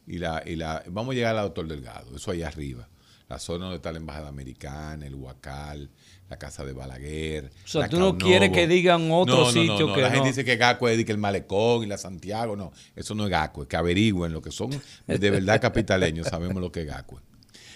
y 0.05 0.19
la, 0.19 0.43
y 0.45 0.55
la 0.57 0.83
vamos 0.91 1.13
a 1.13 1.15
llegar 1.15 1.35
al 1.35 1.45
doctor 1.45 1.67
Delgado, 1.67 2.15
eso 2.15 2.29
allá 2.29 2.49
arriba. 2.49 2.87
La 3.29 3.39
zona 3.39 3.63
donde 3.65 3.77
está 3.77 3.91
la 3.91 3.97
Embajada 3.97 4.27
Americana, 4.27 5.07
el 5.07 5.15
Huacal, 5.15 5.89
la 6.29 6.37
Casa 6.37 6.63
de 6.65 6.73
Balaguer. 6.73 7.49
O 7.65 7.67
sea, 7.67 7.81
la 7.81 7.89
tú 7.89 7.97
no 7.97 8.15
quieres 8.19 8.51
que 8.51 8.67
digan 8.67 9.09
otro 9.11 9.37
No, 9.37 9.45
no, 9.45 9.51
sitio 9.51 9.87
no. 9.87 9.95
que 9.95 10.01
La 10.01 10.09
no. 10.09 10.13
gente 10.13 10.27
dice 10.29 10.45
que 10.45 10.55
Gascue 10.57 10.93
es 10.93 11.03
que 11.03 11.11
el 11.13 11.17
Malecón 11.17 11.81
y 11.81 11.87
la 11.87 11.97
Santiago. 11.97 12.55
No, 12.55 12.71
eso 12.95 13.15
no 13.15 13.23
es 13.23 13.31
Gascue. 13.31 13.67
Que 13.67 13.75
averigüen 13.75 14.33
lo 14.33 14.43
que 14.43 14.51
son 14.51 14.69
de 15.07 15.29
verdad 15.31 15.59
capitaleños. 15.59 16.27
Sabemos 16.27 16.61
lo 16.61 16.71
que 16.71 16.81
es 16.81 16.85
Gascue. 16.85 17.21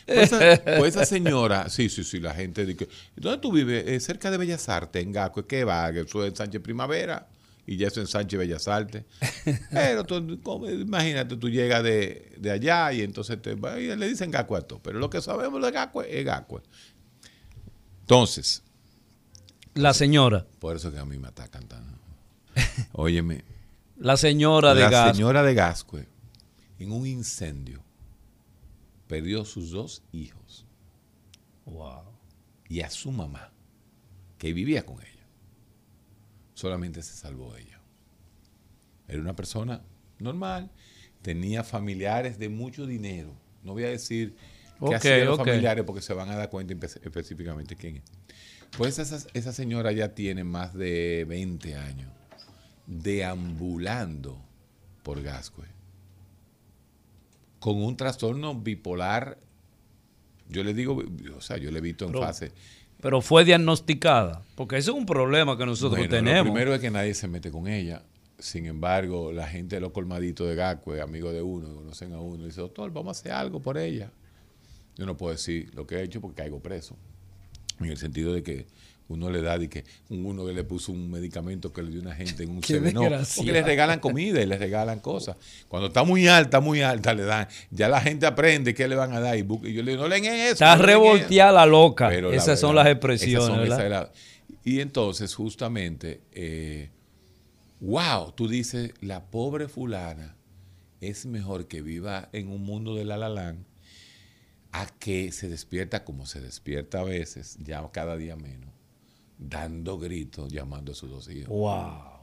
Pues 0.05 0.31
esa, 0.31 0.61
pues 0.77 0.95
esa 0.95 1.05
señora, 1.05 1.69
sí, 1.69 1.89
sí, 1.89 2.03
sí, 2.03 2.19
la 2.19 2.33
gente 2.33 2.65
dice, 2.65 2.87
¿dónde 3.15 3.39
tú 3.39 3.51
vives? 3.51 3.85
Eh, 3.87 3.99
cerca 3.99 4.29
de 4.31 4.37
Bellas 4.37 4.69
Artes, 4.69 5.01
en 5.03 5.11
Gascue. 5.11 5.45
¿Qué 5.47 5.63
va? 5.63 5.91
Que 5.91 6.01
Eso 6.01 6.23
es 6.23 6.29
en 6.31 6.35
Sánchez 6.35 6.61
Primavera 6.61 7.27
y 7.67 7.77
ya 7.77 7.87
eso 7.87 7.99
en 8.01 8.07
Sánchez 8.07 8.37
Bellas 8.39 8.67
Artes. 8.67 9.03
Pero 9.71 10.03
tú, 10.03 10.39
como- 10.43 10.69
imagínate, 10.69 11.35
tú 11.37 11.49
llegas 11.49 11.81
de, 11.83 12.33
de 12.37 12.51
allá 12.51 12.93
y 12.93 13.01
entonces 13.01 13.41
te, 13.41 13.53
y 13.53 13.95
le 13.95 14.07
dicen 14.07 14.29
Gascue 14.31 14.57
a 14.57 14.61
todo. 14.61 14.79
Pero 14.83 14.99
lo 14.99 15.09
que 15.09 15.21
sabemos 15.21 15.61
de 15.61 15.71
Gascue 15.71 16.05
es 16.19 16.23
Gascue. 16.25 16.61
Entonces, 18.01 18.61
La 19.73 19.93
señora. 19.93 20.45
por 20.59 20.75
eso 20.75 20.91
que 20.91 20.99
a 20.99 21.05
mí 21.05 21.17
me 21.17 21.27
atacan 21.29 21.67
tan. 21.67 21.83
Óyeme, 22.93 23.43
La 23.97 24.17
señora 24.17 24.73
de 24.73 24.81
la 24.81 24.89
gas. 24.89 25.15
señora 25.15 25.41
de 25.41 25.53
Gascue 25.53 26.07
en 26.79 26.91
un 26.91 27.07
incendio, 27.07 27.81
perdió 29.07 29.45
sus 29.45 29.71
dos 29.71 30.03
hijos 30.11 30.65
Wow. 31.65 32.03
y 32.69 32.81
a 32.81 32.89
su 32.89 33.11
mamá, 33.11 33.51
que 34.37 34.53
vivía 34.53 34.85
con 34.85 34.97
ella. 35.01 35.27
Solamente 36.53 37.01
se 37.01 37.13
salvó 37.13 37.55
ella. 37.55 37.79
Era 39.07 39.19
una 39.21 39.35
persona 39.35 39.81
normal, 40.19 40.71
tenía 41.21 41.63
familiares 41.63 42.37
de 42.39 42.49
mucho 42.49 42.85
dinero. 42.85 43.33
No 43.63 43.73
voy 43.73 43.83
a 43.83 43.89
decir 43.89 44.35
qué 44.79 44.85
Ok, 44.85 44.93
hacían 44.95 45.25
los 45.25 45.37
familiares 45.37 45.83
porque 45.85 46.01
se 46.01 46.13
van 46.13 46.29
a 46.29 46.35
dar 46.35 46.49
cuenta 46.49 46.73
espe- 46.73 47.01
específicamente 47.03 47.75
quién 47.75 47.97
es. 47.97 48.03
Pues 48.77 48.99
esa, 48.99 49.25
esa 49.33 49.53
señora 49.53 49.91
ya 49.91 50.13
tiene 50.13 50.43
más 50.43 50.73
de 50.73 51.25
20 51.27 51.75
años 51.75 52.11
deambulando 52.87 54.37
por 55.03 55.21
Gascue 55.21 55.65
con 57.65 57.81
un 57.81 57.97
trastorno 57.97 58.53
bipolar. 58.53 59.39
Yo 60.49 60.63
le 60.63 60.75
digo, 60.75 61.01
o 61.35 61.41
sea, 61.41 61.57
yo 61.57 61.71
le 61.71 61.79
he 61.79 61.81
visto 61.81 62.05
en 62.05 62.11
Pero- 62.11 62.23
fase. 62.23 62.51
Pero 63.01 63.21
fue 63.21 63.43
diagnosticada, 63.43 64.43
porque 64.53 64.77
ese 64.77 64.91
es 64.91 64.95
un 64.95 65.07
problema 65.07 65.57
que 65.57 65.65
nosotros 65.65 65.97
Bueno, 65.97 66.15
tenemos. 66.15 66.45
Lo 66.45 66.53
primero 66.53 66.75
es 66.75 66.79
que 66.79 66.91
nadie 66.91 67.15
se 67.15 67.27
mete 67.27 67.49
con 67.49 67.67
ella. 67.67 68.03
Sin 68.37 68.67
embargo, 68.67 69.31
la 69.31 69.47
gente 69.47 69.77
de 69.77 69.81
los 69.81 69.91
colmaditos 69.93 70.47
de 70.47 70.53
Gascue, 70.53 71.01
amigos 71.01 71.33
de 71.33 71.41
uno, 71.41 71.73
conocen 71.73 72.13
a 72.13 72.19
uno, 72.19 72.45
dice, 72.45 72.61
doctor, 72.61 72.93
vamos 72.93 73.17
a 73.17 73.19
hacer 73.19 73.31
algo 73.31 73.59
por 73.59 73.79
ella. 73.79 74.11
Yo 74.95 75.07
no 75.07 75.17
puedo 75.17 75.31
decir 75.31 75.71
lo 75.73 75.87
que 75.87 75.95
he 75.95 76.03
hecho 76.03 76.21
porque 76.21 76.43
caigo 76.43 76.59
preso. 76.59 76.95
En 77.79 77.87
el 77.87 77.97
sentido 77.97 78.31
de 78.31 78.43
que 78.43 78.67
uno 79.07 79.29
le 79.29 79.41
da 79.41 79.57
y 79.61 79.67
que 79.67 79.83
uno 80.09 80.45
que 80.45 80.53
le 80.53 80.63
puso 80.63 80.91
un 80.91 81.11
medicamento 81.11 81.71
que 81.71 81.83
le 81.83 81.91
dio 81.91 82.01
una 82.01 82.15
gente 82.15 82.43
en 82.43 82.49
un 82.49 82.61
desgraciado. 82.61 83.25
porque 83.37 83.51
le 83.51 83.61
regalan 83.61 83.99
comida 83.99 84.41
y 84.41 84.45
le 84.45 84.57
regalan 84.57 84.99
cosas. 84.99 85.37
Cuando 85.67 85.87
está 85.87 86.03
muy 86.03 86.27
alta, 86.27 86.59
muy 86.59 86.81
alta, 86.81 87.13
le 87.13 87.23
dan. 87.23 87.47
Ya 87.69 87.87
la 87.87 88.01
gente 88.01 88.25
aprende 88.25 88.73
qué 88.73 88.87
le 88.87 88.95
van 88.95 89.13
a 89.13 89.19
dar 89.19 89.37
y, 89.37 89.45
yo 89.45 89.83
le 89.83 89.91
digo, 89.91 90.03
no 90.03 90.07
leen 90.07 90.25
eso. 90.25 90.53
Está 90.53 90.75
no 90.75 90.85
leen 90.85 90.89
eso". 90.89 91.03
revolteada 91.03 91.51
la 91.51 91.65
loca. 91.65 92.09
Pero 92.09 92.31
la 92.31 92.37
Esas 92.37 92.59
son 92.59 92.75
las 92.75 92.87
expresiones. 92.87 93.69
Y 94.63 94.79
entonces, 94.79 95.35
justamente, 95.35 96.21
eh, 96.31 96.89
wow, 97.79 98.31
tú 98.31 98.47
dices, 98.47 98.93
la 98.99 99.25
pobre 99.25 99.67
fulana 99.67 100.35
es 101.01 101.27
mejor 101.27 101.67
que 101.67 101.81
viva 101.83 102.29
en 102.33 102.47
un 102.47 102.63
mundo 102.63 102.95
de 102.95 103.05
la 103.05 103.17
la 103.17 103.29
land 103.29 103.63
a 104.71 104.87
que 104.99 105.31
se 105.31 105.47
despierta 105.47 106.03
como 106.03 106.25
se 106.25 106.41
despierta 106.41 106.99
a 106.99 107.03
veces, 107.03 107.57
ya 107.63 107.87
cada 107.93 108.17
día 108.17 108.35
menos, 108.35 108.74
dando 109.37 109.97
gritos, 109.97 110.51
llamando 110.51 110.91
a 110.91 110.95
sus 110.95 111.09
dos 111.09 111.29
hijos. 111.29 111.49
Wow. 111.49 112.21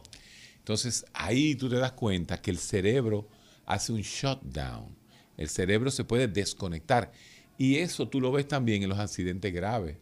Entonces 0.59 1.05
ahí 1.13 1.55
tú 1.55 1.69
te 1.69 1.77
das 1.77 1.93
cuenta 1.93 2.41
que 2.41 2.51
el 2.51 2.59
cerebro 2.59 3.29
hace 3.67 3.93
un 3.93 4.01
shutdown. 4.03 4.97
El 5.37 5.49
cerebro 5.49 5.91
se 5.91 6.05
puede 6.05 6.29
desconectar. 6.29 7.13
Y 7.59 7.77
eso 7.77 8.09
tú 8.09 8.21
lo 8.21 8.33
ves 8.33 8.47
también 8.49 8.83
en 8.83 8.89
los 8.89 8.99
accidentes 8.99 9.53
graves. 9.53 9.97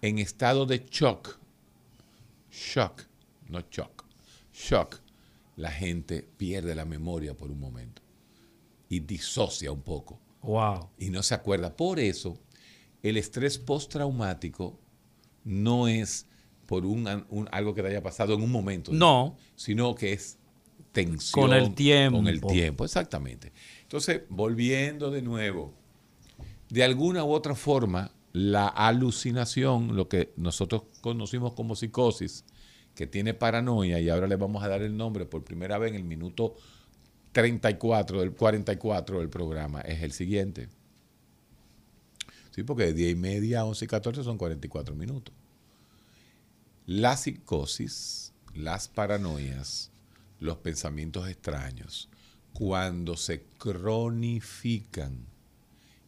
En 0.00 0.18
estado 0.18 0.64
de 0.66 0.86
shock. 0.90 1.38
Shock, 2.50 3.02
no 3.48 3.60
shock. 3.70 4.04
Shock. 4.52 5.00
La 5.56 5.70
gente 5.70 6.22
pierde 6.36 6.74
la 6.74 6.84
memoria 6.84 7.36
por 7.36 7.50
un 7.50 7.60
momento. 7.60 8.02
Y 8.88 9.00
disocia 9.00 9.70
un 9.70 9.82
poco 9.82 10.18
Wow. 10.42 10.90
y 10.98 11.10
no 11.10 11.22
se 11.22 11.34
acuerda. 11.34 11.76
Por 11.76 11.98
eso, 12.00 12.38
el 13.02 13.16
estrés 13.16 13.58
postraumático 13.58 14.78
no 15.48 15.88
es 15.88 16.26
por 16.66 16.84
un, 16.84 17.24
un- 17.30 17.48
algo 17.50 17.74
que 17.74 17.82
te 17.82 17.88
haya 17.88 18.02
pasado 18.02 18.34
en 18.34 18.42
un 18.42 18.52
momento. 18.52 18.92
No. 18.92 19.36
Sino 19.56 19.94
que 19.94 20.12
es 20.12 20.38
tensión. 20.92 21.48
Con 21.48 21.56
el 21.56 21.74
tiempo. 21.74 22.18
Con 22.18 22.28
el 22.28 22.40
tiempo, 22.42 22.84
exactamente. 22.84 23.52
Entonces, 23.82 24.22
volviendo 24.28 25.10
de 25.10 25.22
nuevo, 25.22 25.72
de 26.68 26.84
alguna 26.84 27.24
u 27.24 27.32
otra 27.32 27.54
forma, 27.54 28.12
la 28.32 28.68
alucinación, 28.68 29.96
lo 29.96 30.08
que 30.08 30.32
nosotros 30.36 30.82
conocimos 31.00 31.54
como 31.54 31.74
psicosis, 31.74 32.44
que 32.94 33.06
tiene 33.06 33.32
paranoia, 33.32 33.98
y 34.00 34.08
ahora 34.10 34.26
le 34.26 34.36
vamos 34.36 34.62
a 34.62 34.68
dar 34.68 34.82
el 34.82 34.96
nombre 34.96 35.24
por 35.24 35.42
primera 35.44 35.78
vez 35.78 35.90
en 35.90 35.96
el 35.96 36.04
minuto 36.04 36.54
34, 37.32 38.20
del 38.20 38.32
44 38.32 39.20
del 39.20 39.28
programa, 39.30 39.80
es 39.82 40.02
el 40.02 40.12
siguiente. 40.12 40.68
Sí, 42.58 42.64
porque 42.64 42.86
de 42.86 42.92
10 42.92 43.12
y 43.12 43.14
media 43.14 43.60
a 43.60 43.64
11 43.66 43.84
y 43.84 43.88
14 43.88 44.24
son 44.24 44.36
44 44.36 44.96
minutos. 44.96 45.32
La 46.86 47.16
psicosis, 47.16 48.32
las 48.52 48.88
paranoias, 48.88 49.92
los 50.40 50.56
pensamientos 50.56 51.28
extraños, 51.28 52.08
cuando 52.52 53.16
se 53.16 53.44
cronifican 53.58 55.24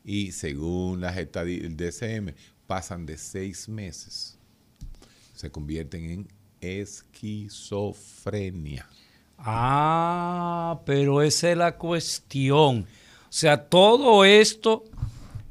y 0.04 0.32
según 0.32 1.00
las 1.00 1.16
estadísticas 1.18 1.76
del 1.76 1.92
DSM, 1.92 2.34
pasan 2.66 3.06
de 3.06 3.16
seis 3.16 3.68
meses, 3.68 4.36
se 5.36 5.52
convierten 5.52 6.10
en 6.10 6.26
esquizofrenia. 6.60 8.88
Ah, 9.38 10.80
pero 10.84 11.22
esa 11.22 11.52
es 11.52 11.56
la 11.56 11.78
cuestión. 11.78 12.88
O 13.28 13.32
sea, 13.32 13.68
todo 13.68 14.24
esto 14.24 14.82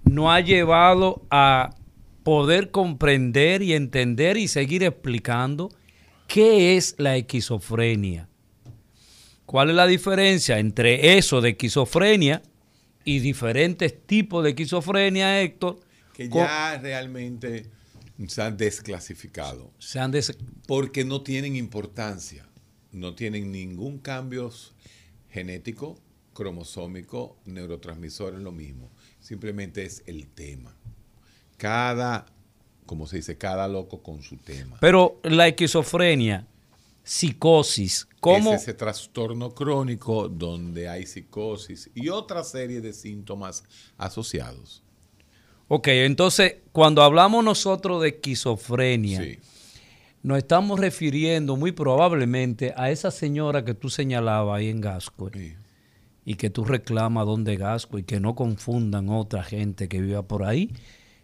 nos 0.10 0.30
ha 0.32 0.40
llevado 0.42 1.26
a 1.30 1.76
poder 2.24 2.72
comprender 2.72 3.62
y 3.62 3.74
entender 3.74 4.38
y 4.38 4.48
seguir 4.48 4.84
explicando 4.84 5.70
qué 6.28 6.78
es 6.78 6.96
la 6.98 7.16
esquizofrenia. 7.16 8.28
¿Cuál 9.46 9.70
es 9.72 9.76
la 9.76 9.88
diferencia 9.88 10.60
entre 10.60 11.18
eso 11.18 11.42
de 11.42 11.50
esquizofrenia 11.52 12.42
y 13.04 13.20
diferentes 13.20 14.06
tipos 14.06 14.44
de 14.44 14.52
esquizofrenia, 14.52 15.42
Héctor? 15.42 15.80
Que 16.14 16.30
ya 16.30 16.78
realmente 16.82 17.66
se 18.28 18.42
han 18.42 18.58
desclasificado. 18.58 19.72
se 19.80 20.00
han 20.00 20.12
des- 20.12 20.38
Porque 20.68 21.04
no 21.06 21.22
tienen 21.22 21.56
importancia. 21.56 22.46
No 22.92 23.16
tienen 23.16 23.52
ningún 23.52 24.00
cambio 24.00 24.52
genético, 25.30 25.98
cromosómico, 26.34 27.38
neurotransmisor, 27.46 28.36
es 28.36 28.42
lo 28.42 28.52
mismo. 28.52 28.92
Simplemente 29.30 29.84
es 29.86 30.02
el 30.08 30.26
tema. 30.26 30.76
Cada, 31.56 32.26
como 32.88 33.06
se 33.06 33.18
dice, 33.18 33.38
cada 33.38 33.68
loco 33.68 34.02
con 34.02 34.24
su 34.24 34.38
tema. 34.38 34.78
Pero 34.82 35.20
la 35.22 35.48
esquizofrenia, 35.48 36.48
psicosis, 37.04 38.08
¿cómo? 38.22 38.54
Es 38.56 38.64
ese 38.64 38.74
trastorno 38.74 39.54
crónico 39.54 40.28
donde 40.30 40.90
hay 40.90 41.06
psicosis 41.06 41.92
y 41.94 42.10
otra 42.10 42.44
serie 42.44 42.82
de 42.82 42.92
síntomas 42.92 43.64
asociados. 44.00 44.82
Ok, 45.68 45.90
entonces 45.90 46.56
cuando 46.72 47.04
hablamos 47.04 47.46
nosotros 47.46 48.02
de 48.02 48.08
esquizofrenia, 48.10 49.22
Sí. 49.22 49.38
nos 50.24 50.40
estamos 50.40 50.80
refiriendo 50.80 51.56
muy 51.56 51.72
probablemente 51.72 52.74
a 52.76 52.90
esa 52.90 53.12
señora 53.12 53.64
que 53.64 53.76
tú 53.76 53.92
señalabas 53.92 54.58
ahí 54.58 54.70
en 54.70 54.82
Gasco 54.82 55.30
Sí. 55.32 55.54
Y 56.30 56.36
que 56.36 56.52
tú 56.52 56.64
reclamas 56.64 57.26
donde 57.26 57.58
Gasco 57.58 57.98
y 57.98 58.04
que 58.04 58.20
no 58.20 58.36
confundan 58.36 59.10
otra 59.10 59.42
gente 59.42 59.90
que 59.90 60.00
viva 60.00 60.22
por 60.22 60.44
ahí, 60.44 60.70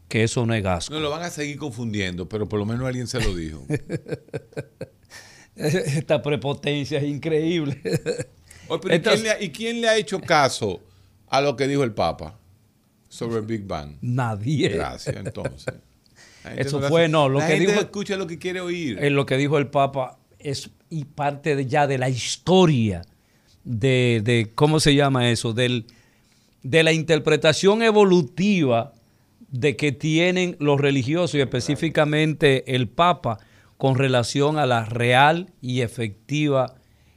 que 0.08 0.24
eso 0.24 0.48
no 0.48 0.56
es 0.56 0.64
Gasco. 0.64 0.96
No 0.96 1.00
lo 1.00 1.12
van 1.12 1.22
a 1.22 1.30
seguir 1.30 1.58
confundiendo, 1.60 2.28
pero 2.28 2.50
por 2.50 2.58
lo 2.58 2.66
menos 2.66 2.88
alguien 2.88 3.06
se 3.06 3.20
lo 3.22 3.36
dijo. 3.36 3.64
Esta 5.56 6.24
prepotencia 6.24 6.98
es 6.98 7.04
increíble. 7.04 7.80
Oye, 8.68 8.80
pero 8.82 8.96
¿y, 8.96 9.00
quién 9.00 9.22
le 9.22 9.30
ha, 9.30 9.42
y 9.44 9.50
quién 9.52 9.80
le 9.82 9.90
ha 9.90 9.96
hecho 9.96 10.20
caso 10.20 10.82
a 11.28 11.40
lo 11.40 11.56
que 11.56 11.68
dijo 11.68 11.84
el 11.84 11.94
Papa 11.94 12.40
sobre 13.08 13.38
el 13.38 13.46
Big 13.46 13.68
Bang? 13.68 13.98
Nadie. 14.02 14.70
Gracias, 14.70 15.16
entonces. 15.18 15.72
Eso 16.58 16.82
fue, 16.82 17.04
hace- 17.04 17.12
no, 17.12 17.30
lo 17.30 17.38
la 17.38 17.46
que 17.46 17.58
gente 17.58 17.74
dijo- 17.74 17.82
escucha 17.82 18.16
lo 18.18 18.26
que 18.26 18.40
quiere 18.40 18.60
oír. 18.60 18.98
en 19.04 19.16
lo 19.16 19.28
que 19.28 19.38
dijo 19.38 19.60
el 19.60 19.68
Papa 19.68 20.18
es 20.40 20.72
y 20.90 21.06
parte 21.06 21.56
de 21.56 21.68
ya 21.68 21.86
de 21.86 22.00
la 22.00 22.10
historia 22.10 23.04
de, 23.66 24.22
de- 24.24 24.52
¿cómo 24.56 24.80
se 24.80 24.96
llama 24.96 25.30
eso? 25.30 25.52
Del, 25.54 25.86
de 26.64 26.84
la 26.84 26.94
interpretación 26.94 27.82
evolutiva 27.84 28.94
de 29.50 29.76
que 29.76 29.92
tienen 29.92 30.56
los 30.60 30.80
religiosos 30.80 31.36
y 31.36 31.42
específicamente 31.42 32.76
el 32.76 32.88
Papa 32.88 33.40
con 33.78 33.96
relación 33.96 34.58
a 34.58 34.66
la 34.66 34.86
real 34.86 35.52
y 35.62 35.82
efectiva 35.82 36.76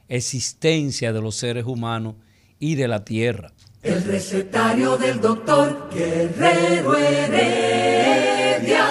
existencia 0.09 1.13
de 1.13 1.21
los 1.21 1.35
seres 1.35 1.65
humanos 1.65 2.15
y 2.59 2.75
de 2.75 2.87
la 2.87 3.05
tierra. 3.05 3.53
El 3.81 4.03
recetario 4.03 4.97
del 4.97 5.21
doctor 5.21 5.89
Guerrero 5.93 6.97
Heredia. 6.97 8.85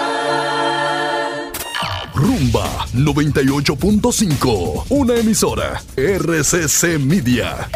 Rumba 2.15 2.78
98.5, 2.93 4.85
una 4.89 5.15
emisora 5.15 5.79
RCC 5.95 6.97
Media. 6.99 7.69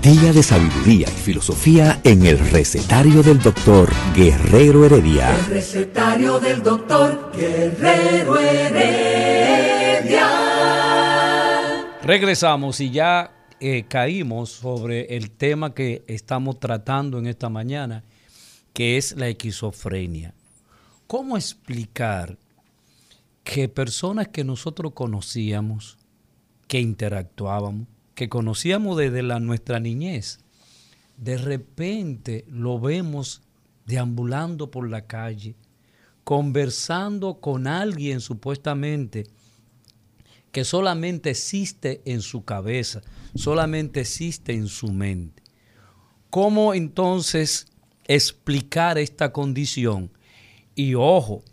Día 0.00 0.32
de 0.32 0.42
sabiduría 0.44 1.08
y 1.08 1.10
filosofía 1.10 2.00
en 2.04 2.24
el 2.26 2.38
recetario 2.38 3.24
del 3.24 3.40
doctor 3.40 3.90
Guerrero 4.14 4.86
Heredia. 4.86 5.36
El 5.36 5.46
recetario 5.46 6.38
del 6.38 6.62
doctor 6.62 7.32
Guerrero 7.36 8.38
Heredia. 8.38 10.28
Regresamos 12.04 12.80
y 12.80 12.92
ya 12.92 13.32
eh, 13.58 13.84
caímos 13.88 14.50
sobre 14.50 15.16
el 15.16 15.32
tema 15.32 15.74
que 15.74 16.04
estamos 16.06 16.60
tratando 16.60 17.18
en 17.18 17.26
esta 17.26 17.48
mañana, 17.48 18.04
que 18.72 18.96
es 18.96 19.16
la 19.16 19.26
esquizofrenia. 19.26 20.34
¿Cómo 21.10 21.36
explicar 21.36 22.38
que 23.42 23.68
personas 23.68 24.28
que 24.28 24.44
nosotros 24.44 24.92
conocíamos, 24.92 25.98
que 26.68 26.78
interactuábamos, 26.78 27.88
que 28.14 28.28
conocíamos 28.28 28.96
desde 28.96 29.24
la, 29.24 29.40
nuestra 29.40 29.80
niñez, 29.80 30.38
de 31.16 31.36
repente 31.36 32.44
lo 32.48 32.78
vemos 32.78 33.42
deambulando 33.86 34.70
por 34.70 34.88
la 34.88 35.08
calle, 35.08 35.56
conversando 36.22 37.40
con 37.40 37.66
alguien 37.66 38.20
supuestamente 38.20 39.24
que 40.52 40.62
solamente 40.62 41.30
existe 41.30 42.02
en 42.04 42.22
su 42.22 42.44
cabeza, 42.44 43.00
solamente 43.34 44.02
existe 44.02 44.52
en 44.52 44.68
su 44.68 44.92
mente. 44.92 45.42
¿Cómo 46.30 46.72
entonces 46.72 47.66
explicar 48.06 48.96
esta 48.96 49.32
condición? 49.32 50.12
Y 50.80 50.94
ojo, 50.94 51.44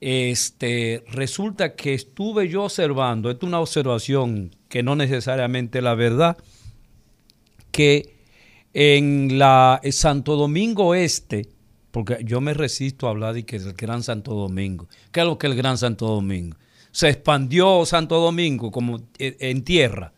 este, 0.00 1.04
resulta 1.12 1.76
que 1.76 1.94
estuve 1.94 2.48
yo 2.48 2.64
observando, 2.64 3.30
esto 3.30 3.46
es 3.46 3.48
una 3.48 3.60
observación 3.60 4.56
que 4.68 4.82
no 4.82 4.96
necesariamente 4.96 5.78
es 5.78 5.84
la 5.84 5.94
verdad, 5.94 6.36
que 7.70 8.16
en 8.74 9.38
la 9.38 9.80
Santo 9.92 10.34
Domingo 10.34 10.96
Este, 10.96 11.46
porque 11.92 12.18
yo 12.24 12.40
me 12.40 12.52
resisto 12.52 13.06
a 13.06 13.10
hablar 13.10 13.34
de 13.34 13.44
que 13.44 13.54
es 13.54 13.66
el 13.66 13.74
Gran 13.74 14.02
Santo 14.02 14.34
Domingo. 14.34 14.88
¿Qué 15.12 15.20
es 15.20 15.26
lo 15.26 15.38
que 15.38 15.46
es 15.46 15.52
el 15.52 15.56
Gran 15.56 15.78
Santo 15.78 16.08
Domingo? 16.08 16.56
Se 16.90 17.08
expandió 17.08 17.86
Santo 17.86 18.18
Domingo 18.18 18.72
como 18.72 18.98
e, 19.16 19.36
en 19.38 19.62
tierra. 19.62 20.12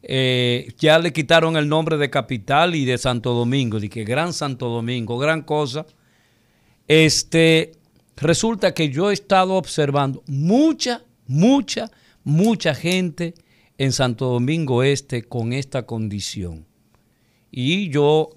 Eh, 0.00 0.72
ya 0.78 1.00
le 1.00 1.12
quitaron 1.12 1.56
el 1.56 1.68
nombre 1.68 1.96
de 1.96 2.08
capital 2.08 2.76
y 2.76 2.84
de 2.84 2.98
Santo 2.98 3.34
Domingo, 3.34 3.80
de 3.80 3.88
que 3.88 4.04
Gran 4.04 4.32
Santo 4.32 4.68
Domingo, 4.68 5.18
gran 5.18 5.42
cosa. 5.42 5.86
Este, 6.88 7.72
resulta 8.16 8.74
que 8.74 8.90
yo 8.90 9.10
he 9.10 9.14
estado 9.14 9.54
observando 9.54 10.22
mucha, 10.26 11.02
mucha, 11.26 11.90
mucha 12.22 12.74
gente 12.74 13.34
en 13.78 13.92
Santo 13.92 14.26
Domingo 14.26 14.82
Este 14.82 15.22
con 15.22 15.52
esta 15.52 15.84
condición. 15.84 16.66
Y 17.50 17.88
yo 17.88 18.30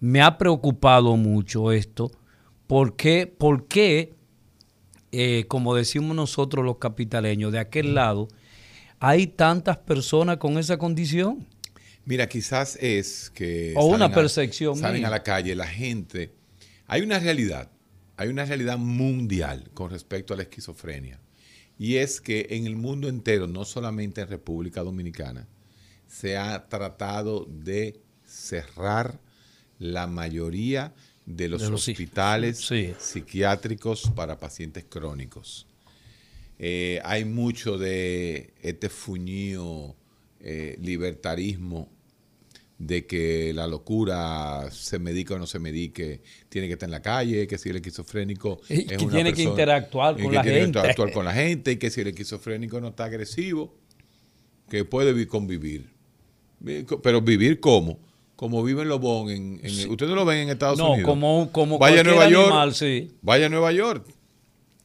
me 0.00 0.22
ha 0.22 0.38
preocupado 0.38 1.16
mucho 1.16 1.72
esto. 1.72 2.10
¿Por 2.66 2.96
qué? 2.96 3.26
Porque, 3.26 4.14
eh, 5.12 5.44
como 5.48 5.74
decimos 5.74 6.14
nosotros 6.14 6.64
los 6.64 6.78
capitaleños, 6.78 7.52
de 7.52 7.58
aquel 7.58 7.94
lado, 7.94 8.28
hay 9.00 9.26
tantas 9.26 9.78
personas 9.78 10.38
con 10.38 10.58
esa 10.58 10.78
condición. 10.78 11.46
Mira, 12.04 12.28
quizás 12.28 12.76
es 12.80 13.30
que... 13.34 13.74
O 13.76 13.86
una 13.86 14.10
percepción. 14.10 14.76
salen 14.76 15.04
a 15.04 15.10
la 15.10 15.22
calle, 15.22 15.54
la 15.54 15.66
gente... 15.66 16.37
Hay 16.88 17.02
una 17.02 17.18
realidad, 17.18 17.70
hay 18.16 18.28
una 18.28 18.46
realidad 18.46 18.78
mundial 18.78 19.70
con 19.74 19.90
respecto 19.90 20.32
a 20.32 20.38
la 20.38 20.44
esquizofrenia. 20.44 21.20
Y 21.78 21.96
es 21.96 22.20
que 22.20 22.46
en 22.50 22.66
el 22.66 22.76
mundo 22.76 23.08
entero, 23.08 23.46
no 23.46 23.64
solamente 23.66 24.22
en 24.22 24.28
República 24.28 24.82
Dominicana, 24.82 25.46
se 26.06 26.38
ha 26.38 26.66
tratado 26.68 27.44
de 27.44 28.00
cerrar 28.24 29.20
la 29.78 30.06
mayoría 30.06 30.94
de 31.26 31.48
los, 31.48 31.62
hospitales 31.62 32.70
psiquiátricos 32.98 34.10
para 34.16 34.40
pacientes 34.40 34.86
crónicos. 34.88 35.66
Eh, 36.58 37.00
hay 37.04 37.26
mucho 37.26 37.76
de 37.76 38.54
este 38.62 38.88
fuñío 38.88 39.94
eh, 40.40 40.76
libertarismo 40.80 41.90
de 42.78 43.06
que 43.06 43.52
la 43.54 43.66
locura 43.66 44.70
se 44.70 44.98
medica 44.98 45.34
o 45.34 45.38
no 45.38 45.46
se 45.46 45.58
medique, 45.58 46.22
tiene 46.48 46.68
que 46.68 46.74
estar 46.74 46.86
en 46.86 46.92
la 46.92 47.02
calle, 47.02 47.46
que 47.46 47.58
si 47.58 47.70
el 47.70 47.76
esquizofrénico 47.76 48.60
es 48.68 48.86
que 48.86 48.96
tiene 49.06 49.32
que 49.32 49.42
interactuar 49.42 50.16
con 50.16 50.32
la 50.32 50.44
gente. 50.44 50.64
interactuar 50.64 51.12
con 51.12 51.24
la 51.24 51.34
gente 51.34 51.72
y 51.72 51.76
que 51.76 51.90
si 51.90 52.00
el 52.00 52.08
esquizofrénico 52.08 52.80
no 52.80 52.88
está 52.88 53.04
agresivo, 53.04 53.74
que 54.70 54.84
puede 54.84 55.26
convivir. 55.26 55.90
Pero 57.02 57.20
vivir 57.20 57.60
cómo? 57.60 57.98
como 58.38 58.62
viven 58.62 58.88
los 58.88 59.00
Bon 59.00 59.28
en, 59.28 59.60
ustedes 59.90 60.10
no 60.10 60.14
lo 60.14 60.24
ven 60.24 60.38
en 60.38 60.50
Estados 60.50 60.78
Unidos. 60.78 60.98
No, 61.00 61.04
como, 61.04 61.50
como 61.50 61.76
vaya 61.76 62.02
a 62.02 62.04
Nueva 62.04 62.30
York, 62.30 62.72
sí. 62.72 63.10
Vaya 63.20 63.46
a 63.46 63.48
Nueva 63.48 63.72
York. 63.72 64.06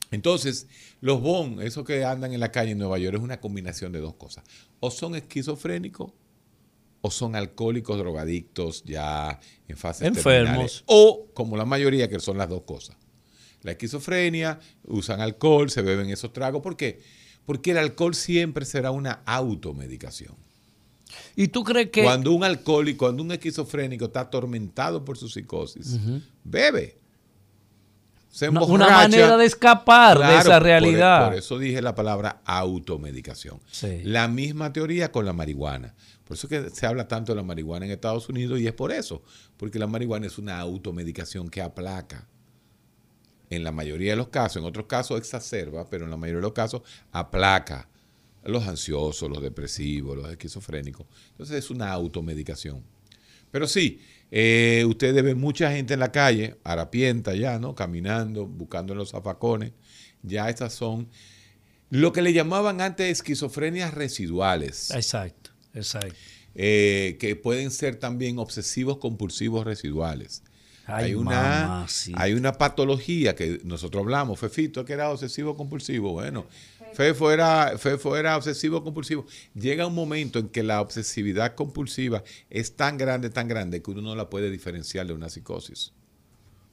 Entonces, 0.10 0.68
los 1.02 1.22
Bon, 1.22 1.62
esos 1.62 1.86
que 1.86 2.04
andan 2.04 2.34
en 2.34 2.40
la 2.40 2.52
calle 2.52 2.72
en 2.72 2.80
Nueva 2.80 2.98
York, 2.98 3.16
es 3.16 3.22
una 3.22 3.40
combinación 3.40 3.92
de 3.92 4.00
dos 4.00 4.16
cosas. 4.16 4.44
O 4.80 4.90
son 4.90 5.14
esquizofrénicos 5.14 6.14
o 7.06 7.12
son 7.12 7.36
alcohólicos, 7.36 7.98
drogadictos, 7.98 8.82
ya 8.86 9.38
en 9.68 9.76
fase 9.76 10.08
enfermos. 10.08 10.86
O, 10.88 11.28
como 11.34 11.58
la 11.58 11.66
mayoría, 11.66 12.08
que 12.08 12.18
son 12.22 12.38
las 12.38 12.48
dos 12.48 12.62
cosas. 12.62 12.96
La 13.62 13.72
esquizofrenia, 13.72 14.58
usan 14.86 15.20
alcohol, 15.20 15.70
se 15.70 15.82
beben 15.82 16.10
esos 16.10 16.32
tragos. 16.32 16.62
¿Por 16.62 16.78
qué? 16.78 17.02
Porque 17.46 17.72
el 17.72 17.78
alcohol 17.78 18.16
siempre 18.16 18.64
será 18.64 18.92
una 18.92 19.22
automedicación. 19.26 20.34
¿Y 21.36 21.50
tú 21.50 21.66
crees 21.66 21.90
que... 21.90 22.04
Cuando 22.04 22.32
un 22.32 22.46
alcohólico, 22.46 23.06
cuando 23.06 23.22
un 23.22 23.34
esquizofrénico 23.34 24.06
está 24.06 24.22
atormentado 24.22 25.04
por 25.04 25.18
su 25.18 25.28
psicosis, 25.28 26.00
bebe. 26.46 27.03
Se 28.34 28.50
una, 28.50 28.64
una, 28.64 28.90
manera 28.90 29.38
de 29.38 29.46
escapar 29.46 30.18
de 30.18 30.40
esa 30.40 30.60
realidad. 30.60 31.28
Por, 31.28 31.38
eso 31.38 31.60
dije 31.60 31.84
la 31.84 31.94
palabra 31.94 32.42
automedicación. 32.46 33.60
La 34.06 34.28
misma 34.28 34.74
teoría 34.74 35.12
con 35.12 35.24
la 35.28 35.34
marihuana. 35.34 35.94
Por 36.24 36.36
eso 36.36 36.48
que 36.48 36.72
se 36.72 36.88
habla 36.88 37.08
tanto 37.08 37.32
de 37.32 37.36
la 37.36 37.44
marihuana 37.44 37.86
en 37.86 37.92
Estados 37.92 38.28
Unidos 38.30 38.60
y 38.60 38.66
es 38.66 38.74
por 38.74 38.92
eso, 38.92 39.22
porque 39.56 39.78
la 39.78 39.86
marihuana 39.86 40.26
es 40.26 40.40
una 40.40 40.60
automedicación 40.60 41.48
que 41.48 41.62
aplaca. 41.62 42.28
En 43.52 43.64
la 43.64 43.72
mayoría 43.72 44.14
de 44.14 44.18
los 44.18 44.30
casos, 44.30 44.58
en 44.58 44.68
otros 44.68 44.88
casos 44.88 45.20
exacerba, 45.20 45.88
pero 45.88 46.06
en 46.06 46.10
la 46.10 46.18
mayoría 46.18 46.38
de 46.38 46.48
los 46.48 46.54
casos 46.54 46.82
aplaca 47.12 47.88
los 48.46 48.68
ansiosos, 48.68 49.30
los 49.30 49.44
depresivos, 49.44 50.18
los 50.18 50.28
esquizofrénicos. 50.32 51.06
Entonces 51.34 51.58
es 51.58 51.70
una 51.70 51.92
automedicación. 51.92 52.84
Pero 53.52 53.68
sí, 53.68 54.02
eh, 54.36 54.84
ustedes 54.88 55.24
ven 55.24 55.40
mucha 55.40 55.72
gente 55.72 55.94
en 55.94 56.00
la 56.00 56.12
calle, 56.12 56.56
harapienta 56.64 57.36
ya, 57.36 57.60
¿no? 57.60 57.76
Caminando, 57.76 58.48
buscando 58.48 58.94
en 58.94 58.98
los 58.98 59.12
zafacones. 59.12 59.74
Ya 60.24 60.50
estas 60.50 60.74
son 60.74 61.08
lo 61.92 62.12
que 62.14 62.24
le 62.24 62.34
llamaban 62.34 62.82
antes 62.82 63.12
esquizofrenias 63.12 63.94
residuales. 63.94 64.90
Exacto, 64.90 65.52
exacto. 65.76 66.16
Eh, 66.56 67.18
que 67.20 67.36
pueden 67.36 67.70
ser 67.70 67.98
también 67.98 68.40
obsesivos 68.40 68.98
compulsivos 68.98 69.66
residuales. 69.66 70.42
hay, 70.88 71.14
una, 71.14 71.86
hay 72.16 72.34
una 72.34 72.54
patología 72.54 73.36
que 73.36 73.62
nosotros 73.64 74.02
hablamos, 74.02 74.40
Fefito, 74.40 74.84
que 74.84 74.94
era 74.94 75.12
obsesivo 75.12 75.56
compulsivo. 75.56 76.12
Bueno, 76.12 76.48
Fefo 76.94 77.32
era, 77.32 77.74
era 78.18 78.38
obsesivo 78.38 78.84
compulsivo. 78.84 79.26
Llega 79.54 79.88
un 79.88 79.96
momento 79.96 80.40
en 80.40 80.50
que 80.50 80.64
la 80.64 80.82
obsesividad 80.82 81.56
compulsiva 81.56 82.24
es 82.50 82.76
tan 82.76 82.98
grande, 82.98 83.30
tan 83.30 83.48
grande, 83.48 83.82
que 83.82 83.92
uno 83.92 84.02
no 84.02 84.16
la 84.16 84.30
puede 84.30 84.52
diferenciar 84.52 85.08
de 85.08 85.14
una 85.14 85.30
psicosis. 85.30 85.94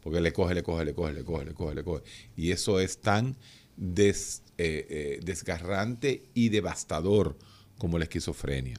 Porque 0.02 0.20
le 0.20 0.32
coge, 0.32 0.54
le 0.54 0.62
coge, 0.62 0.84
le 0.84 0.94
coge, 0.94 1.12
le 1.12 1.24
coge, 1.24 1.44
le 1.44 1.54
coge, 1.54 1.74
le 1.74 1.84
coge. 1.84 2.02
Y 2.36 2.52
eso 2.52 2.80
es 2.80 2.98
tan 2.98 3.36
eh, 3.78 4.14
eh, 4.58 5.20
desgarrante 5.22 6.24
y 6.34 6.48
devastador 6.48 7.36
como 7.78 7.98
la 7.98 8.04
esquizofrenia. 8.04 8.76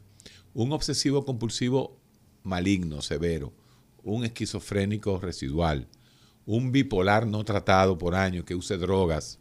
Un 0.54 0.72
obsesivo 0.74 1.26
compulsivo 1.26 1.98
maligno, 2.44 3.02
severo. 3.02 3.54
Un 4.04 4.26
esquizofrénico 4.26 5.20
residual 5.20 5.88
un 6.52 6.74
bipolar 6.74 7.26
no 7.26 7.46
tratado 7.46 7.98
por 7.98 8.14
años 8.14 8.44
que 8.44 8.56
use 8.56 8.78
drogas. 8.78 9.40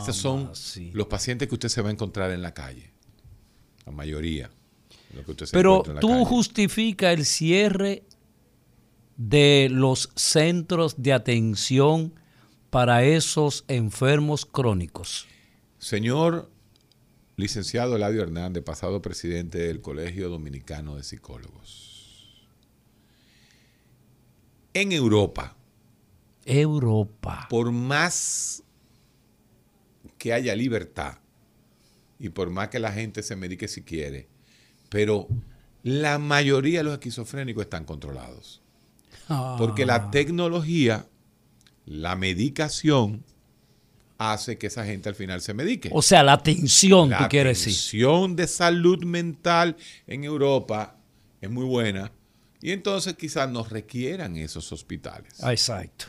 Esos 0.00 0.16
son 0.16 0.50
los 0.92 1.06
pacientes 1.06 1.48
que 1.48 1.54
usted 1.54 1.68
se 1.68 1.80
va 1.80 1.90
a 1.90 1.92
encontrar 1.92 2.32
en 2.32 2.42
la 2.42 2.52
calle. 2.52 2.90
La 3.86 3.92
mayoría. 3.92 4.50
Pero 5.52 5.84
tú 6.00 6.24
justifica 6.24 7.12
el 7.12 7.24
cierre 7.24 8.02
de 9.16 9.68
los 9.70 10.10
centros 10.16 11.00
de 11.00 11.12
atención 11.12 12.14
para 12.70 13.04
esos 13.04 13.64
enfermos 13.68 14.44
crónicos. 14.44 15.26
Señor 15.78 16.50
licenciado 17.36 17.94
Eladio 17.94 18.22
Hernández, 18.22 18.64
pasado 18.64 19.00
presidente 19.00 19.58
del 19.58 19.80
Colegio 19.80 20.28
Dominicano 20.28 20.96
de 20.96 21.04
Psicólogos. 21.04 22.40
En 24.74 24.92
Europa, 24.92 25.56
Europa. 26.44 27.46
Por 27.50 27.70
más 27.72 28.62
que 30.18 30.32
haya 30.32 30.54
libertad 30.54 31.18
y 32.18 32.28
por 32.28 32.50
más 32.50 32.68
que 32.68 32.78
la 32.78 32.92
gente 32.92 33.22
se 33.22 33.36
medique 33.36 33.68
si 33.68 33.82
quiere, 33.82 34.28
pero 34.88 35.28
la 35.82 36.18
mayoría 36.18 36.80
de 36.80 36.84
los 36.84 36.92
esquizofrénicos 36.94 37.64
están 37.64 37.84
controlados. 37.84 38.60
Porque 39.58 39.86
la 39.86 39.94
ah. 39.94 40.10
tecnología, 40.10 41.06
la 41.86 42.16
medicación, 42.16 43.24
hace 44.18 44.58
que 44.58 44.66
esa 44.66 44.84
gente 44.84 45.08
al 45.08 45.14
final 45.14 45.40
se 45.40 45.54
medique. 45.54 45.88
O 45.92 46.02
sea, 46.02 46.22
la 46.22 46.34
atención, 46.34 47.10
la 47.10 47.18
tú 47.18 47.24
quieres 47.28 47.58
decir. 47.58 47.72
atención 47.72 48.36
de 48.36 48.46
salud 48.46 49.02
mental 49.04 49.76
en 50.06 50.24
Europa 50.24 50.98
es 51.40 51.48
muy 51.48 51.64
buena 51.64 52.12
y 52.60 52.72
entonces 52.72 53.14
quizás 53.14 53.48
nos 53.48 53.70
requieran 53.70 54.36
esos 54.36 54.70
hospitales. 54.72 55.42
Exacto. 55.42 56.06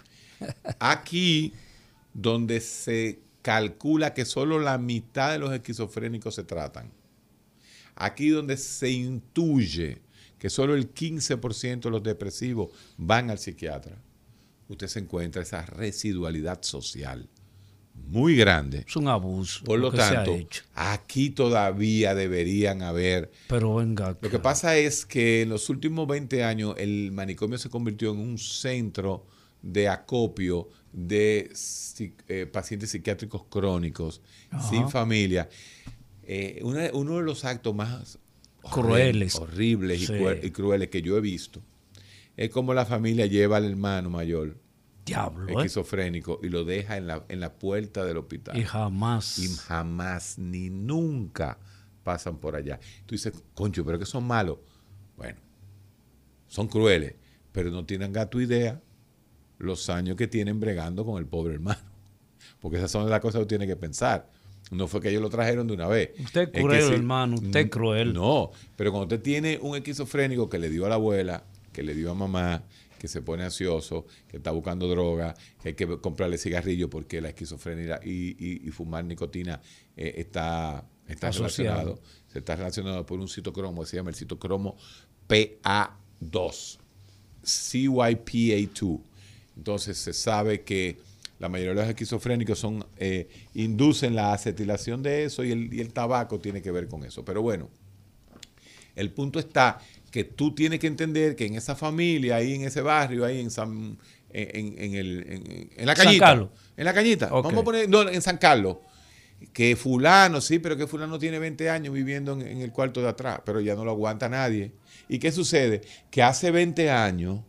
Aquí, 0.79 1.53
donde 2.13 2.59
se 2.61 3.19
calcula 3.41 4.13
que 4.13 4.25
solo 4.25 4.59
la 4.59 4.77
mitad 4.77 5.31
de 5.31 5.39
los 5.39 5.53
esquizofrénicos 5.53 6.35
se 6.35 6.43
tratan, 6.43 6.91
aquí 7.95 8.29
donde 8.29 8.57
se 8.57 8.89
intuye 8.89 10.01
que 10.37 10.49
solo 10.49 10.75
el 10.75 10.93
15% 10.93 11.81
de 11.81 11.89
los 11.89 12.03
depresivos 12.03 12.71
van 12.97 13.29
al 13.29 13.37
psiquiatra, 13.37 14.01
usted 14.67 14.87
se 14.87 14.99
encuentra 14.99 15.41
esa 15.41 15.65
residualidad 15.65 16.63
social 16.63 17.29
muy 17.93 18.35
grande. 18.35 18.83
Es 18.87 18.95
un 18.95 19.07
abuso. 19.07 19.63
Por 19.63 19.79
lo 19.79 19.91
tanto, 19.91 20.37
aquí 20.73 21.29
todavía 21.29 22.15
deberían 22.15 22.81
haber 22.81 23.31
Pero 23.47 23.75
venga. 23.75 24.17
lo 24.19 24.29
que 24.29 24.39
pasa 24.39 24.77
es 24.77 25.05
que 25.05 25.43
en 25.43 25.49
los 25.49 25.69
últimos 25.69 26.07
20 26.07 26.43
años 26.43 26.75
el 26.77 27.11
manicomio 27.11 27.57
se 27.57 27.69
convirtió 27.69 28.11
en 28.11 28.19
un 28.19 28.37
centro 28.37 29.25
de 29.61 29.87
acopio 29.89 30.69
de 30.91 31.51
eh, 32.27 32.45
pacientes 32.47 32.89
psiquiátricos 32.91 33.43
crónicos, 33.49 34.21
sin 34.69 34.89
familia. 34.89 35.47
Eh, 36.23 36.59
una- 36.63 36.89
uno 36.93 37.17
de 37.17 37.23
los 37.23 37.45
actos 37.45 37.73
más 37.75 38.19
Crueles. 38.71 39.35
horribles 39.35 40.01
y, 40.01 40.05
Sí. 40.07 40.13
cruel- 40.13 40.43
y 40.43 40.51
crueles 40.51 40.89
que 40.89 41.01
yo 41.01 41.17
he 41.17 41.21
visto 41.21 41.61
es 42.37 42.49
como 42.49 42.73
la 42.73 42.85
familia 42.85 43.25
lleva 43.25 43.57
al 43.57 43.65
hermano 43.65 44.09
mayor 44.09 44.57
Diablo, 45.05 45.49
¿eh? 45.49 45.53
esquizofrénico 45.53 46.39
y 46.43 46.49
lo 46.49 46.63
deja 46.63 46.95
en 46.97 47.07
la, 47.07 47.25
en 47.27 47.39
la 47.39 47.53
puerta 47.53 48.05
del 48.05 48.17
hospital 48.17 48.57
Y 48.57 48.63
jamás. 48.63 49.39
y 49.39 49.47
jamás 49.49 50.37
ni 50.37 50.69
nunca 50.69 51.57
pasan 52.03 52.37
por 52.37 52.55
allá. 52.55 52.79
Tú 53.05 53.15
dices, 53.15 53.33
concho, 53.53 53.83
pero 53.85 53.99
que 53.99 54.05
son 54.05 54.25
malos. 54.25 54.57
Bueno, 55.17 55.39
son 56.47 56.67
crueles, 56.67 57.15
pero 57.51 57.69
no 57.71 57.85
tienen 57.85 58.11
gato 58.13 58.39
idea 58.39 58.81
los 59.61 59.89
años 59.89 60.15
que 60.15 60.27
tienen 60.27 60.59
bregando 60.59 61.05
con 61.05 61.17
el 61.19 61.25
pobre 61.27 61.53
hermano. 61.55 61.79
Porque 62.59 62.77
esas 62.77 62.91
son 62.91 63.09
las 63.09 63.19
cosas 63.21 63.41
que 63.41 63.47
tiene 63.47 63.67
que 63.67 63.75
pensar. 63.75 64.29
No 64.71 64.87
fue 64.87 65.01
que 65.01 65.09
ellos 65.09 65.21
lo 65.21 65.29
trajeron 65.29 65.67
de 65.67 65.73
una 65.73 65.87
vez. 65.87 66.11
Usted 66.19 66.41
es 66.43 66.49
que 66.49 66.61
cruel, 66.61 66.93
hermano, 66.93 67.35
usted 67.35 67.59
es 67.59 67.65
Mm, 67.65 67.69
cruel. 67.69 68.13
No, 68.13 68.51
pero 68.75 68.91
cuando 68.91 69.13
usted 69.15 69.21
tiene 69.23 69.59
un 69.61 69.75
esquizofrénico 69.75 70.49
que 70.49 70.59
le 70.59 70.69
dio 70.69 70.85
a 70.85 70.89
la 70.89 70.95
abuela, 70.95 71.43
que 71.73 71.83
le 71.83 71.93
dio 71.93 72.11
a 72.11 72.13
mamá, 72.13 72.63
que 72.97 73.07
se 73.07 73.21
pone 73.21 73.43
ansioso, 73.43 74.05
que 74.29 74.37
está 74.37 74.51
buscando 74.51 74.87
droga, 74.87 75.33
que 75.61 75.69
hay 75.69 75.73
que 75.75 75.87
comprarle 75.99 76.37
cigarrillo 76.37 76.89
porque 76.89 77.19
la 77.19 77.29
esquizofrenia 77.29 77.99
y, 78.05 78.35
y- 78.37 78.61
y 78.65 78.69
fumar 78.71 79.03
nicotina 79.03 79.59
eh, 79.97 80.13
está, 80.17 80.85
está 81.07 81.29
Asociado. 81.29 81.77
relacionado. 81.79 82.01
Se 82.27 82.39
está 82.39 82.55
relacionado 82.55 83.05
por 83.05 83.19
un 83.19 83.27
citocromo, 83.27 83.81
que 83.81 83.87
se 83.89 83.97
llama 83.97 84.11
el 84.11 84.15
citocromo 84.15 84.77
PA2, 85.27 86.77
CYPA2. 87.43 88.99
Entonces 89.57 89.97
se 89.97 90.13
sabe 90.13 90.61
que 90.61 90.97
la 91.39 91.49
mayoría 91.49 91.73
de 91.73 91.81
los 91.81 91.89
esquizofrénicos 91.89 92.59
son, 92.59 92.85
eh, 92.97 93.27
inducen 93.55 94.15
la 94.15 94.33
acetilación 94.33 95.01
de 95.03 95.23
eso 95.25 95.43
y 95.43 95.51
el, 95.51 95.73
y 95.73 95.81
el 95.81 95.91
tabaco 95.91 96.39
tiene 96.39 96.61
que 96.61 96.71
ver 96.71 96.87
con 96.87 97.03
eso. 97.03 97.25
Pero 97.25 97.41
bueno, 97.41 97.69
el 98.95 99.11
punto 99.11 99.39
está 99.39 99.79
que 100.11 100.23
tú 100.25 100.53
tienes 100.53 100.79
que 100.79 100.87
entender 100.87 101.35
que 101.35 101.45
en 101.45 101.55
esa 101.55 101.75
familia, 101.75 102.35
ahí 102.35 102.53
en 102.53 102.63
ese 102.63 102.81
barrio, 102.81 103.23
ahí 103.25 103.39
en 103.39 103.49
San, 103.49 103.97
en, 104.31 104.49
en- 104.77 104.83
en 104.83 104.95
el, 104.95 105.25
en, 105.27 105.69
en 105.77 105.85
la 105.85 105.95
San 105.95 106.05
cañita. 106.05 106.25
Carlos. 106.25 106.49
En 106.75 106.85
la 106.85 106.93
cañita. 106.93 107.27
Vamos 107.27 107.53
a 107.61 107.63
poner, 107.63 107.89
no, 107.89 108.07
en 108.09 108.21
San 108.21 108.37
Carlos. 108.37 108.77
Que 109.53 109.75
fulano, 109.75 110.39
sí, 110.41 110.59
pero 110.59 110.77
que 110.77 110.85
fulano 110.85 111.17
tiene 111.17 111.39
20 111.39 111.69
años 111.69 111.93
viviendo 111.93 112.33
en, 112.33 112.41
en 112.41 112.61
el 112.61 112.71
cuarto 112.71 113.01
de 113.01 113.07
atrás, 113.09 113.39
pero 113.45 113.59
ya 113.61 113.73
no 113.73 113.83
lo 113.85 113.91
aguanta 113.91 114.29
nadie. 114.29 114.73
¿Y 115.07 115.17
qué 115.17 115.31
sucede? 115.31 115.81
Que 116.11 116.21
hace 116.21 116.51
20 116.51 116.91
años 116.91 117.39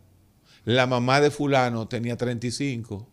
la 0.65 0.87
mamá 0.87 1.19
de 1.21 1.31
fulano 1.31 1.87
tenía 1.87 2.15
35, 2.17 3.07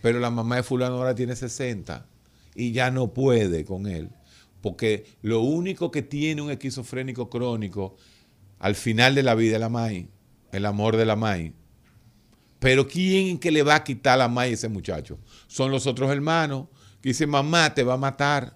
pero 0.00 0.18
la 0.20 0.30
mamá 0.30 0.56
de 0.56 0.62
fulano 0.62 0.96
ahora 0.96 1.14
tiene 1.14 1.36
60 1.36 2.06
y 2.54 2.72
ya 2.72 2.90
no 2.90 3.12
puede 3.12 3.64
con 3.64 3.86
él. 3.86 4.10
Porque 4.60 5.06
lo 5.22 5.40
único 5.40 5.90
que 5.90 6.02
tiene 6.02 6.40
un 6.42 6.50
esquizofrénico 6.50 7.28
crónico 7.28 7.96
al 8.58 8.74
final 8.74 9.14
de 9.14 9.22
la 9.24 9.34
vida 9.34 9.54
es 9.56 9.60
la 9.60 9.68
MAI, 9.68 10.08
el 10.52 10.66
amor 10.66 10.96
de 10.96 11.04
la 11.04 11.16
MAI. 11.16 11.52
Pero 12.60 12.86
¿quién 12.86 13.38
que 13.38 13.50
le 13.50 13.64
va 13.64 13.74
a 13.74 13.84
quitar 13.84 14.18
la 14.18 14.28
MAI 14.28 14.50
a 14.50 14.54
ese 14.54 14.68
muchacho? 14.68 15.18
Son 15.48 15.70
los 15.72 15.86
otros 15.88 16.10
hermanos 16.12 16.68
que 17.00 17.08
dicen, 17.08 17.28
mamá, 17.28 17.74
te 17.74 17.82
va 17.82 17.94
a 17.94 17.98
matar. 17.98 18.54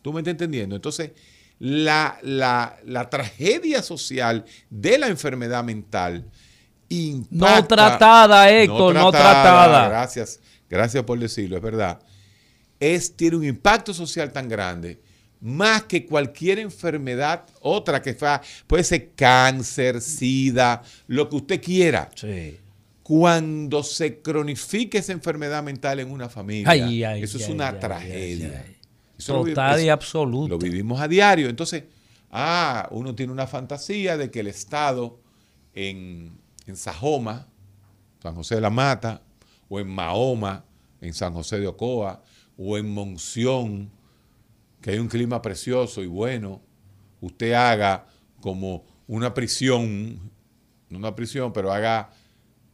¿Tú 0.00 0.12
me 0.14 0.20
estás 0.20 0.32
entendiendo? 0.32 0.76
Entonces, 0.76 1.10
la, 1.58 2.18
la- 2.22 2.78
la 2.86 3.10
tragedia 3.10 3.82
social 3.82 4.46
de 4.70 4.96
la 4.98 5.08
enfermedad 5.08 5.62
mental 5.62 6.24
impacta- 6.90 7.60
No 7.60 7.66
tratada, 7.66 8.50
Héctor, 8.50 8.94
no 8.94 9.10
tratada. 9.10 9.88
Gracias, 9.88 10.40
gracias 10.68 11.02
por 11.04 11.18
decirlo, 11.18 11.56
es 11.56 11.62
verdad. 11.62 12.00
Es, 12.78 13.16
tiene 13.16 13.36
un 13.36 13.44
impacto 13.44 13.94
social 13.94 14.32
tan 14.32 14.48
grande, 14.48 15.00
más 15.40 15.84
que 15.84 16.04
cualquier 16.04 16.58
enfermedad, 16.58 17.44
otra 17.60 18.02
que 18.02 18.12
fa- 18.14 18.42
puede 18.66 18.84
ser 18.84 19.10
cáncer, 19.14 20.00
sida, 20.00 20.82
lo 21.06 21.28
que 21.28 21.36
usted 21.36 21.62
quiera. 21.62 22.10
Sí. 22.14 22.58
Cuando 23.02 23.82
se 23.82 24.20
cronifica 24.20 24.98
esa 24.98 25.12
enfermedad 25.12 25.62
mental 25.62 25.98
en 26.00 26.10
una 26.10 26.28
familia, 26.28 26.70
Ay, 26.70 27.02
ay, 27.04 27.22
eso 27.22 27.38
es 27.38 27.48
una 27.48 27.78
tragedia. 27.80 28.64
Eso 29.18 29.32
lo 29.34 29.40
y 29.48 29.88
absoluta. 29.88 30.50
Lo 30.50 30.58
vivimos 30.58 31.00
a 31.00 31.08
diario. 31.08 31.48
Entonces, 31.48 31.84
ah, 32.30 32.88
uno 32.92 33.14
tiene 33.14 33.32
una 33.32 33.46
fantasía 33.46 34.16
de 34.16 34.30
que 34.30 34.40
el 34.40 34.46
Estado 34.46 35.18
en, 35.74 36.38
en 36.70 36.76
Sajoma, 36.76 37.46
San 38.22 38.34
José 38.34 38.54
de 38.56 38.60
la 38.62 38.70
Mata, 38.70 39.22
o 39.68 39.78
en 39.80 39.88
Mahoma, 39.88 40.64
en 41.00 41.12
San 41.14 41.32
José 41.34 41.60
de 41.60 41.66
Ocoa, 41.66 42.22
o 42.56 42.76
en 42.78 42.92
Monción, 42.92 43.90
que 44.80 44.92
hay 44.92 44.98
un 44.98 45.08
clima 45.08 45.42
precioso 45.42 46.02
y 46.02 46.06
bueno, 46.06 46.60
usted 47.20 47.52
haga 47.52 48.06
como 48.40 48.84
una 49.06 49.34
prisión, 49.34 50.30
no 50.88 50.98
una 50.98 51.14
prisión, 51.14 51.52
pero 51.52 51.72
haga 51.72 52.10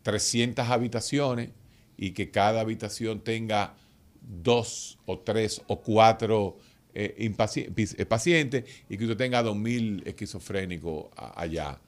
300 0.02 0.68
habitaciones 0.68 1.50
y 1.96 2.12
que 2.12 2.30
cada 2.30 2.60
habitación 2.60 3.20
tenga 3.20 3.74
dos 4.20 4.98
o 5.06 5.18
tres 5.18 5.62
o 5.66 5.80
cuatro 5.80 6.58
eh, 6.94 7.14
eh, 7.18 8.04
pacientes 8.06 8.64
y 8.88 8.96
que 8.96 9.04
usted 9.04 9.16
tenga 9.16 9.42
2.000 9.42 10.02
esquizofrénicos 10.06 11.06
a- 11.16 11.40
allá. 11.40 11.78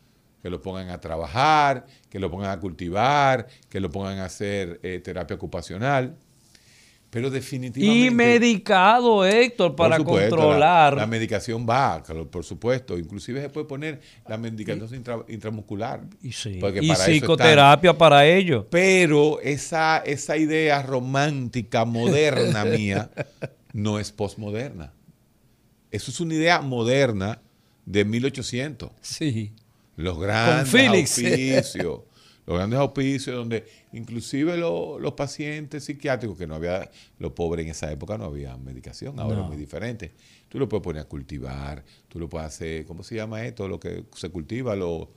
Que 0.43 0.51
lo 0.51 0.63
pongan 0.63 0.91
a 0.91 1.01
trabajar, 1.01 1.87
que 2.09 2.19
lo 2.19 2.31
pongan 2.31 2.51
a 2.51 2.61
cultivar, 2.61 3.47
que 3.69 3.81
lo 3.81 3.91
pongan 3.91 4.19
a 4.19 4.27
hacer 4.27 4.79
eh, 4.83 5.01
terapia 5.03 5.37
ocupacional. 5.37 6.17
Pero 7.11 7.31
definitivamente... 7.31 8.07
Y 8.07 8.11
medicado, 8.11 9.25
Héctor, 9.25 9.75
para 9.75 9.97
supuesto, 9.97 10.37
controlar. 10.37 10.95
La, 10.95 11.01
la 11.03 11.07
medicación 11.07 11.67
va, 11.69 12.03
por 12.31 12.45
supuesto. 12.45 12.99
Inclusive 12.99 13.41
se 13.41 13.49
puede 13.49 13.67
poner 13.67 14.01
la 14.29 14.37
medicación 14.37 14.89
intra- 14.95 15.25
intramuscular. 15.29 16.03
y 16.23 16.33
sí. 16.33 16.59
porque 16.61 16.81
y 16.83 16.89
para 16.89 17.05
psicoterapia 17.07 17.97
para 17.97 18.27
ello. 18.27 18.67
Pero 18.71 19.41
esa, 19.41 19.99
esa 19.99 20.37
idea 20.37 20.83
romántica, 20.83 21.87
moderna 21.87 22.65
mía, 22.67 23.11
no 23.73 23.99
es 23.99 24.13
postmoderna. 24.13 24.93
Eso 25.91 26.11
es 26.11 26.21
una 26.21 26.35
idea 26.35 26.61
moderna 26.61 27.41
de 27.87 28.05
1800. 28.05 28.91
Sí. 29.01 29.53
Los 29.99 30.19
grandes 30.19 30.75
auspicios. 30.89 31.75
los 32.47 32.57
grandes 32.57 32.79
auspicios 32.79 33.37
donde 33.37 33.67
inclusive 33.93 34.57
lo- 34.57 34.99
los 34.99 35.13
pacientes 35.13 35.85
psiquiátricos, 35.85 36.39
que 36.39 36.47
no 36.47 36.55
había, 36.55 36.91
los 37.19 37.33
pobres 37.33 37.67
en 37.67 37.73
esa 37.73 37.91
época 37.93 38.17
no 38.17 38.25
había 38.25 38.57
medicación, 38.57 39.19
ahora 39.21 39.37
No. 39.37 39.43
es 39.43 39.49
muy 39.49 39.57
diferente. 39.59 40.13
Tú 40.49 40.59
lo 40.59 40.67
puedes 40.69 40.83
poner 40.83 41.03
a 41.03 41.05
cultivar, 41.05 41.85
tú 42.09 42.19
lo 42.19 42.29
puedes 42.29 42.47
hacer, 42.47 42.87
¿cómo 42.87 43.03
se 43.03 43.17
llama 43.17 43.45
esto? 43.45 43.69
Lo 43.69 43.79
que 43.79 44.05
se 44.17 44.31
cultiva, 44.31 44.75
lo... 44.77 45.11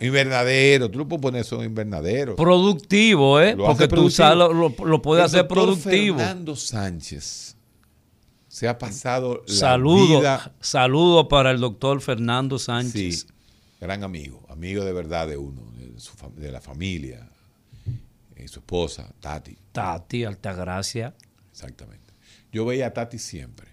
Invernadero, 0.00 0.90
tú 0.90 0.98
lo 0.98 1.06
puedes 1.08 1.20
poner 1.22 1.42
eso 1.42 1.56
en 1.62 1.66
invernadero. 1.70 2.34
Productivo, 2.36 3.38
¿eh? 3.40 3.54
Lo 3.54 3.66
Porque 3.66 3.84
tú 3.84 3.96
productivo. 3.96 4.10
sabes, 4.10 4.38
lo, 4.38 4.52
lo- 4.52 4.86
lo 4.86 5.02
puedes 5.02 5.22
El 5.24 5.26
hacer 5.26 5.48
productivo. 5.48 6.16
Fernando 6.18 6.56
Sánchez 6.56 7.49
se 8.50 8.66
ha 8.66 8.76
pasado 8.78 9.42
la 9.46 9.54
Saludo, 9.54 10.18
vida 10.18 10.54
saludo 10.60 11.28
para 11.28 11.52
el 11.52 11.60
doctor 11.60 12.00
Fernando 12.00 12.58
Sánchez. 12.58 13.20
Sí, 13.20 13.26
gran 13.80 14.02
amigo, 14.02 14.44
amigo 14.48 14.84
de 14.84 14.92
verdad 14.92 15.28
de 15.28 15.36
uno, 15.36 15.62
de, 15.76 16.00
su 16.00 16.16
fam- 16.16 16.34
de 16.34 16.50
la 16.50 16.60
familia, 16.60 17.28
eh, 18.34 18.48
su 18.48 18.58
esposa, 18.58 19.12
Tati, 19.20 19.56
Tati, 19.70 20.24
Altagracia. 20.24 21.14
exactamente. 21.52 22.12
Yo 22.52 22.64
veía 22.64 22.88
a 22.88 22.92
Tati 22.92 23.18
siempre. 23.18 23.68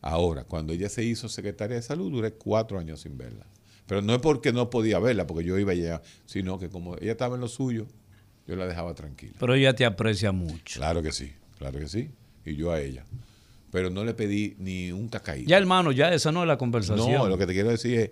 Ahora, 0.00 0.44
cuando 0.44 0.72
ella 0.72 0.88
se 0.88 1.04
hizo 1.04 1.28
secretaria 1.28 1.76
de 1.76 1.82
salud, 1.82 2.10
duré 2.10 2.32
cuatro 2.32 2.78
años 2.78 3.00
sin 3.02 3.18
verla. 3.18 3.46
Pero 3.86 4.00
no 4.00 4.14
es 4.14 4.20
porque 4.20 4.52
no 4.52 4.70
podía 4.70 4.98
verla, 4.98 5.26
porque 5.26 5.44
yo 5.44 5.58
iba 5.58 5.72
allá, 5.72 6.00
sino 6.24 6.58
que 6.58 6.70
como 6.70 6.96
ella 6.96 7.12
estaba 7.12 7.34
en 7.34 7.42
lo 7.42 7.48
suyo, 7.48 7.86
yo 8.46 8.56
la 8.56 8.66
dejaba 8.66 8.94
tranquila. 8.94 9.34
Pero 9.38 9.54
ella 9.54 9.74
te 9.74 9.84
aprecia 9.84 10.32
mucho. 10.32 10.80
Claro 10.80 11.02
que 11.02 11.12
sí, 11.12 11.32
claro 11.58 11.78
que 11.78 11.88
sí. 11.88 12.10
Y 12.46 12.56
yo 12.56 12.72
a 12.72 12.80
ella. 12.80 13.04
Pero 13.72 13.88
no 13.88 14.04
le 14.04 14.12
pedí 14.12 14.54
ni 14.58 14.92
un 14.92 15.08
cacaíto. 15.08 15.48
Ya, 15.48 15.56
hermano, 15.56 15.92
ya 15.92 16.12
esa 16.12 16.30
no 16.30 16.42
es 16.42 16.46
la 16.46 16.58
conversación. 16.58 17.10
No, 17.10 17.26
lo 17.26 17.38
que 17.38 17.46
te 17.46 17.54
quiero 17.54 17.70
decir 17.70 17.98
es 17.98 18.10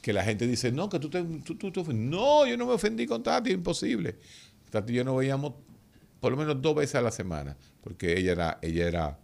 que 0.00 0.14
la 0.14 0.24
gente 0.24 0.46
dice, 0.46 0.72
no, 0.72 0.88
que 0.88 0.98
tú 0.98 1.10
te, 1.10 1.22
tú, 1.22 1.54
tú. 1.54 1.92
No, 1.92 2.46
yo 2.46 2.56
no 2.56 2.66
me 2.66 2.72
ofendí 2.72 3.06
con 3.06 3.22
Tati, 3.22 3.50
imposible. 3.50 4.16
Tati 4.70 4.90
y 4.94 4.96
yo 4.96 5.04
nos 5.04 5.18
veíamos 5.18 5.52
por 6.18 6.32
lo 6.32 6.38
menos 6.38 6.62
dos 6.62 6.74
veces 6.74 6.94
a 6.94 7.02
la 7.02 7.10
semana, 7.10 7.56
porque 7.82 8.18
ella 8.18 8.32
era, 8.32 8.58
ella 8.62 8.88
era 8.88 9.18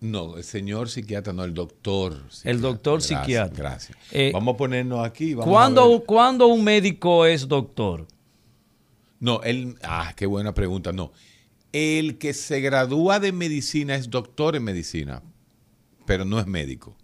No, 0.00 0.36
el 0.36 0.44
señor 0.44 0.88
psiquiatra, 0.88 1.32
no, 1.32 1.44
el 1.44 1.54
doctor. 1.54 2.22
El 2.44 2.60
doctor 2.60 3.00
Gracias, 3.00 3.20
psiquiatra. 3.20 3.56
Gracias. 3.70 3.98
Eh, 4.12 4.30
vamos 4.32 4.54
a 4.54 4.56
ponernos 4.58 5.04
aquí. 5.06 5.34
Vamos 5.34 5.50
¿Cuándo, 5.50 6.04
cuándo 6.04 6.46
un 6.48 6.62
médico 6.62 7.24
es 7.26 7.48
doctor? 7.48 8.06
No, 9.20 9.42
él. 9.42 9.76
Ah, 9.82 10.12
qué 10.14 10.26
buena 10.26 10.52
pregunta. 10.54 10.92
No. 10.92 11.12
El 11.72 12.18
que 12.18 12.34
se 12.34 12.60
gradúa 12.60 13.20
de 13.20 13.32
medicina 13.32 13.96
es 13.96 14.10
doctor 14.10 14.54
en 14.54 14.64
medicina, 14.64 15.22
pero 16.06 16.24
no 16.24 16.38
es 16.38 16.46
médico. 16.46 16.96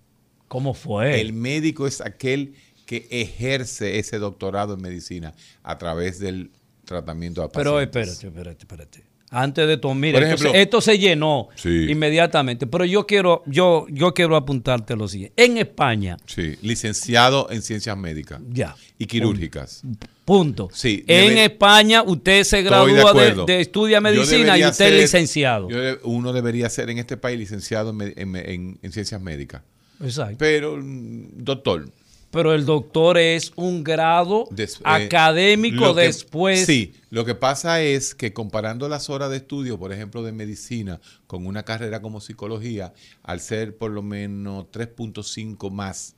¿Cómo 0.49 0.75
fue? 0.75 1.21
El 1.21 1.33
médico 1.33 1.87
es 1.87 2.01
aquel 2.01 2.55
que 2.87 3.09
ejerce 3.11 3.99
ese 3.99 4.19
doctorado 4.19 4.75
en 4.75 4.83
medicina 4.83 5.35
a 5.63 5.79
través 5.79 6.19
del 6.19 6.51
tratamiento 6.85 7.43
a 7.43 7.51
Pero 7.51 7.73
pacientes. 7.73 8.09
espérate, 8.09 8.27
espérate, 8.27 8.63
espérate. 8.63 9.12
Antes 9.35 9.67
de 9.67 9.79
todo, 9.79 9.95
mira, 9.95 10.19
esto, 10.31 10.51
se, 10.53 10.61
esto 10.61 10.81
se 10.83 10.99
llenó 10.99 11.49
Sí. 11.55 11.87
inmediatamente. 11.89 12.67
Pero 12.67 12.85
yo 12.85 13.07
quiero, 13.07 13.43
yo, 13.47 13.87
yo 13.89 14.13
quiero 14.13 14.37
apuntarte 14.37 14.95
lo 14.95 15.09
siguiente. 15.09 15.43
En 15.43 15.57
España, 15.57 16.19
Sí, 16.27 16.57
licenciado 16.61 17.49
en 17.51 17.63
ciencias 17.63 17.97
médicas 17.97 18.41
ya. 18.51 18.77
y 18.99 19.07
quirúrgicas. 19.07 19.83
Punto. 20.27 20.69
Sí, 20.73 21.03
en 21.09 21.39
España 21.39 22.03
usted 22.03 22.45
se 22.45 22.59
de 22.59 22.63
gradúa 22.63 23.13
de, 23.47 23.61
estudia 23.63 24.01
medicina 24.03 24.57
y 24.59 24.65
usted 24.65 24.93
es 24.95 25.01
licenciado. 25.01 25.69
yo 25.71 25.79
uno 26.05 26.33
debería 26.35 26.69
ser 26.69 26.91
en 26.91 26.99
este 26.99 27.17
país 27.17 27.39
licenciado 27.39 27.91
en, 27.91 27.97
me- 27.97 28.13
en- 28.17 28.37
en- 28.37 28.79
en 28.83 28.93
ciencias 28.93 29.21
médicas. 29.21 29.63
Exacto. 30.05 30.37
Pero, 30.39 30.77
mm, 30.77 31.29
doctor, 31.39 31.89
Pero 32.33 32.55
el 32.55 32.65
doctor 32.65 33.19
es 33.19 33.53
un 33.57 33.85
grado 33.85 34.49
des- 34.51 34.77
eh, 34.77 34.81
académico 34.85 35.95
que- 35.95 36.01
después. 36.03 36.65
Sí, 36.67 36.95
lo 37.11 37.25
que 37.25 37.35
pasa 37.35 37.81
es 37.83 38.15
que 38.15 38.33
comparando 38.33 38.89
las 38.89 39.11
horas 39.11 39.31
de 39.31 39.37
estudio, 39.37 39.79
por 39.79 39.93
ejemplo, 39.93 40.23
de 40.23 40.33
medicina, 40.33 40.99
con 41.27 41.47
una 41.47 41.63
carrera 41.63 42.01
como 42.03 42.21
psicología, 42.21 42.95
al 43.23 43.41
ser 43.41 43.77
por 43.77 43.91
lo 43.91 44.03
menos 44.03 44.67
3.5 44.73 45.71
más 45.71 46.17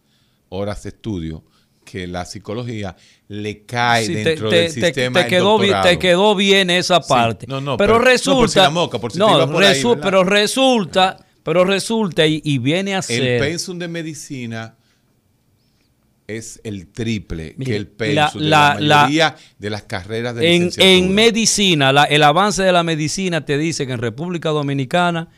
horas 0.49 0.85
de 0.85 0.91
estudio 0.91 1.43
que 1.85 2.07
la 2.07 2.25
psicología, 2.25 2.97
le 3.29 3.65
cae 3.65 4.07
Sí, 4.07 4.15
dentro 4.15 4.49
te- 4.49 4.57
del 4.57 4.73
te- 4.75 4.81
sistema 4.87 5.19
te 5.19 5.25
el 5.27 5.31
quedó 5.31 5.59
bien, 5.59 5.77
te 5.83 5.99
quedó 5.99 6.35
bien 6.35 6.71
esa 6.71 7.01
parte. 7.01 7.47
no, 7.49 7.61
no, 7.61 7.77
pero, 7.77 7.95
pero- 7.95 7.99
no, 7.99 8.05
resulta. 8.05 8.41
por 8.41 8.49
si 8.69 8.73
moca, 8.73 8.99
por 9.01 9.13
si 9.13 9.19
pero 10.01 10.25
resulta, 10.25 11.17
pero 11.43 11.65
resulta 11.65 12.25
y, 12.27 12.41
y 12.45 12.59
viene 12.59 12.95
a 12.95 12.99
El 12.99 13.03
ser. 13.03 13.41
pensum 13.41 13.79
de 13.79 13.89
medicina 13.89 14.77
es 16.27 16.61
el 16.65 16.87
triple 16.89 17.55
que 17.63 17.77
el 17.77 17.87
pensum 17.87 18.41
la- 18.43 18.75
de 18.75 18.75
la, 18.75 18.75
la- 18.75 18.81
la- 18.81 18.97
mayoría 19.03 19.37
de 19.59 19.71
las 19.71 19.83
carreras 19.83 20.35
de 20.35 20.57
En, 20.57 20.71
en 20.79 21.15
medicina, 21.15 21.91
el 22.09 22.23
avance 22.23 22.63
de 22.63 22.73
la 22.73 22.83
medicina 22.83 23.45
te 23.45 23.59
dice 23.59 23.87
que 23.87 23.93
en 23.93 23.99
República 24.01 24.49
Dominicana 24.51 25.29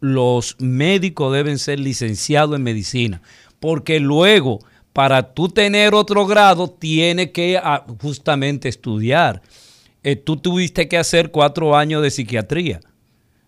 los 0.00 0.56
médicos 0.60 1.32
deben 1.32 1.58
ser 1.58 1.80
licenciados 1.80 2.54
en 2.56 2.62
medicina, 2.62 3.22
porque 3.58 3.98
luego 3.98 4.60
para 4.92 5.34
tú 5.34 5.48
tener 5.48 5.94
otro 5.94 6.26
grado 6.26 6.68
tienes 6.70 7.30
que 7.32 7.58
ah, 7.62 7.84
justamente 8.00 8.68
estudiar. 8.68 9.42
Eh, 10.02 10.14
tú 10.16 10.36
tuviste 10.36 10.86
que 10.86 10.96
hacer 10.96 11.30
cuatro 11.32 11.76
años 11.76 12.00
de 12.02 12.10
psiquiatría. 12.10 12.80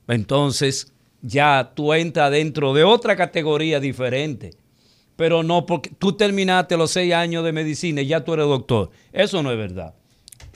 Entonces 0.08 0.92
ya 1.22 1.72
tú 1.74 1.92
entras 1.94 2.30
dentro 2.30 2.74
de 2.74 2.84
otra 2.84 3.16
categoría 3.16 3.80
diferente. 3.80 4.50
Pero 5.18 5.42
no 5.42 5.66
porque 5.66 5.90
tú 5.98 6.12
terminaste 6.12 6.76
los 6.76 6.92
seis 6.92 7.12
años 7.12 7.42
de 7.44 7.50
medicina 7.50 8.02
y 8.02 8.06
ya 8.06 8.22
tú 8.22 8.34
eres 8.34 8.46
doctor. 8.46 8.90
Eso 9.12 9.42
no 9.42 9.50
es 9.50 9.58
verdad. 9.58 9.92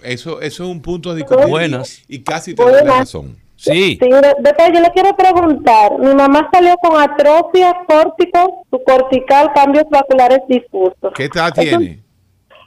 Eso, 0.04 0.40
eso 0.40 0.62
es 0.62 0.70
un 0.70 0.80
punto 0.80 1.10
de 1.10 1.16
discutir. 1.16 1.48
Buenas. 1.48 2.04
Y 2.06 2.20
casi 2.22 2.54
te 2.54 2.62
doy 2.62 2.72
la 2.84 2.98
razón. 3.00 3.36
Sí. 3.56 3.98
Sí, 4.00 4.08
doctor, 4.08 4.72
yo 4.72 4.80
le 4.80 4.90
quiero 4.90 5.16
preguntar. 5.16 5.98
Mi 5.98 6.14
mamá 6.14 6.48
salió 6.52 6.76
con 6.76 7.00
atrofia 7.00 7.74
córtico, 7.88 8.64
cortical, 8.86 9.50
cambios 9.52 9.84
vasculares 9.90 10.38
difusos. 10.48 11.12
¿Qué 11.16 11.24
edad 11.24 11.52
Eso- 11.58 11.78
tiene? 11.78 12.00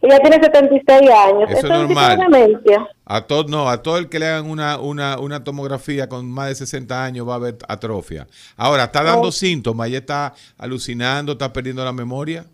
Ella 0.02 0.20
tiene 0.20 0.36
76 0.44 1.02
años. 1.10 1.50
Eso 1.50 1.58
es 1.60 1.64
normal. 1.66 2.20
demencia? 2.20 2.88
A 3.06 3.22
todo, 3.22 3.46
no, 3.48 3.70
a 3.70 3.82
todo 3.82 3.98
el 3.98 4.10
que 4.10 4.20
le 4.20 4.28
hagan 4.28 4.50
una, 4.50 4.78
una, 4.80 5.20
una 5.20 5.44
tomografía 5.44 6.08
con 6.10 6.30
más 6.30 6.50
de 6.50 6.56
60 6.56 7.04
años 7.04 7.28
va 7.28 7.34
a 7.34 7.36
haber 7.38 7.58
atrofia. 7.68 8.28
Ahora, 8.58 8.86
está 8.86 9.04
dando 9.04 9.28
Oh. 9.30 9.32
síntomas, 9.32 9.88
ella 9.88 10.00
está 10.00 10.34
alucinando, 10.58 11.34
está 11.34 11.52
perdiendo 11.54 11.84
la 11.86 11.92
memoria. 11.94 12.46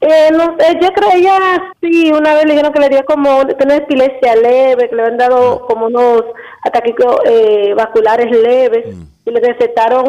Eh, 0.00 0.28
no 0.30 0.56
yo 0.80 0.92
creía 0.92 1.36
sí, 1.82 2.12
una 2.12 2.34
vez 2.34 2.44
le 2.44 2.52
dijeron 2.52 2.72
que 2.72 2.78
le 2.78 2.88
dio 2.88 3.04
como 3.04 3.38
una 3.40 3.74
epilepsia 3.76 4.36
leve, 4.36 4.88
que 4.88 4.94
le 4.94 5.02
habían 5.02 5.18
dado 5.18 5.66
como 5.66 5.86
unos 5.86 6.22
ataques 6.64 6.94
eh, 7.26 7.74
vasculares 7.76 8.30
leves 8.30 8.94
y 9.24 9.30
le 9.32 9.40
recetaron 9.40 10.06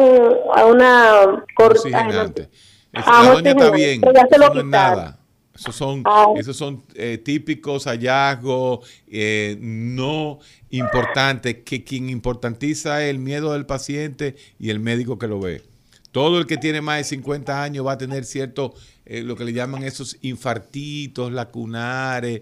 a 0.54 0.64
una 0.66 1.44
cor- 1.56 1.76
ay, 1.84 1.90
no 1.92 1.98
Oxigenante. 1.98 2.48
La 2.92 3.00
no, 3.24 3.32
doña 3.34 3.50
está 3.50 3.70
bien. 3.72 4.00
pero 4.00 4.12
ya 4.12 4.20
se 4.28 4.36
Eso 4.36 4.38
lo 4.38 4.46
no 4.54 4.62
quitaron. 4.62 4.70
nada. 4.70 5.18
Esos 5.60 5.76
son, 5.76 6.02
esos 6.36 6.56
son 6.56 6.82
eh, 6.94 7.18
típicos 7.22 7.84
hallazgos 7.84 8.88
eh, 9.06 9.58
no 9.60 10.38
importantes 10.70 11.56
que 11.66 11.84
quien 11.84 12.08
importantiza 12.08 13.04
es 13.04 13.10
el 13.10 13.18
miedo 13.18 13.52
del 13.52 13.66
paciente 13.66 14.36
y 14.58 14.70
el 14.70 14.80
médico 14.80 15.18
que 15.18 15.28
lo 15.28 15.38
ve. 15.38 15.62
Todo 16.12 16.38
el 16.38 16.46
que 16.46 16.56
tiene 16.56 16.80
más 16.80 16.96
de 16.96 17.04
50 17.04 17.62
años 17.62 17.86
va 17.86 17.92
a 17.92 17.98
tener 17.98 18.24
cierto, 18.24 18.72
eh, 19.04 19.22
lo 19.22 19.36
que 19.36 19.44
le 19.44 19.52
llaman 19.52 19.82
esos 19.82 20.16
infartitos 20.22 21.30
lacunares, 21.30 22.40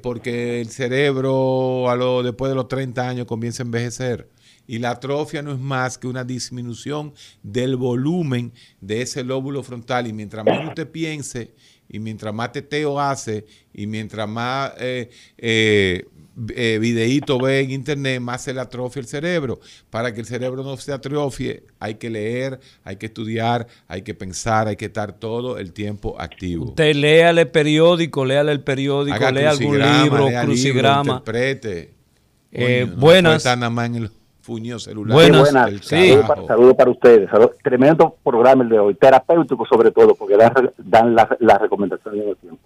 porque 0.00 0.60
el 0.60 0.68
cerebro 0.70 1.90
a 1.90 1.96
lo, 1.96 2.22
después 2.22 2.48
de 2.48 2.54
los 2.54 2.68
30 2.68 3.08
años 3.08 3.26
comienza 3.26 3.64
a 3.64 3.66
envejecer. 3.66 4.28
Y 4.68 4.78
la 4.78 4.90
atrofia 4.90 5.42
no 5.42 5.52
es 5.52 5.58
más 5.58 5.96
que 5.98 6.08
una 6.08 6.24
disminución 6.24 7.12
del 7.42 7.76
volumen 7.76 8.52
de 8.80 9.02
ese 9.02 9.22
lóbulo 9.22 9.62
frontal. 9.62 10.06
Y 10.06 10.12
mientras 10.12 10.44
más 10.44 10.68
usted 10.68 10.90
piense, 10.90 11.54
y 11.88 11.98
mientras 11.98 12.34
más 12.34 12.52
teteo 12.52 13.00
hace, 13.00 13.46
y 13.72 13.86
mientras 13.86 14.28
más 14.28 14.72
eh, 14.78 15.10
eh, 15.38 16.06
eh, 16.54 16.78
videíto 16.78 17.38
ve 17.38 17.60
en 17.60 17.70
internet, 17.70 18.20
más 18.20 18.42
se 18.42 18.52
le 18.52 18.60
atrofia 18.60 19.00
el 19.00 19.06
cerebro. 19.06 19.58
Para 19.88 20.12
que 20.12 20.20
el 20.20 20.26
cerebro 20.26 20.62
no 20.62 20.76
se 20.76 20.92
atrofie, 20.92 21.62
hay 21.78 21.94
que 21.94 22.10
leer, 22.10 22.60
hay 22.84 22.96
que 22.96 23.06
estudiar, 23.06 23.66
hay 23.88 24.02
que 24.02 24.14
pensar, 24.14 24.68
hay 24.68 24.76
que 24.76 24.86
estar 24.86 25.18
todo 25.18 25.58
el 25.58 25.72
tiempo 25.72 26.20
activo. 26.20 26.66
Usted 26.66 26.94
léale 26.94 27.42
el 27.42 27.48
periódico, 27.48 28.24
léale 28.24 28.52
el 28.52 28.60
periódico, 28.60 29.16
Haga 29.16 29.32
lea 29.32 29.50
algún 29.50 29.78
libro, 29.78 30.28
lea 30.28 30.42
crucigrama. 30.42 31.12
interprete. 31.14 31.94
Eh, 32.52 32.80
Coño, 32.82 32.94
no 32.94 33.00
buenas. 33.00 33.46
Fuño 34.46 34.78
celular. 34.78 35.14
Buenas. 35.14 35.48
Sí, 35.48 35.52
buenas. 35.54 35.68
El 35.72 35.82
Sí. 35.82 36.08
Saludos 36.08 36.26
para, 36.26 36.46
saludos 36.46 36.74
para 36.74 36.90
ustedes. 36.90 37.30
Salud- 37.30 37.50
Tremendo 37.62 38.14
programa 38.22 38.62
el 38.62 38.68
de 38.68 38.78
hoy. 38.78 38.94
Terapéutico 38.94 39.66
sobre 39.66 39.90
todo, 39.90 40.14
porque 40.14 40.36
dan, 40.36 40.70
dan 40.78 41.14
las 41.14 41.28
las 41.40 41.60
recomendaciones 41.60 42.22
en 42.22 42.28
el 42.28 42.36
tiempo. 42.36 42.62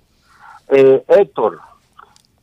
Eh, 0.69 1.05
Héctor, 1.09 1.59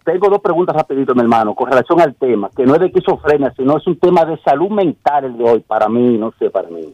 tengo 0.03 0.29
dos 0.29 0.41
preguntas 0.41 0.75
rapidito, 0.75 1.13
mi 1.13 1.21
hermano, 1.21 1.53
con 1.53 1.69
relación 1.69 2.01
al 2.01 2.15
tema, 2.15 2.49
que 2.55 2.65
no 2.65 2.73
es 2.75 2.79
de 2.79 2.88
esquizofrenia, 2.88 3.53
sino 3.55 3.77
es 3.77 3.85
un 3.88 3.97
tema 3.99 4.25
de 4.25 4.38
salud 4.39 4.69
mental 4.69 5.25
el 5.25 5.38
de 5.38 5.43
hoy, 5.43 5.59
para 5.59 5.88
mí, 5.88 6.17
no 6.17 6.33
sé, 6.39 6.49
para 6.49 6.69
mí. 6.69 6.93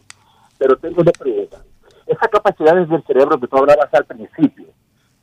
Pero 0.58 0.76
tengo 0.76 1.02
dos 1.02 1.16
preguntas. 1.18 1.60
Esas 2.06 2.28
capacidades 2.28 2.88
del 2.88 3.02
cerebro 3.04 3.40
que 3.40 3.46
tú 3.48 3.56
hablabas 3.56 3.88
al 3.94 4.04
principio, 4.04 4.66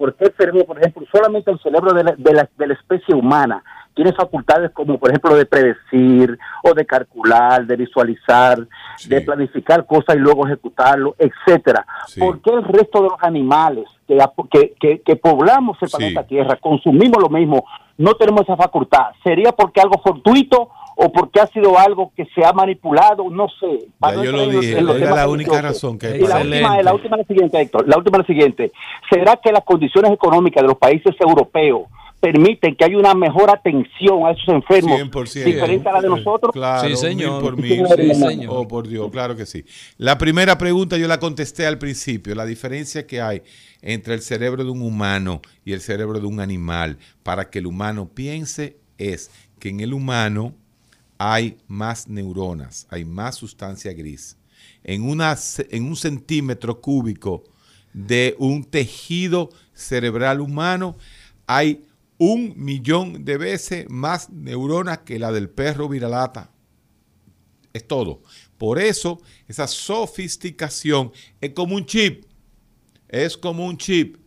¿por 0.02 0.16
qué 0.16 0.26
el 0.26 0.34
cerebro, 0.36 0.66
por 0.66 0.80
ejemplo, 0.80 1.06
solamente 1.12 1.52
el 1.52 1.60
cerebro 1.60 1.94
de 1.94 2.04
la, 2.04 2.16
de 2.18 2.34
la, 2.34 2.50
de 2.58 2.68
la 2.68 2.74
especie 2.74 3.14
humana 3.14 3.64
tiene 3.94 4.14
facultades 4.14 4.72
como, 4.72 4.98
por 4.98 5.10
ejemplo, 5.12 5.36
de 5.36 5.46
predecir 5.46 6.40
o 6.64 6.74
de 6.74 6.86
calcular, 6.88 7.66
de 7.68 7.76
visualizar, 7.76 8.58
Sí. 8.98 9.10
de 9.10 9.22
planificar 9.22 9.86
cosas 9.86 10.16
y 10.16 10.20
luego 10.20 10.48
ejecutarlo, 10.48 11.16
etcétera? 11.20 11.86
Sí. 12.08 12.20
¿Por 12.20 12.42
qué 12.42 12.50
el 12.52 12.64
resto 12.64 13.04
de 13.04 13.10
los 13.10 13.22
animales 13.22 13.86
que, 14.08 14.18
que, 14.52 14.74
que, 14.80 15.02
que 15.02 15.16
poblamos 15.18 15.78
el 15.82 15.90
Sí. 15.90 15.98
planeta 15.98 16.24
Tierra, 16.24 16.56
consumimos 16.56 17.22
lo 17.22 17.30
mismo, 17.30 17.66
no 18.00 18.16
tenemos 18.16 18.42
esa 18.42 18.56
facultad? 18.58 19.12
¿Sería 19.24 19.52
porque 19.52 19.82
algo 19.82 20.02
fortuito 20.02 20.70
o 20.96 21.12
porque 21.12 21.40
ha 21.40 21.48
sido 21.48 21.78
algo 21.80 22.12
que 22.16 22.26
se 22.36 22.46
ha 22.46 22.54
manipulado? 22.54 23.30
No 23.30 23.48
sé. 23.60 23.88
Ya 24.02 24.24
yo 24.24 24.32
lo 24.32 24.48
dije, 24.48 24.78
era 24.80 25.16
la 25.16 25.28
única 25.28 25.62
razón 25.62 25.98
que 25.98 26.08
hay 26.08 26.22
Y 26.22 26.28
la 26.28 26.40
última, 26.42 26.82
la 26.82 26.94
última 26.94 27.16
es 27.18 27.22
la 27.22 27.28
siguiente, 27.28 27.62
Héctor. 27.62 27.88
La 27.88 27.98
última 27.98 28.18
es 28.18 28.24
la 28.24 28.28
siguiente. 28.28 28.72
¿Será 29.10 29.38
que 29.38 29.52
las 29.52 29.64
condiciones 29.64 30.12
económicas 30.12 30.62
de 30.64 30.68
los 30.68 30.78
países 30.78 31.16
europeos 31.20 31.84
permiten 32.20 32.76
que 32.76 32.86
haya 32.86 32.98
una 33.00 33.16
mejor 33.16 33.50
atención 33.50 34.26
a 34.28 34.32
esos 34.32 34.48
enfermos 34.50 35.00
100%. 35.00 35.44
diferente 35.44 35.90
a 35.90 35.94
la 35.94 36.02
de 36.02 36.10
nosotros? 36.10 36.52
Claro, 36.54 36.88
Sí, 36.88 36.96
señor. 36.96 37.42
por 37.42 37.56
Sí, 37.56 37.62
mil. 37.64 37.88
señor. 37.88 38.00
Sí, 38.00 38.16
señor. 38.16 38.54
Oh, 38.56 38.68
por 38.68 38.88
Dios, 38.88 39.10
claro 39.12 39.36
que 39.36 39.48
sí. 39.48 39.66
La 39.98 40.20
primera 40.20 40.58
pregunta 40.60 40.98
yo 40.98 41.08
la 41.08 41.20
contesté 41.20 41.66
al 41.66 41.80
principio, 41.80 42.36
la 42.36 42.46
diferencia 42.46 43.08
que 43.08 43.22
hay 43.22 43.42
entre 43.82 44.14
el 44.14 44.22
cerebro 44.22 44.64
de 44.64 44.70
un 44.70 44.84
humano 44.84 45.42
y 45.66 45.74
el 45.74 45.82
cerebro 45.82 46.20
de 46.20 46.28
un 46.28 46.40
animal 46.40 47.00
para 47.24 47.50
que 47.50 47.58
el 47.58 47.66
humano 47.66 48.08
piense 48.14 48.78
es 49.00 49.32
que 49.60 49.70
en 49.70 49.80
el 49.80 49.92
humano 49.94 50.54
hay 51.24 51.60
más 51.68 52.08
neuronas, 52.08 52.88
hay 52.90 53.06
más 53.06 53.36
sustancia 53.36 53.94
gris. 53.94 54.38
En, 54.84 55.04
una, 55.04 55.38
en 55.70 55.84
un 55.84 55.96
centímetro 55.96 56.82
cúbico 56.82 57.44
de 57.94 58.36
un 58.40 58.64
tejido 58.64 59.52
cerebral 59.72 60.42
humano 60.42 60.98
hay 61.46 61.86
un 62.18 62.56
millón 62.56 63.24
de 63.24 63.38
veces 63.38 63.86
más 63.88 64.32
neuronas 64.32 65.00
que 65.00 65.20
la 65.20 65.32
del 65.32 65.48
perro 65.48 65.88
viralata. 65.88 66.50
Es 67.72 67.88
todo. 67.88 68.24
Por 68.58 68.80
eso, 68.80 69.22
esa 69.48 69.68
sofisticación 69.68 71.12
es 71.40 71.52
como 71.52 71.76
un 71.76 71.86
chip. 71.86 72.26
Es 73.08 73.38
como 73.38 73.68
un 73.68 73.78
chip. 73.78 74.18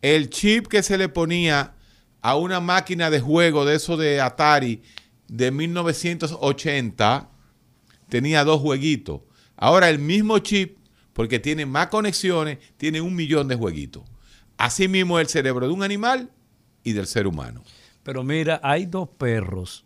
El 0.00 0.30
chip 0.30 0.68
que 0.68 0.84
se 0.84 0.96
le 0.96 1.08
ponía 1.08 1.74
a 2.22 2.36
una 2.36 2.60
máquina 2.60 3.10
de 3.10 3.18
juego 3.18 3.64
de 3.64 3.74
eso 3.74 3.96
de 3.96 4.20
Atari 4.20 4.80
de 5.30 5.52
1980 5.52 7.28
tenía 8.08 8.44
dos 8.44 8.60
jueguitos. 8.60 9.20
Ahora 9.56 9.88
el 9.88 10.00
mismo 10.00 10.38
chip, 10.40 10.78
porque 11.12 11.38
tiene 11.38 11.66
más 11.66 11.86
conexiones, 11.86 12.58
tiene 12.76 13.00
un 13.00 13.14
millón 13.14 13.46
de 13.46 13.54
jueguitos. 13.54 14.02
Así 14.56 14.88
mismo 14.88 15.20
el 15.20 15.28
cerebro 15.28 15.68
de 15.68 15.72
un 15.72 15.84
animal 15.84 16.30
y 16.82 16.92
del 16.92 17.06
ser 17.06 17.28
humano. 17.28 17.62
Pero 18.02 18.24
mira, 18.24 18.60
hay 18.64 18.86
dos 18.86 19.08
perros 19.08 19.84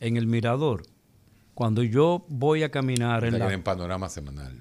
en 0.00 0.16
el 0.16 0.26
mirador. 0.26 0.82
Cuando 1.54 1.84
yo 1.84 2.24
voy 2.28 2.64
a 2.64 2.70
caminar 2.70 3.24
en 3.24 3.34
En 3.34 3.40
la, 3.40 3.62
panorama 3.62 4.08
semanal. 4.08 4.60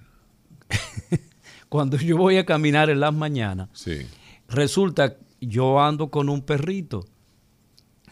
cuando 1.69 1.97
yo 1.97 2.17
voy 2.17 2.37
a 2.37 2.45
caminar 2.45 2.91
en 2.91 2.99
las 2.99 3.13
mañanas, 3.13 3.69
Sí. 3.73 4.05
resulta 4.47 5.17
yo 5.41 5.81
ando 5.81 6.11
con 6.11 6.29
un 6.29 6.43
perrito. 6.43 7.07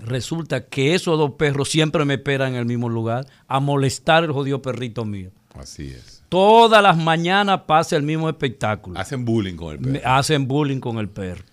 Resulta 0.01 0.65
que 0.65 0.95
esos 0.95 1.17
dos 1.17 1.31
perros 1.31 1.69
siempre 1.69 2.05
me 2.05 2.15
esperan 2.15 2.53
en 2.53 2.59
el 2.59 2.65
mismo 2.65 2.89
lugar 2.89 3.27
a 3.47 3.59
molestar 3.59 4.23
el 4.23 4.31
jodido 4.31 4.61
perrito 4.61 5.05
mío. 5.05 5.31
Así 5.53 5.89
es. 5.89 6.23
Todas 6.29 6.81
las 6.81 6.97
mañanas 6.97 7.61
pasa 7.67 7.97
el 7.97 8.03
mismo 8.03 8.29
espectáculo. 8.29 8.97
Hacen 8.97 9.25
bullying 9.25 9.55
con 9.55 9.73
el 9.73 9.79
perro. 9.79 9.91
Me 9.91 10.01
hacen 10.03 10.47
bullying 10.47 10.79
con 10.79 10.97
el 10.97 11.09
perro. 11.09 11.43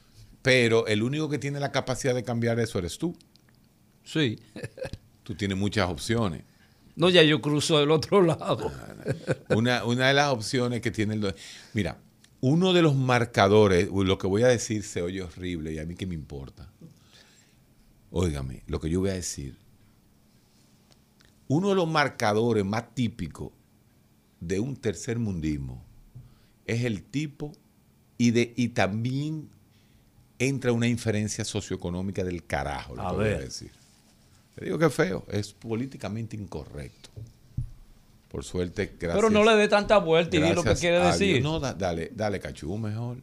Pero 0.43 0.87
el 0.87 1.03
único 1.03 1.29
que 1.29 1.39
tiene 1.39 1.61
la 1.61 1.73
capacidad 1.73 2.15
de 2.15 2.23
cambiar 2.23 2.59
eso 2.61 2.79
eres 2.79 2.97
tú. 2.97 3.17
Sí. 4.05 4.39
Tú 5.25 5.35
tienes 5.35 5.59
muchas 5.59 5.91
opciones. 5.91 6.43
No, 6.97 7.11
ya 7.11 7.23
yo 7.23 7.43
cruzo 7.43 7.79
del 7.79 7.91
otro 7.91 8.23
lado. 8.25 8.73
Una, 9.51 9.85
una 9.85 10.09
de 10.09 10.15
las 10.15 10.33
opciones 10.33 10.81
que 10.81 10.91
tiene 10.91 11.15
el... 11.15 11.35
Mira, 11.75 11.99
uno 12.41 12.73
de 12.73 12.83
los 12.83 12.95
marcadores, 12.95 13.89
lo 13.93 14.17
que 14.17 14.27
voy 14.27 14.43
a 14.43 14.49
decir 14.49 14.83
se 14.85 15.03
oye 15.03 15.23
horrible 15.23 15.73
y 15.73 15.79
a 15.79 15.85
mí 15.85 15.97
qué 15.97 16.07
me 16.07 16.15
importa. 16.15 16.71
Óigame, 18.11 18.63
lo 18.67 18.81
que 18.81 18.89
yo 18.91 19.01
voy 19.01 19.11
a 19.11 19.15
decir. 19.15 19.57
Uno 21.47 21.71
de 21.71 21.75
los 21.75 21.89
marcadores 21.89 22.65
más 22.65 22.95
típicos 22.95 23.53
de 24.41 24.61
un 24.61 24.77
tercer 24.77 25.19
mundismo 25.19 25.83
es 26.67 26.85
el 26.85 27.03
tipo 27.03 27.53
y, 28.19 28.31
de, 28.33 28.53
y 28.57 28.69
también 28.69 29.49
entra 30.39 30.73
una 30.73 30.87
inferencia 30.87 31.45
socioeconómica 31.45 32.23
del 32.25 32.45
carajo, 32.45 32.95
lo 32.95 33.03
A 33.03 33.11
que 33.11 33.17
voy 33.17 33.25
a 33.25 33.29
ver. 33.29 33.45
decir. 33.45 33.71
Te 34.55 34.65
digo 34.65 34.79
que 34.79 34.87
es 34.87 34.95
feo, 34.95 35.25
es 35.31 35.53
políticamente 35.53 36.37
incorrecto. 36.37 37.11
Por 38.29 38.45
suerte, 38.45 38.87
gracias. 39.01 39.15
Pero 39.15 39.31
no 39.31 39.43
le 39.45 39.57
dé 39.57 39.69
tanta 39.69 39.99
vuelta 39.99 40.37
y 40.37 40.43
di 40.43 40.53
lo 40.53 40.63
que 40.63 40.75
quiere 40.75 41.01
Dios. 41.01 41.19
decir. 41.19 41.43
No, 41.43 41.59
da- 41.61 41.73
dale, 41.75 42.11
dale 42.15 42.39
cachú 42.41 42.77
mejor. 42.77 43.19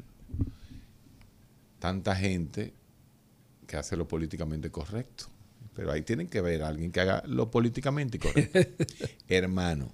Tanta 1.79 2.15
gente 2.15 2.73
que 3.66 3.78
hace 3.78 3.97
lo 3.97 4.07
políticamente 4.07 4.70
correcto. 4.72 5.26
Pero 5.74 5.91
ahí 5.91 6.01
tienen 6.03 6.28
que 6.28 6.41
ver 6.41 6.63
a 6.63 6.70
alguien 6.70 6.91
que 6.91 7.01
haga 7.01 7.24
lo 7.28 7.51
políticamente 7.51 8.18
correcto. 8.18 8.59
Hermano, 9.28 9.91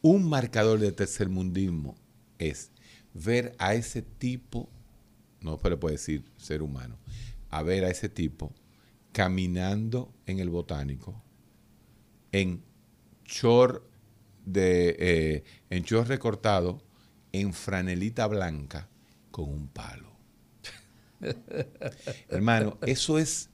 un 0.00 0.28
marcador 0.28 0.78
de 0.78 0.92
tercermundismo 0.92 1.96
es 2.38 2.70
ver 3.14 3.54
a 3.58 3.74
ese 3.74 4.02
tipo, 4.02 4.68
no 5.40 5.58
se 5.58 5.70
le 5.70 5.76
puede 5.76 5.96
decir 5.96 6.24
ser 6.36 6.62
humano, 6.62 6.98
a 7.50 7.62
ver 7.62 7.84
a 7.84 7.90
ese 7.90 8.08
tipo 8.08 8.52
caminando 9.12 10.12
en 10.26 10.40
el 10.40 10.50
botánico 10.50 11.22
en 12.32 12.64
short 13.24 13.84
de 14.44 14.96
eh, 14.98 15.44
en 15.70 15.84
short 15.84 16.08
recortado 16.08 16.82
en 17.30 17.52
franelita 17.52 18.26
blanca 18.26 18.88
con 19.30 19.48
un 19.48 19.68
palo. 19.68 20.13
Hermano, 22.28 22.78
eso 22.82 23.18
es 23.18 23.50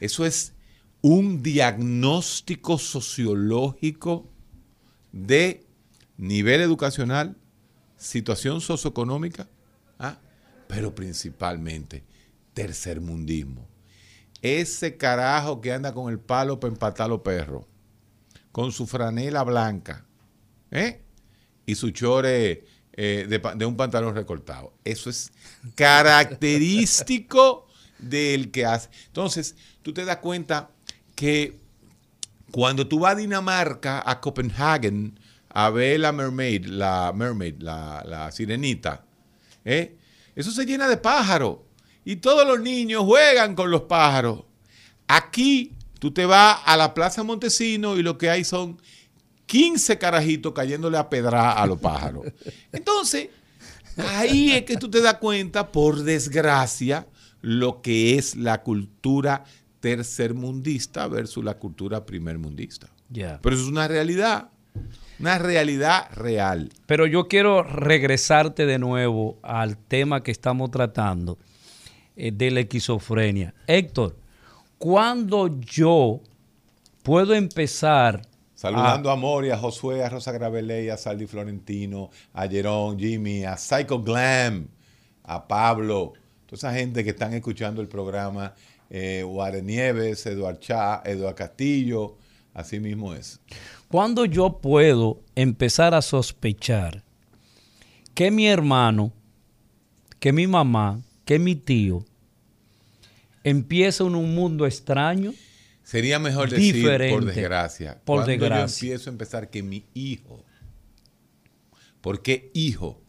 eso 0.00 0.24
es 0.24 0.54
un 1.02 1.42
diagnóstico 1.42 2.78
sociológico 2.78 4.30
de 5.12 5.66
nivel 6.16 6.62
educacional, 6.62 7.36
situación 7.96 8.62
socioeconómica, 8.62 9.46
¿ah? 9.98 10.18
pero 10.66 10.94
principalmente 10.94 12.02
tercermundismo. 12.54 13.68
Ese 14.40 14.96
carajo 14.96 15.60
que 15.60 15.72
anda 15.72 15.92
con 15.92 16.10
el 16.10 16.18
palo 16.18 16.58
para 16.58 16.72
empatar 16.72 17.10
los 17.10 17.20
perros, 17.20 17.66
con 18.52 18.72
su 18.72 18.86
franela 18.86 19.44
blanca, 19.44 20.06
¿eh? 20.70 21.02
y 21.66 21.74
su 21.74 21.90
chore 21.90 22.64
eh, 22.92 23.26
de, 23.28 23.66
un 23.66 23.76
pantalón 23.76 24.14
recortado. 24.14 24.72
Eso 24.84 25.10
es 25.10 25.32
característico 25.74 27.66
del 27.98 28.50
que 28.50 28.66
hace. 28.66 28.90
Entonces, 29.06 29.56
tú 29.82 29.92
te 29.92 30.04
das 30.04 30.18
cuenta 30.18 30.70
que 31.14 31.60
cuando 32.50 32.86
tú 32.86 32.98
vas 33.00 33.12
a 33.12 33.18
Dinamarca, 33.18 34.02
a 34.04 34.20
Copenhagen, 34.20 35.18
a 35.48 35.70
ver 35.70 36.00
la 36.00 36.12
mermaid, 36.12 36.66
la 36.66 37.12
mermaid, 37.14 37.60
la, 37.60 38.02
la 38.06 38.32
sirenita, 38.32 39.04
¿eh? 39.64 39.96
eso 40.34 40.50
se 40.50 40.64
llena 40.64 40.88
de 40.88 40.96
pájaros. 40.96 41.58
Y 42.04 42.16
todos 42.16 42.46
los 42.46 42.60
niños 42.60 43.04
juegan 43.04 43.54
con 43.54 43.70
los 43.70 43.82
pájaros. 43.82 44.44
Aquí 45.06 45.74
tú 45.98 46.12
te 46.12 46.24
vas 46.24 46.60
a 46.64 46.76
la 46.76 46.94
Plaza 46.94 47.22
Montesino 47.22 47.96
y 47.96 48.02
lo 48.02 48.18
que 48.18 48.30
hay 48.30 48.42
son 48.42 48.80
15 49.50 49.98
carajitos 49.98 50.52
cayéndole 50.52 50.96
a 50.96 51.10
pedra 51.10 51.54
a 51.54 51.66
los 51.66 51.80
pájaros. 51.80 52.24
Entonces, 52.70 53.30
ahí 53.96 54.52
es 54.52 54.62
que 54.62 54.76
tú 54.76 54.88
te 54.88 55.00
das 55.00 55.14
cuenta, 55.14 55.72
por 55.72 56.04
desgracia, 56.04 57.08
lo 57.42 57.82
que 57.82 58.16
es 58.16 58.36
la 58.36 58.62
cultura 58.62 59.42
tercermundista 59.80 61.08
versus 61.08 61.42
la 61.42 61.54
cultura 61.54 62.06
primermundista. 62.06 62.90
Ya. 63.08 63.40
Pero 63.42 63.56
eso 63.56 63.64
es 63.64 63.70
una 63.70 63.88
realidad, 63.88 64.50
una 65.18 65.36
realidad 65.38 66.12
real. 66.14 66.70
Pero 66.86 67.08
yo 67.08 67.26
quiero 67.26 67.64
regresarte 67.64 68.66
de 68.66 68.78
nuevo 68.78 69.40
al 69.42 69.76
tema 69.76 70.22
que 70.22 70.30
estamos 70.30 70.70
tratando 70.70 71.38
eh, 72.14 72.30
de 72.30 72.52
la 72.52 72.60
esquizofrenia. 72.60 73.52
Héctor, 73.66 74.16
¿cuándo 74.78 75.48
yo 75.58 76.20
puedo 77.02 77.34
empezar 77.34 78.29
Saludando 78.60 79.08
a- 79.08 79.14
a 79.14 79.16
Mori, 79.16 79.50
a 79.50 79.56
Josué, 79.56 80.04
a 80.04 80.10
Rosa 80.10 80.32
Graveley, 80.32 80.90
a 80.90 80.98
Saldi 80.98 81.26
Florentino, 81.26 82.10
a 82.34 82.46
Jerón, 82.46 82.98
Jimmy, 82.98 83.42
a 83.42 83.56
Psycho 83.56 84.02
Glam, 84.02 84.68
a 85.24 85.48
Pablo, 85.48 86.12
toda 86.44 86.56
esa 86.58 86.74
gente 86.74 87.02
que 87.02 87.08
están 87.08 87.32
escuchando 87.32 87.80
el 87.80 87.88
programa, 87.88 88.52
eh, 88.90 89.24
Nieves, 89.64 90.26
Eduard 90.26 90.58
Chá, 90.58 91.00
Eduard 91.06 91.36
Castillo, 91.36 92.18
así 92.52 92.78
mismo 92.80 93.14
es. 93.14 93.40
¿Cuándo 93.88 94.26
yo 94.26 94.58
puedo 94.58 95.22
empezar 95.34 95.94
a 95.94 96.02
sospechar 96.02 97.02
que 98.12 98.30
mi 98.30 98.46
hermano, 98.46 99.10
que 100.18 100.34
mi 100.34 100.46
mamá, 100.46 101.00
que 101.24 101.38
mi 101.38 101.54
tío 101.54 102.04
empieza 103.42 104.04
en 104.04 104.14
un 104.16 104.34
mundo 104.34 104.66
extraño? 104.66 105.32
Sería 105.90 106.18
mejor 106.20 106.48
decir, 106.50 106.84
por 107.10 107.24
desgracia, 107.24 108.00
Por 108.04 108.18
cuando 108.18 108.30
desgracia. 108.30 108.80
yo 108.88 108.92
empiezo 108.94 109.10
a 109.10 109.12
empezar 109.12 109.50
que 109.50 109.62
mi 109.62 109.86
hijo, 109.92 110.44
¿por 112.00 112.22
qué 112.22 112.50
hijo? 112.54 113.02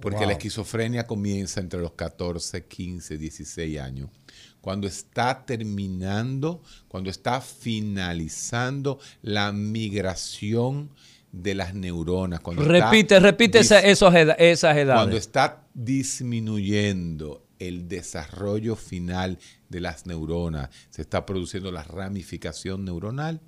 Porque 0.00 0.18
Wow. 0.18 0.26
la 0.26 0.32
esquizofrenia 0.32 1.06
comienza 1.06 1.60
entre 1.60 1.80
los 1.80 1.92
14, 1.92 2.64
15, 2.66 3.16
16 3.18 3.78
años, 3.80 4.10
cuando 4.60 4.88
está 4.88 5.46
terminando, 5.46 6.60
cuando 6.88 7.08
está 7.08 7.40
finalizando 7.40 8.98
la 9.22 9.52
migración 9.52 10.90
de 11.30 11.54
las 11.54 11.72
neuronas. 11.74 12.40
Cuando 12.40 12.64
Repite, 12.64 13.20
repite 13.20 13.60
esa- 13.60 13.80
esos 13.80 14.12
eda- 14.14 14.34
esas 14.34 14.76
edades. 14.76 15.00
cuando 15.00 15.16
está 15.16 15.64
disminuyendo 15.72 17.43
el 17.58 17.88
desarrollo 17.88 18.76
final 18.76 19.38
de 19.68 19.80
las 19.80 20.06
neuronas, 20.06 20.70
se 20.90 21.02
está 21.02 21.26
produciendo 21.26 21.72
la 21.72 21.82
ramificación 21.82 22.84
neuronal, 22.84 23.40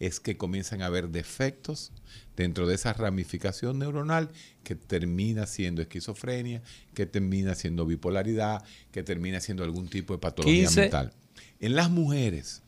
es 0.00 0.20
que 0.20 0.36
comienzan 0.36 0.82
a 0.82 0.86
haber 0.86 1.08
defectos 1.08 1.92
dentro 2.36 2.66
de 2.66 2.74
esa 2.74 2.92
ramificación 2.92 3.78
neuronal 3.78 4.30
que 4.62 4.74
termina 4.74 5.46
siendo 5.46 5.82
esquizofrenia, 5.82 6.62
que 6.94 7.06
termina 7.06 7.54
siendo 7.54 7.86
bipolaridad, 7.86 8.64
que 8.92 9.02
termina 9.02 9.40
siendo 9.40 9.64
algún 9.64 9.88
tipo 9.88 10.12
de 10.14 10.18
patología 10.18 10.64
15. 10.64 10.80
mental. 10.80 11.12
En 11.60 11.76
las 11.76 11.90
mujeres, 11.90 12.62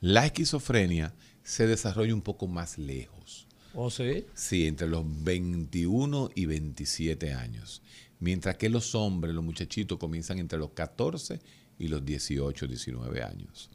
la 0.00 0.26
esquizofrenia 0.26 1.14
se 1.42 1.66
desarrolla 1.66 2.14
un 2.14 2.22
poco 2.22 2.46
más 2.46 2.78
lejos. 2.78 3.46
¿O 3.74 3.90
sí? 3.90 4.24
Sí, 4.34 4.66
entre 4.66 4.86
los 4.86 5.04
21 5.24 6.30
y 6.34 6.46
27 6.46 7.32
años. 7.32 7.82
Mientras 8.20 8.56
que 8.56 8.68
los 8.68 8.94
hombres, 8.94 9.34
los 9.34 9.44
muchachitos, 9.44 9.98
comienzan 9.98 10.38
entre 10.38 10.58
los 10.58 10.70
14 10.70 11.40
y 11.78 11.88
los 11.88 12.04
18, 12.04 12.66
19 12.66 13.22
años. 13.22 13.70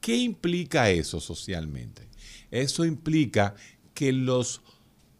¿Qué 0.00 0.16
implica 0.16 0.90
eso 0.90 1.20
socialmente? 1.20 2.08
Eso 2.50 2.84
implica 2.84 3.54
que 3.94 4.12
los 4.12 4.62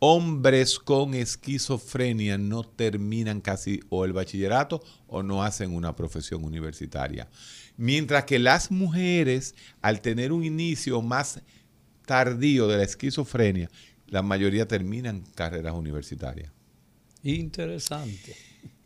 hombres 0.00 0.80
con 0.80 1.14
esquizofrenia 1.14 2.36
no 2.36 2.64
terminan 2.64 3.40
casi 3.40 3.78
o 3.88 4.04
el 4.04 4.12
bachillerato 4.12 4.82
o 5.06 5.22
no 5.22 5.44
hacen 5.44 5.72
una 5.72 5.94
profesión 5.94 6.42
universitaria. 6.42 7.28
Mientras 7.76 8.24
que 8.24 8.40
las 8.40 8.72
mujeres, 8.72 9.54
al 9.80 10.00
tener 10.00 10.32
un 10.32 10.44
inicio 10.44 11.00
más 11.02 11.40
tardío 12.04 12.66
de 12.66 12.78
la 12.78 12.82
esquizofrenia, 12.82 13.70
la 14.08 14.22
mayoría 14.22 14.66
terminan 14.66 15.22
carreras 15.36 15.74
universitarias. 15.74 16.50
Interesante. 17.22 18.34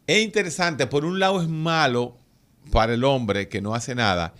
Es 0.06 0.22
interesante, 0.22 0.86
por 0.86 1.04
un 1.04 1.18
lado 1.18 1.40
es 1.42 1.48
malo 1.48 2.16
para 2.70 2.94
el 2.94 3.04
hombre 3.04 3.48
que 3.48 3.60
no 3.60 3.74
hace 3.74 3.94
nada, 3.94 4.34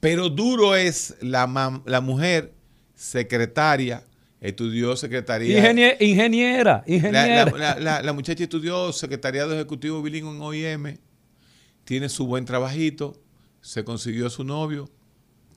pero 0.00 0.28
duro 0.28 0.74
es 0.76 1.16
la, 1.20 1.82
la 1.86 2.00
mujer 2.00 2.52
secretaria, 2.94 4.04
estudió 4.40 4.96
secretaría. 4.96 5.58
Ingenie- 5.58 5.96
ingeniera, 6.00 6.82
ingeniera. 6.86 7.44
la- 7.46 7.58
la- 7.58 7.78
la- 7.78 8.02
la 8.02 8.12
muchacha 8.12 8.42
estudió 8.42 8.92
secretariado 8.92 9.52
ejecutivo 9.54 10.02
bilingüe 10.02 10.34
en 10.34 10.42
OIM, 10.42 10.98
tiene 11.84 12.08
su 12.08 12.26
buen 12.26 12.44
trabajito, 12.44 13.20
se 13.60 13.84
consiguió 13.84 14.30
su 14.30 14.44
novio, 14.44 14.88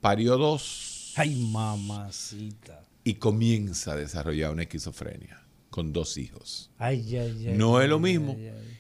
parió 0.02 0.38
dos 0.38 1.14
Ay, 1.16 1.36
mamacita. 1.52 2.84
y 3.04 3.16
comienza 3.16 3.94
a 3.94 3.96
desarrollar 3.96 4.52
una 4.52 4.64
esquizofrenia 4.64 5.42
con 5.70 5.94
dos 5.94 6.18
hijos. 6.18 6.70
Ay, 6.78 7.16
ay, 7.18 7.48
ay. 7.50 7.54
No 7.58 7.82
es 7.82 7.90
lo 7.90 8.00
mismo. 8.00 8.36
ay, 8.38 8.48
ay. 8.48 8.78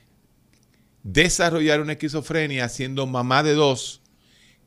Desarrollar 1.05 1.81
una 1.81 1.93
esquizofrenia 1.93 2.67
siendo 2.67 3.05
mamá 3.05 3.43
de 3.43 3.53
dos 3.53 4.01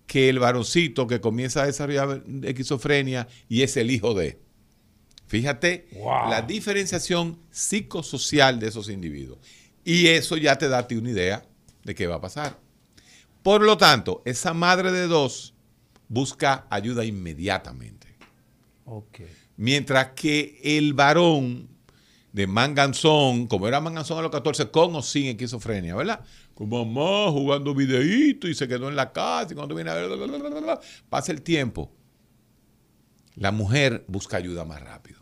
que 0.06 0.28
el 0.28 0.38
varoncito 0.38 1.08
que 1.08 1.20
comienza 1.20 1.62
a 1.62 1.66
desarrollar 1.66 2.22
esquizofrenia 2.44 3.26
y 3.48 3.62
es 3.62 3.76
el 3.76 3.90
hijo 3.90 4.14
de. 4.14 4.38
Fíjate 5.26 5.88
Wow. 5.92 6.30
la 6.30 6.40
diferenciación 6.42 7.38
psicosocial 7.50 8.60
de 8.60 8.68
esos 8.68 8.88
individuos. 8.88 9.40
Y 9.84 10.06
eso 10.06 10.36
ya 10.36 10.56
te 10.56 10.68
da 10.68 10.78
a 10.78 10.86
ti 10.86 10.94
una 10.94 11.10
idea 11.10 11.44
de 11.84 11.94
qué 11.94 12.06
va 12.06 12.16
a 12.16 12.20
pasar. 12.20 12.58
Por 13.42 13.62
lo 13.62 13.76
tanto, 13.76 14.22
esa 14.24 14.54
madre 14.54 14.92
de 14.92 15.08
dos 15.08 15.54
busca 16.08 16.66
ayuda 16.70 17.04
inmediatamente. 17.04 18.06
Mientras 19.56 20.12
que 20.12 20.60
el 20.62 20.94
varón 20.94 21.68
de 22.32 22.46
manganzón, 22.46 23.46
como 23.46 23.68
era 23.68 23.80
manganzón 23.80 24.18
a 24.18 24.22
los 24.22 24.30
14, 24.30 24.70
con 24.70 24.94
o 24.94 25.02
sin 25.02 25.26
esquizofrenia, 25.26 25.94
¿verdad? 25.94 26.20
Con 26.54 26.68
mamá 26.68 27.30
jugando 27.30 27.74
videíto 27.74 28.48
y 28.48 28.54
se 28.54 28.68
quedó 28.68 28.88
en 28.88 28.96
la 28.96 29.12
casa 29.12 29.52
y 29.52 29.54
cuando 29.54 29.74
viene 29.74 29.90
a 29.90 29.94
ver, 29.94 30.10
pasa 31.08 31.32
el 31.32 31.42
tiempo. 31.42 31.90
La 33.34 33.52
mujer 33.52 34.04
busca 34.08 34.36
ayuda 34.36 34.64
más 34.64 34.82
rápido. 34.82 35.20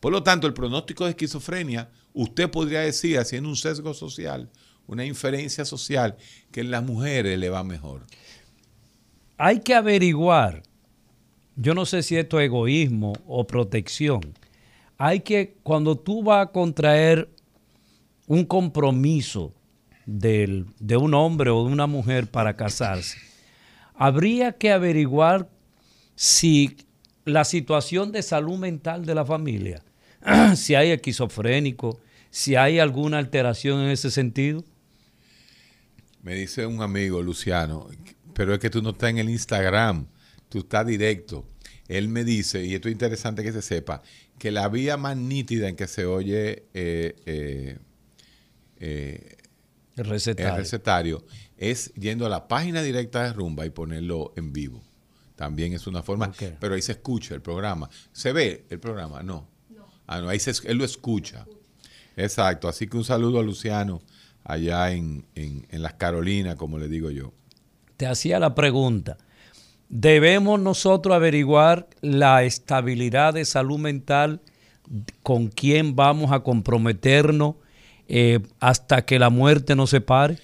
Por 0.00 0.12
lo 0.12 0.22
tanto, 0.22 0.46
el 0.46 0.54
pronóstico 0.54 1.04
de 1.04 1.10
esquizofrenia, 1.10 1.90
usted 2.12 2.50
podría 2.50 2.80
decir, 2.80 3.18
haciendo 3.18 3.48
un 3.48 3.56
sesgo 3.56 3.94
social, 3.94 4.50
una 4.86 5.04
inferencia 5.04 5.64
social, 5.64 6.16
que 6.50 6.60
en 6.60 6.70
las 6.70 6.82
mujeres 6.82 7.38
le 7.38 7.50
va 7.50 7.62
mejor. 7.64 8.06
Hay 9.36 9.60
que 9.60 9.74
averiguar, 9.74 10.62
yo 11.56 11.74
no 11.74 11.84
sé 11.84 12.02
si 12.02 12.16
esto 12.16 12.40
es 12.40 12.46
egoísmo 12.46 13.12
o 13.26 13.46
protección. 13.46 14.20
Hay 14.98 15.20
que, 15.20 15.56
cuando 15.62 15.96
tú 15.96 16.22
vas 16.22 16.46
a 16.46 16.50
contraer 16.50 17.30
un 18.26 18.44
compromiso 18.44 19.54
de 20.04 20.64
un 21.00 21.14
hombre 21.14 21.50
o 21.50 21.64
de 21.64 21.72
una 21.72 21.86
mujer 21.86 22.26
para 22.30 22.56
casarse, 22.56 23.18
habría 23.94 24.52
que 24.52 24.72
averiguar 24.72 25.48
si 26.14 26.76
la 27.24 27.44
situación 27.44 28.10
de 28.10 28.22
salud 28.22 28.58
mental 28.58 29.04
de 29.06 29.14
la 29.14 29.24
familia, 29.24 29.82
si 30.56 30.74
hay 30.74 30.90
esquizofrénico, 30.90 32.00
si 32.30 32.56
hay 32.56 32.78
alguna 32.78 33.18
alteración 33.18 33.80
en 33.82 33.90
ese 33.90 34.10
sentido. 34.10 34.64
Me 36.22 36.34
dice 36.34 36.66
un 36.66 36.82
amigo, 36.82 37.22
Luciano, 37.22 37.88
pero 38.34 38.54
es 38.54 38.60
que 38.60 38.70
tú 38.70 38.82
no 38.82 38.90
estás 38.90 39.10
en 39.10 39.18
el 39.18 39.30
Instagram, 39.30 40.06
tú 40.48 40.58
estás 40.58 40.86
directo. 40.86 41.44
Él 41.86 42.08
me 42.08 42.24
dice, 42.24 42.64
y 42.64 42.74
esto 42.74 42.88
es 42.88 42.92
interesante 42.92 43.42
que 43.42 43.52
se 43.52 43.62
sepa, 43.62 44.02
que 44.38 44.50
la 44.50 44.68
vía 44.68 44.96
más 44.96 45.16
nítida 45.16 45.68
en 45.68 45.76
que 45.76 45.86
se 45.86 46.06
oye 46.06 46.64
eh, 46.74 47.16
eh, 47.26 47.78
eh, 48.78 49.36
El 49.96 50.04
recetario. 50.06 50.52
el 50.52 50.58
recetario 50.58 51.24
es 51.56 51.92
yendo 51.94 52.24
a 52.26 52.28
la 52.28 52.48
página 52.48 52.82
directa 52.82 53.24
de 53.24 53.32
Rumba 53.32 53.66
y 53.66 53.70
ponerlo 53.70 54.32
en 54.36 54.52
vivo. 54.52 54.82
También 55.36 55.72
es 55.72 55.86
una 55.86 56.02
forma, 56.02 56.32
pero 56.58 56.74
ahí 56.74 56.82
se 56.82 56.92
escucha 56.92 57.34
el 57.34 57.42
programa. 57.42 57.88
¿Se 58.12 58.32
ve 58.32 58.64
el 58.70 58.80
programa? 58.80 59.22
No. 59.22 59.48
Ah, 60.06 60.20
no, 60.20 60.28
ahí 60.28 60.38
se, 60.40 60.52
él 60.68 60.78
lo 60.78 60.84
escucha. 60.84 61.46
Exacto, 62.16 62.68
así 62.68 62.88
que 62.88 62.96
un 62.96 63.04
saludo 63.04 63.38
a 63.38 63.42
Luciano 63.42 64.02
allá 64.42 64.90
en, 64.90 65.26
en, 65.34 65.66
en 65.70 65.82
las 65.82 65.94
Carolinas, 65.94 66.56
como 66.56 66.78
le 66.78 66.88
digo 66.88 67.10
yo. 67.10 67.32
Te 67.96 68.06
hacía 68.06 68.38
la 68.40 68.54
pregunta, 68.54 69.18
¿debemos 69.88 70.60
nosotros 70.60 71.14
averiguar 71.14 71.88
la 72.00 72.44
estabilidad 72.44 73.34
de 73.34 73.44
salud 73.44 73.78
mental 73.78 74.40
con 75.22 75.48
quién 75.48 75.96
vamos 75.96 76.32
a 76.32 76.40
comprometernos 76.40 77.56
eh, 78.08 78.40
hasta 78.60 79.04
que 79.04 79.18
la 79.18 79.30
muerte 79.30 79.76
nos 79.76 79.90
separe? 79.90 80.38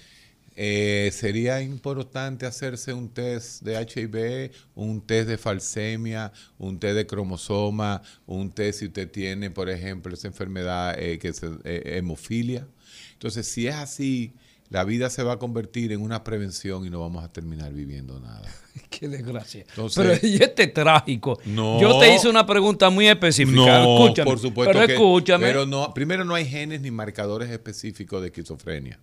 Eh, 0.57 1.09
sería 1.11 1.61
importante 1.61 2.45
hacerse 2.45 2.93
un 2.93 3.09
test 3.09 3.61
de 3.61 3.75
HIV, 3.75 4.51
un 4.75 5.01
test 5.05 5.27
de 5.27 5.37
falsemia, 5.37 6.31
un 6.57 6.79
test 6.79 6.95
de 6.95 7.05
cromosoma, 7.05 8.01
un 8.25 8.51
test 8.51 8.79
si 8.79 8.85
usted 8.85 9.11
tiene, 9.11 9.51
por 9.51 9.69
ejemplo, 9.69 10.13
esa 10.13 10.27
enfermedad 10.27 10.97
eh, 10.97 11.19
que 11.19 11.29
es 11.29 11.41
eh, 11.43 11.97
hemofilia. 11.97 12.65
Entonces, 13.13 13.47
si 13.47 13.67
es 13.67 13.75
así, 13.75 14.33
la 14.75 14.83
vida 14.83 15.09
se 15.09 15.23
va 15.23 15.33
a 15.35 15.39
convertir 15.39 15.93
en 15.93 16.01
una 16.01 16.21
prevención 16.25 16.85
y 16.85 16.89
no 16.89 16.99
vamos 16.99 17.23
a 17.23 17.31
terminar 17.31 17.71
viviendo 17.71 18.19
nada. 18.19 18.41
Qué 18.89 19.07
desgracia. 19.07 19.61
Entonces- 19.69 20.19
pero 20.19 20.27
y 20.33 20.35
este 20.35 20.67
trágico. 20.67 21.39
No. 21.45 21.79
Yo 21.79 21.97
te 21.97 22.13
hice 22.13 22.27
una 22.27 22.45
pregunta 22.45 22.89
muy 22.89 23.07
específica. 23.07 23.55
No, 23.79 24.03
escúchame. 24.03 24.29
por 24.29 24.37
supuesto 24.37 24.73
Pero 24.73 24.85
que- 24.85 24.93
escúchame. 24.95 25.47
Pero 25.47 25.65
no, 25.65 25.93
primero 25.93 26.25
no 26.25 26.35
hay 26.35 26.45
genes 26.45 26.81
ni 26.81 26.91
marcadores 26.91 27.49
específicos 27.51 28.19
de 28.21 28.27
esquizofrenia. 28.27 28.99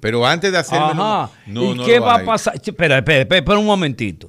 Pero 0.00 0.26
antes 0.26 0.50
de 0.50 0.58
hacerlo, 0.58 0.86
Ajá. 0.86 1.30
no, 1.46 1.72
¿Y 1.72 1.74
no 1.76 1.84
qué 1.86 2.00
va 2.00 2.16
a 2.16 2.24
pasar? 2.24 2.54
Espera, 2.56 2.98
espera, 2.98 3.20
espera, 3.20 3.38
espera 3.38 3.58
un 3.60 3.66
momentito. 3.66 4.28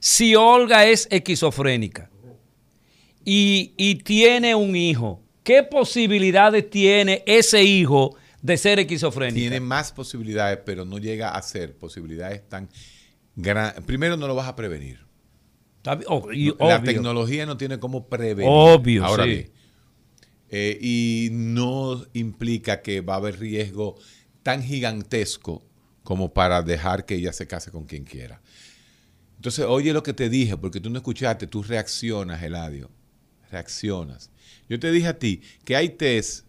Si 0.00 0.34
Olga 0.34 0.86
es 0.86 1.06
esquizofrénica 1.08 2.10
y, 3.24 3.74
y 3.76 3.94
tiene 3.94 4.56
un 4.56 4.74
hijo, 4.74 5.22
¿qué 5.44 5.62
posibilidades 5.62 6.68
tiene 6.68 7.22
ese 7.26 7.62
hijo 7.62 8.16
de 8.42 8.56
ser 8.56 8.78
esquizofrénica? 8.78 9.34
Tiene 9.38 9.60
más 9.60 9.92
posibilidades, 9.92 10.58
pero 10.64 10.84
no 10.84 10.98
llega 10.98 11.30
a 11.30 11.42
ser 11.42 11.76
posibilidades 11.76 12.48
tan 12.48 12.68
grandes. 13.36 13.84
Primero 13.84 14.16
no 14.16 14.26
lo 14.26 14.34
vas 14.34 14.48
a 14.48 14.56
prevenir. 14.56 15.00
Oh, 16.08 16.30
y- 16.32 16.46
la 16.58 16.76
obvio. 16.76 16.82
tecnología 16.82 17.46
no 17.46 17.56
tiene 17.56 17.78
cómo 17.78 18.06
prevenir. 18.08 18.50
Obvio, 18.52 19.04
Ahora 19.04 19.24
sí. 19.24 19.30
bien, 19.30 19.50
eh, 20.50 20.78
y 20.80 21.28
no 21.32 22.04
implica 22.12 22.82
que 22.82 23.00
va 23.00 23.14
a 23.14 23.16
haber 23.16 23.38
riesgo 23.38 23.96
tan 24.42 24.62
gigantesco 24.62 25.64
como 26.02 26.32
para 26.34 26.62
dejar 26.62 27.06
que 27.06 27.14
ella 27.14 27.32
se 27.32 27.46
case 27.46 27.70
con 27.70 27.84
quien 27.84 28.04
quiera. 28.04 28.40
Entonces, 29.36 29.64
oye 29.66 29.92
lo 29.94 30.02
que 30.02 30.12
te 30.12 30.28
dije, 30.28 30.56
porque 30.56 30.80
tú 30.80 30.90
no 30.90 30.98
escuchaste, 30.98 31.46
tú 31.46 31.62
reaccionas, 31.62 32.42
Eladio. 32.42 32.90
Reaccionas. 33.50 34.30
Yo 34.68 34.78
te 34.78 34.90
dije 34.92 35.08
a 35.08 35.18
ti 35.18 35.40
que 35.64 35.76
hay 35.76 35.90
test 35.90 36.46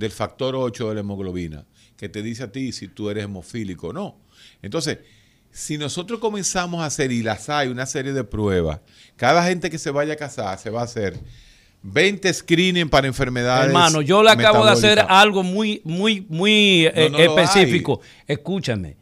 del 0.00 0.10
factor 0.10 0.56
8 0.56 0.88
de 0.88 0.94
la 0.96 1.00
hemoglobina 1.00 1.64
que 1.96 2.08
te 2.08 2.22
dice 2.22 2.44
a 2.44 2.50
ti 2.50 2.72
si 2.72 2.88
tú 2.88 3.10
eres 3.10 3.24
hemofílico 3.24 3.88
o 3.88 3.92
no. 3.92 4.16
Entonces, 4.62 4.98
si 5.52 5.76
nosotros 5.78 6.18
comenzamos 6.18 6.80
a 6.80 6.86
hacer, 6.86 7.12
y 7.12 7.22
las 7.22 7.48
hay, 7.50 7.68
una 7.68 7.84
serie 7.86 8.12
de 8.12 8.24
pruebas, 8.24 8.80
cada 9.16 9.44
gente 9.44 9.68
que 9.68 9.78
se 9.78 9.90
vaya 9.90 10.14
a 10.14 10.16
casar 10.16 10.58
se 10.58 10.70
va 10.70 10.80
a 10.80 10.84
hacer 10.84 11.18
20 11.82 12.32
screening 12.32 12.88
para 12.88 13.06
enfermedades. 13.06 13.66
Hermano, 13.66 14.00
yo 14.00 14.22
le 14.22 14.30
acabo 14.30 14.64
de 14.64 14.72
hacer 14.72 15.04
algo 15.08 15.42
muy, 15.42 15.82
muy, 15.84 16.26
muy 16.28 16.86
eh, 16.86 17.08
No, 17.10 17.18
específico. 17.18 18.00
Escúchame. 18.26 18.96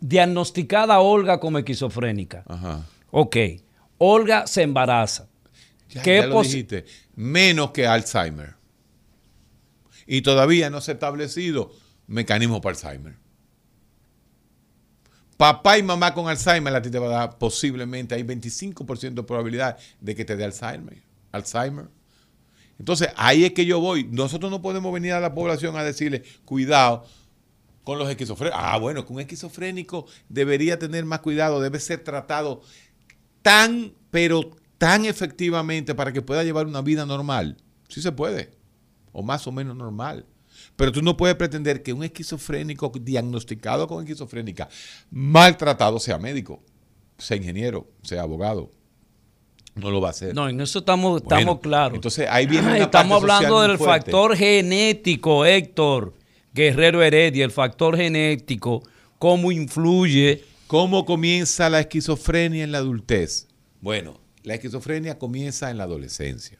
Diagnosticada 0.00 1.00
Olga 1.00 1.38
como 1.38 1.58
esquizofrénica. 1.58 2.44
Ajá. 2.46 2.86
Ok. 3.10 3.36
Olga 3.98 4.46
se 4.46 4.62
embaraza. 4.62 5.28
Ya, 5.90 6.02
¿Qué 6.02 6.16
ya 6.20 6.26
lo 6.26 6.36
posi- 6.36 6.44
dijiste. 6.44 6.84
Menos 7.16 7.72
que 7.72 7.86
Alzheimer. 7.86 8.54
Y 10.12 10.22
todavía 10.22 10.70
no 10.70 10.80
se 10.80 10.90
ha 10.90 10.94
establecido 10.94 11.70
mecanismo 12.08 12.60
para 12.60 12.74
Alzheimer. 12.74 13.14
Papá 15.36 15.78
y 15.78 15.84
mamá 15.84 16.12
con 16.12 16.28
Alzheimer 16.28 16.74
a 16.74 16.82
ti 16.82 16.90
te 16.90 16.98
va 16.98 17.06
a 17.06 17.10
dar 17.10 17.38
posiblemente, 17.38 18.16
hay 18.16 18.24
25% 18.24 19.14
de 19.14 19.22
probabilidad 19.22 19.78
de 20.00 20.16
que 20.16 20.24
te 20.24 20.34
dé 20.34 20.42
Alzheimer. 20.42 21.00
Alzheimer. 21.30 21.86
Entonces, 22.76 23.10
ahí 23.14 23.44
es 23.44 23.52
que 23.52 23.64
yo 23.64 23.78
voy. 23.78 24.02
Nosotros 24.02 24.50
no 24.50 24.60
podemos 24.60 24.92
venir 24.92 25.12
a 25.12 25.20
la 25.20 25.32
población 25.32 25.76
a 25.76 25.84
decirle, 25.84 26.24
cuidado 26.44 27.06
con 27.84 27.96
los 27.96 28.10
esquizofrénicos. 28.10 28.60
Ah, 28.60 28.78
bueno, 28.78 29.06
que 29.06 29.12
un 29.12 29.20
esquizofrénico 29.20 30.06
debería 30.28 30.76
tener 30.76 31.04
más 31.04 31.20
cuidado, 31.20 31.60
debe 31.60 31.78
ser 31.78 32.02
tratado 32.02 32.62
tan, 33.42 33.94
pero 34.10 34.56
tan 34.76 35.04
efectivamente 35.04 35.94
para 35.94 36.12
que 36.12 36.20
pueda 36.20 36.42
llevar 36.42 36.66
una 36.66 36.82
vida 36.82 37.06
normal. 37.06 37.58
Sí 37.88 38.02
se 38.02 38.10
puede, 38.10 38.58
o 39.12 39.22
más 39.22 39.46
o 39.46 39.52
menos 39.52 39.76
normal. 39.76 40.26
Pero 40.76 40.92
tú 40.92 41.02
no 41.02 41.16
puedes 41.16 41.36
pretender 41.36 41.82
que 41.82 41.92
un 41.92 42.04
esquizofrénico 42.04 42.92
diagnosticado 43.00 43.86
con 43.86 44.02
esquizofrénica, 44.04 44.68
maltratado, 45.10 45.98
sea 45.98 46.18
médico, 46.18 46.62
sea 47.18 47.36
ingeniero, 47.36 47.88
sea 48.02 48.22
abogado. 48.22 48.70
No 49.74 49.90
lo 49.90 50.00
va 50.00 50.08
a 50.08 50.10
hacer. 50.10 50.34
No, 50.34 50.48
en 50.48 50.60
eso 50.60 50.80
estamos, 50.80 51.22
Bueno, 51.22 51.38
estamos 51.38 51.60
claros. 51.60 51.94
entonces 51.94 52.26
ahí 52.28 52.46
viene 52.46 52.66
una 52.68 52.78
Estamos 52.78 53.20
parte 53.20 53.32
hablando 53.32 53.60
del 53.62 53.78
fuerte. 53.78 54.10
factor 54.10 54.36
genético, 54.36 55.46
Héctor 55.46 56.14
Guerrero 56.52 57.02
Heredia, 57.02 57.44
el 57.44 57.52
factor 57.52 57.96
genético, 57.96 58.82
cómo 59.18 59.52
influye. 59.52 60.44
¿Cómo 60.66 61.04
comienza 61.04 61.68
la 61.70 61.80
esquizofrenia 61.80 62.62
en 62.64 62.72
la 62.72 62.78
adultez? 62.78 63.48
Bueno, 63.80 64.20
la 64.42 64.54
esquizofrenia 64.54 65.18
comienza 65.18 65.70
en 65.70 65.78
la 65.78 65.84
adolescencia 65.84 66.58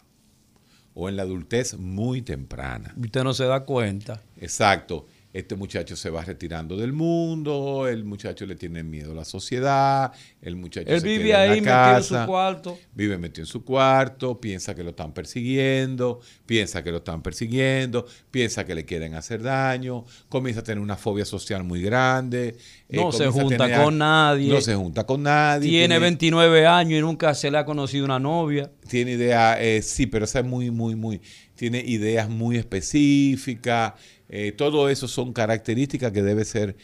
o 0.94 1.08
en 1.08 1.16
la 1.16 1.22
adultez 1.22 1.74
muy 1.78 2.22
temprana. 2.22 2.94
Usted 2.96 3.24
no 3.24 3.34
se 3.34 3.44
da 3.44 3.64
cuenta. 3.64 4.22
Exacto. 4.38 5.06
Este 5.32 5.54
muchacho 5.54 5.94
se 5.94 6.10
va 6.10 6.24
retirando 6.24 6.76
del 6.76 6.92
mundo, 6.92 7.86
el 7.88 8.04
muchacho 8.04 8.46
le 8.46 8.56
tiene 8.56 8.82
miedo 8.82 9.12
a 9.12 9.14
la 9.14 9.24
sociedad, 9.24 10.12
el 10.42 10.56
muchacho 10.56 10.90
Él 10.90 11.00
se 11.00 11.06
vive 11.06 11.24
queda 11.26 11.44
en 11.44 11.48
la 11.48 11.52
ahí 11.52 11.60
metido 11.60 11.96
en 11.98 12.02
su 12.02 12.14
casa, 12.14 12.26
cuarto. 12.26 12.78
Vive 12.94 13.16
metido 13.16 13.42
en 13.44 13.46
su 13.46 13.64
cuarto, 13.64 14.40
piensa 14.40 14.74
que 14.74 14.82
lo 14.82 14.90
están 14.90 15.12
persiguiendo, 15.12 16.20
piensa 16.46 16.82
que 16.82 16.90
lo 16.90 16.96
están 16.98 17.22
persiguiendo, 17.22 18.06
piensa 18.32 18.64
que 18.64 18.74
le 18.74 18.84
quieren 18.84 19.14
hacer 19.14 19.40
daño, 19.42 20.04
comienza 20.28 20.62
a 20.62 20.64
tener 20.64 20.82
una 20.82 20.96
fobia 20.96 21.24
social 21.24 21.62
muy 21.62 21.80
grande. 21.80 22.56
eh, 22.88 22.96
No 22.96 23.12
se 23.12 23.28
junta 23.28 23.66
tener- 23.66 23.84
con 23.84 23.98
nadie. 23.98 24.52
No 24.52 24.60
se 24.60 24.74
junta 24.74 25.06
con 25.06 25.22
nadie. 25.22 25.68
Tiene 25.70 26.00
29 26.00 26.66
años 26.66 26.98
y 26.98 27.02
nunca 27.02 27.34
se 27.34 27.52
le 27.52 27.58
ha 27.58 27.64
conocido 27.64 28.04
una 28.04 28.18
novia. 28.18 28.68
tiene 28.88 29.12
idea, 29.12 29.62
eh, 29.62 29.80
sí, 29.82 30.06
pero 30.06 30.24
esa 30.24 30.40
es 30.40 30.44
muy, 30.44 30.72
muy, 30.72 30.96
muy, 30.96 31.20
tiene 31.54 31.78
ideas 31.86 32.28
muy 32.28 32.56
específicas. 32.56 33.92
Eh, 34.32 34.52
todo 34.52 34.88
eso 34.88 35.08
son 35.08 35.32
características 35.32 36.12
que 36.12 36.22
debe 36.22 36.44
ser 36.44 36.76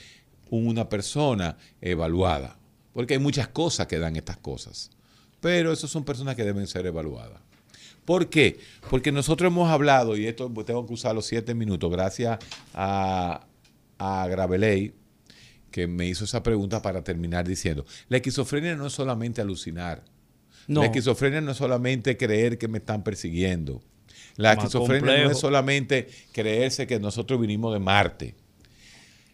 una 0.51 0.89
persona 0.89 1.57
evaluada. 1.81 2.59
Porque 2.93 3.15
hay 3.15 3.21
muchas 3.21 3.49
cosas 3.49 3.87
que 3.87 4.01
dan 4.01 4.17
estas 4.17 4.37
cosas. 4.37 4.91
Pero 5.41 5.73
esas 5.73 5.91
son 5.91 6.05
personas 6.05 6.35
que 6.35 6.45
deben 6.45 6.67
ser 6.67 6.87
evaluadas. 6.87 7.41
¿Por 8.05 8.29
qué? 8.31 8.59
Porque 8.91 9.13
nosotros 9.13 9.51
hemos 9.51 9.71
hablado, 9.71 10.17
y 10.17 10.27
esto 10.27 10.53
tengo 10.65 10.87
que 10.87 10.95
usar 10.95 11.15
los 11.15 11.27
siete 11.27 11.55
minutos, 11.55 11.91
gracias 11.91 12.39
a, 12.75 13.47
a 13.99 14.27
Graveley, 14.29 14.95
que 15.71 15.87
me 15.87 16.07
hizo 16.07 16.25
esa 16.25 16.43
pregunta 16.43 16.83
para 16.83 17.05
terminar 17.05 17.47
diciendo, 17.47 17.85
la 18.09 18.17
esquizofrenia 18.17 18.75
no 18.77 18.87
es 18.87 18.93
solamente 18.93 19.41
alucinar. 19.41 20.05
No. 20.67 20.81
La 20.81 20.87
esquizofrenia 20.87 21.41
no 21.41 21.53
es 21.53 21.59
solamente 21.59 22.17
creer 22.17 22.59
que 22.59 22.67
me 22.67 22.79
están 22.79 23.05
persiguiendo. 23.05 23.83
La 24.37 24.55
Más 24.55 24.65
esquizofrenia 24.65 25.25
no 25.25 25.31
es 25.31 25.39
solamente 25.39 26.09
creerse 26.33 26.87
que 26.87 27.01
nosotros 27.01 27.41
vinimos 27.41 27.73
de 27.73 27.79
Marte. 27.81 28.35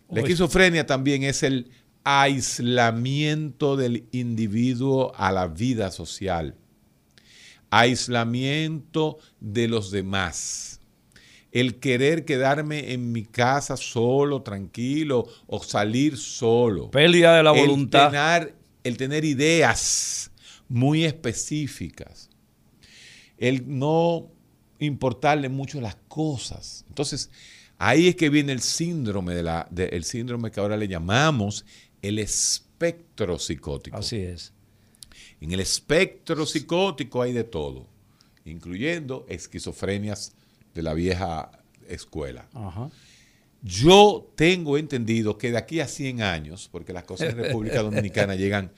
La 0.09 0.15
Oye. 0.15 0.21
esquizofrenia 0.23 0.87
también 0.87 1.23
es 1.25 1.43
el 1.43 1.71
aislamiento 2.05 3.77
del 3.77 4.07
individuo 4.13 5.13
a 5.17 5.33
la 5.33 5.47
vida 5.49 5.91
social. 5.91 6.57
Aislamiento 7.71 9.19
de 9.41 9.67
los 9.69 9.91
demás. 9.91 10.81
El 11.51 11.81
querer 11.81 12.25
quedarme 12.25 12.93
en 12.93 13.13
mi 13.13 13.25
casa 13.25 13.77
solo, 13.77 14.43
tranquilo, 14.43 15.27
o 15.47 15.63
salir 15.63 16.17
solo. 16.17 16.91
Pérdida 16.91 17.37
de 17.37 17.43
la 17.43 17.53
El 17.53 17.61
voluntad. 17.61 18.11
tener- 18.11 18.55
el 18.85 18.97
tener 18.97 19.25
ideas 19.25 20.31
muy 20.69 21.05
específicas. 21.05 22.31
El 23.39 23.65
no 23.79 24.31
importarle 24.87 25.49
mucho 25.49 25.81
las 25.81 25.97
cosas. 26.09 26.85
Entonces, 26.89 27.31
ahí 27.79 28.09
es 28.09 28.17
que 28.17 28.29
viene 28.31 28.53
el 28.53 28.61
síndrome 28.61 29.35
de 29.35 29.43
la, 29.43 29.67
de- 29.71 29.87
el 29.89 30.05
síndrome 30.05 30.51
que 30.51 30.61
ahora 30.61 30.77
le 30.77 30.89
llamamos 30.89 31.65
el 32.03 32.19
espectro 32.19 33.39
psicótico. 33.39 33.97
Así 33.97 34.17
es. 34.17 34.53
En 35.41 35.53
el 35.53 35.61
espectro 35.61 36.47
psicótico 36.47 37.23
hay 37.23 37.33
de 37.33 37.45
todo, 37.45 37.87
incluyendo 38.45 39.27
esquizofrenias 39.29 40.33
de 40.75 40.83
la 40.83 40.95
vieja 40.95 41.51
escuela. 41.89 42.49
Ajá. 42.55 42.91
Yo 43.63 44.33
tengo 44.35 44.77
entendido 44.79 45.39
que 45.39 45.53
de 45.53 45.59
aquí 45.59 45.79
a 45.81 45.87
100 45.87 46.23
años, 46.23 46.69
porque 46.73 46.93
las 46.93 47.05
cosas 47.05 47.31
en 47.31 47.37
República 47.37 47.81
Dominicana 47.83 48.35
llegan 48.35 48.73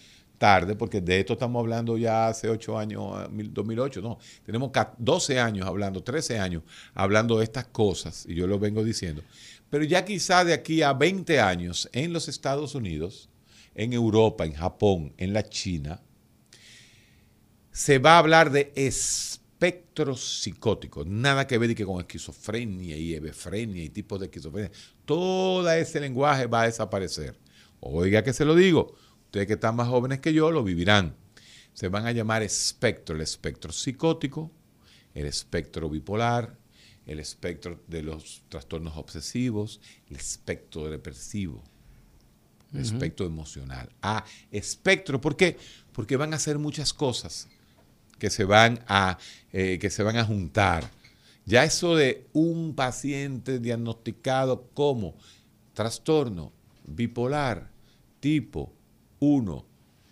tarde, 0.45 0.77
porque 0.77 1.01
de 1.01 1.21
esto 1.21 1.33
estamos 1.33 1.59
hablando 1.59 1.97
ya 1.97 2.29
hace 2.29 2.51
8 2.51 2.79
años, 2.79 3.31
2008, 3.31 4.03
no, 4.03 4.19
tenemos 4.45 4.71
12 4.99 5.41
años 5.41 5.66
hablando, 5.66 6.03
13 6.03 6.39
años 6.39 6.65
hablando 6.93 7.39
de 7.39 7.45
estas 7.45 7.69
cosas, 7.69 8.27
y 8.29 8.35
yo 8.35 8.47
lo 8.47 8.59
vengo 8.59 8.85
diciendo, 8.85 9.23
pero 9.71 9.85
ya 9.85 10.05
quizá 10.05 10.45
de 10.45 10.53
aquí 10.53 10.83
a 10.83 10.93
20 10.93 11.41
años 11.41 11.89
en 11.95 12.12
los 12.12 12.29
Estados 12.29 12.75
Unidos, 12.75 13.31
en 13.75 13.95
Europa, 13.95 14.45
en 14.45 14.53
Japón, 14.53 15.15
en 15.16 15.33
la 15.33 15.49
China, 15.49 16.03
se 17.73 17.99
va 17.99 18.16
a 18.16 18.19
hablar 18.19 18.51
de 18.51 18.71
espectros 18.77 20.43
psicóticos, 20.43 21.07
nada 21.07 21.47
que 21.47 21.57
ver 21.57 21.87
con 21.87 22.01
esquizofrenia 22.01 22.99
y 22.99 23.15
hebefrenia 23.15 23.83
y 23.83 23.89
tipos 23.89 24.21
de 24.21 24.27
esquizofrenia, 24.27 24.71
todo 25.07 25.71
ese 25.73 26.01
lenguaje 26.01 26.45
va 26.45 26.65
a 26.65 26.66
desaparecer. 26.66 27.35
Oiga 27.81 28.23
que 28.23 28.35
se 28.35 28.45
lo 28.45 28.55
digo, 28.55 28.95
ustedes 29.35 29.48
que 29.48 29.55
están 29.55 29.74
más 29.74 29.89
jóvenes 29.89 30.20
que 30.20 30.32
yo 30.32 30.52
lo 30.52 30.62
vivirán. 30.62 31.16
Se 31.73 31.89
van 31.89 32.06
a 32.06 32.12
llamar 32.12 32.44
espectro, 32.44 33.16
el 33.16 33.23
espectro 33.23 33.73
psicótico, 33.73 34.52
el 35.12 35.27
espectro 35.27 35.90
bipolar, 35.90 36.56
el 37.05 37.19
espectro 37.19 37.81
de 37.89 38.02
los 38.02 38.44
trastornos 38.48 38.97
obsesivos, 38.97 39.81
el 40.09 40.16
espectro 40.16 40.89
depresivo, 40.89 41.65
el 42.73 42.82
espectro 42.82 43.27
emocional. 43.27 43.89
Ah, 44.02 44.24
espectro, 44.52 45.20
¿por 45.20 45.36
qué? 45.36 45.59
Porque 45.93 46.16
van 46.16 46.32
a 46.32 46.36
hacer 46.36 46.61
muchas 46.61 46.93
cosas 46.93 47.48
que 48.20 48.31
se 48.31 48.44
van 48.44 48.85
a, 48.86 49.19
eh, 49.52 49.81
que 49.81 49.90
se 49.90 50.05
van 50.05 50.16
a 50.16 50.24
juntar. 50.24 50.89
Ya 51.44 51.65
eso 51.65 51.97
de 51.97 52.28
un 52.32 52.77
paciente 52.77 53.59
diagnosticado 53.59 54.69
como 54.74 55.16
trastorno 55.74 56.52
bipolar 56.86 57.73
tipo 58.20 58.73
1 59.20 59.65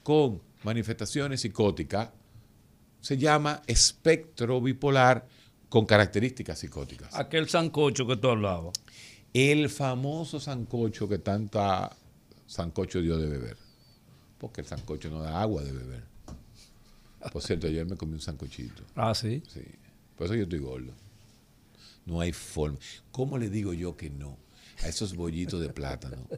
con 0.03 0.41
manifestaciones 0.65 1.41
psicóticas 1.41 2.11
se 3.01 3.19
llama 3.19 3.63
espectro 3.67 4.61
bipolar 4.61 5.27
con 5.69 5.87
características 5.87 6.59
psicóticas. 6.59 7.15
Aquel 7.15 7.49
sancocho 7.49 8.07
que 8.07 8.17
tú 8.17 8.29
hablabas. 8.29 8.75
El 9.33 9.71
famoso 9.71 10.39
sancocho 10.39 11.09
que 11.09 11.19
tanta 11.19 11.97
sancocho 12.47 13.01
dio 13.01 13.17
de 13.19 13.27
beber. 13.27 13.57
Porque 14.39 14.61
el 14.61 14.67
sancocho 14.67 15.11
no 15.11 15.21
da 15.21 15.41
agua 15.41 15.63
de 15.63 15.73
beber. 15.73 16.05
Por 17.33 17.43
cierto, 17.43 17.67
ayer 17.67 17.87
me 17.87 17.97
comí 17.97 18.15
un 18.15 18.21
sancochito. 18.21 18.83
Ah, 18.95 19.15
sí. 19.15 19.43
Sí. 19.49 19.63
Por 20.17 20.27
eso 20.27 20.35
yo 20.35 20.43
estoy 20.43 20.59
gordo. 20.59 20.93
No 22.05 22.21
hay 22.21 22.33
forma. 22.33 22.79
¿Cómo 23.11 23.39
le 23.39 23.49
digo 23.49 23.73
yo 23.73 23.97
que 23.97 24.11
no 24.11 24.37
a 24.83 24.89
esos 24.89 25.15
bollitos 25.15 25.61
de 25.61 25.71
plátano? 25.71 26.29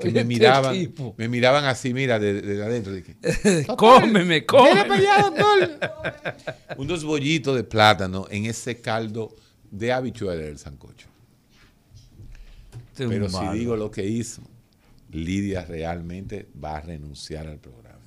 Que 0.00 0.10
me 0.10 0.20
este 0.20 0.24
miraban, 0.24 0.94
me 1.16 1.28
miraban 1.28 1.64
así, 1.64 1.94
mira, 1.94 2.18
de, 2.18 2.40
de 2.42 2.62
adentro. 2.62 2.92
Dije, 2.92 3.16
cómeme, 3.76 4.44
cómeme. 4.46 4.84
para 4.84 4.94
allá, 4.94 5.30
doctor. 5.30 6.76
Unos 6.78 7.04
bollitos 7.04 7.56
de 7.56 7.64
plátano 7.64 8.26
en 8.30 8.46
ese 8.46 8.80
caldo 8.80 9.36
de 9.70 9.92
habichuela 9.92 10.42
del 10.42 10.58
sancocho. 10.58 11.08
Este 12.92 13.04
es 13.04 13.10
Pero 13.10 13.28
si 13.28 13.36
malo. 13.36 13.52
digo 13.52 13.76
lo 13.76 13.90
que 13.90 14.06
hizo, 14.06 14.42
Lidia 15.10 15.64
realmente 15.64 16.48
va 16.62 16.76
a 16.76 16.80
renunciar 16.80 17.46
al 17.46 17.58
programa. 17.58 17.98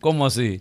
¿Cómo 0.00 0.26
así? 0.26 0.60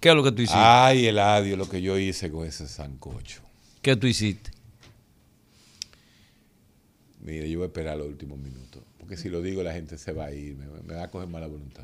¿Qué 0.00 0.08
es 0.08 0.14
lo 0.14 0.24
que 0.24 0.32
tú 0.32 0.42
hiciste? 0.42 0.58
Ay, 0.58 1.06
Eladio, 1.06 1.56
lo 1.56 1.68
que 1.68 1.82
yo 1.82 1.98
hice 1.98 2.30
con 2.30 2.46
ese 2.46 2.66
sancocho. 2.66 3.42
¿Qué 3.82 3.96
tú 3.96 4.06
hiciste? 4.06 4.50
Mira, 7.20 7.46
yo 7.46 7.58
voy 7.58 7.64
a 7.64 7.68
esperar 7.68 7.98
los 7.98 8.06
últimos 8.08 8.38
minutos. 8.38 8.82
Porque 9.10 9.22
si 9.22 9.28
lo 9.28 9.42
digo, 9.42 9.64
la 9.64 9.72
gente 9.72 9.98
se 9.98 10.12
va 10.12 10.26
a 10.26 10.30
ir, 10.32 10.54
me, 10.54 10.66
me 10.86 10.94
va 10.94 11.02
a 11.02 11.08
coger 11.10 11.26
mala 11.26 11.48
voluntad. 11.48 11.82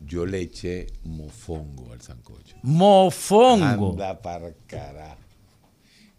Yo 0.00 0.26
le 0.26 0.40
eché 0.40 0.88
mofongo 1.04 1.92
al 1.92 2.00
sancocho. 2.00 2.56
Mofongo. 2.64 3.90
Anda 3.92 4.20
para. 4.20 4.52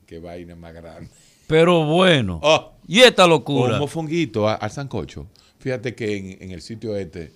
Qué 0.05 0.19
vaina 0.19 0.55
más 0.55 0.73
grande. 0.73 1.09
Pero 1.45 1.83
bueno. 1.83 2.39
Oh. 2.41 2.71
¿Y 2.87 3.01
esta 3.01 3.27
locura? 3.27 3.73
Un 3.73 3.79
mofonguito 3.79 4.47
al 4.47 4.71
sancocho. 4.71 5.27
Fíjate 5.59 5.93
que 5.93 6.15
en, 6.15 6.43
en 6.43 6.51
el 6.51 6.61
sitio 6.61 6.95
este, 6.95 7.33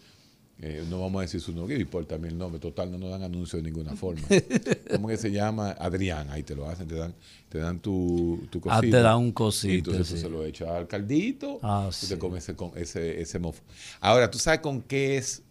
eh, 0.61 0.86
no 0.90 1.02
vamos 1.02 1.19
a 1.19 1.22
decir 1.23 1.41
su 1.41 1.52
nombre, 1.53 1.77
y 1.77 1.84
por 1.86 2.06
también 2.06 2.34
el 2.34 2.38
nombre, 2.38 2.60
total, 2.60 2.90
no 2.91 2.98
nos 2.98 3.10
dan 3.11 3.23
anuncios 3.23 3.61
de 3.61 3.69
ninguna 3.69 3.95
forma. 3.95 4.26
¿Cómo 4.91 5.07
que 5.10 5.18
se 5.18 5.30
llama? 5.32 5.72
Adrián, 5.72 6.30
ahí 6.30 6.44
te 6.44 6.56
lo 6.56 6.68
hacen, 6.69 6.88
te 6.88 6.95
dan, 6.95 7.14
te 7.49 7.57
dan 7.57 7.80
tu, 7.80 8.48
tu 8.49 8.60
Ah, 8.60 8.80
cosita. 8.80 8.98
te 8.98 9.03
dan 9.03 9.18
un 9.18 9.32
cosito, 9.34 9.73
Y 9.73 9.77
entonces 9.80 10.07
sí. 10.07 10.18
se 10.18 10.30
lo 10.30 10.45
echas 10.45 10.69
al 10.69 10.88
caldito 10.88 11.60
Ah, 11.61 11.90
sí. 11.91 12.07
te 12.07 12.18
comes 12.18 12.48
ese, 12.48 12.56
ese, 12.76 13.22
ese 13.22 13.40
mofo. 13.40 13.61
Ahora, 13.99 14.32
¿tú 14.32 14.40
sabes 14.40 14.61
con 14.61 14.82
qué 14.82 15.18
es? 15.18 15.41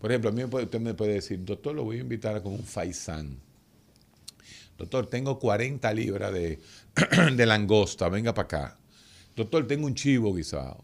Por 0.00 0.10
ejemplo, 0.10 0.30
a 0.30 0.32
mí 0.32 0.42
usted 0.44 0.80
me 0.80 0.94
puede 0.94 1.14
decir, 1.14 1.44
doctor, 1.44 1.74
lo 1.74 1.84
voy 1.84 1.98
a 1.98 2.00
invitar 2.00 2.42
con 2.42 2.52
un 2.54 2.62
faisán. 2.64 3.38
Doctor, 4.76 5.06
tengo 5.06 5.38
40 5.38 5.92
libras 5.92 6.32
de, 6.32 6.58
de 7.36 7.46
langosta, 7.46 8.08
venga 8.08 8.34
para 8.34 8.44
acá. 8.46 8.78
Doctor, 9.36 9.66
tengo 9.66 9.86
un 9.86 9.94
chivo 9.94 10.34
guisado. 10.34 10.82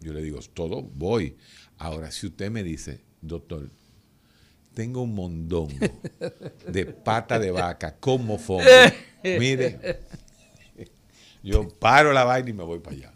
Yo 0.00 0.12
le 0.12 0.22
digo, 0.22 0.40
todo, 0.54 0.82
voy. 0.82 1.36
Ahora, 1.78 2.10
si 2.10 2.26
usted 2.26 2.50
me 2.50 2.62
dice, 2.62 3.00
doctor, 3.20 3.68
tengo 4.74 5.02
un 5.02 5.14
mondongo 5.14 5.74
de 6.68 6.86
pata 6.86 7.38
de 7.38 7.50
vaca 7.50 7.96
con 7.96 8.24
mofongo, 8.24 8.62
mire, 9.24 10.00
yo 11.42 11.68
paro 11.68 12.12
la 12.12 12.24
vaina 12.24 12.50
y 12.50 12.52
me 12.52 12.62
voy 12.62 12.78
para 12.80 12.96
allá. 12.96 13.12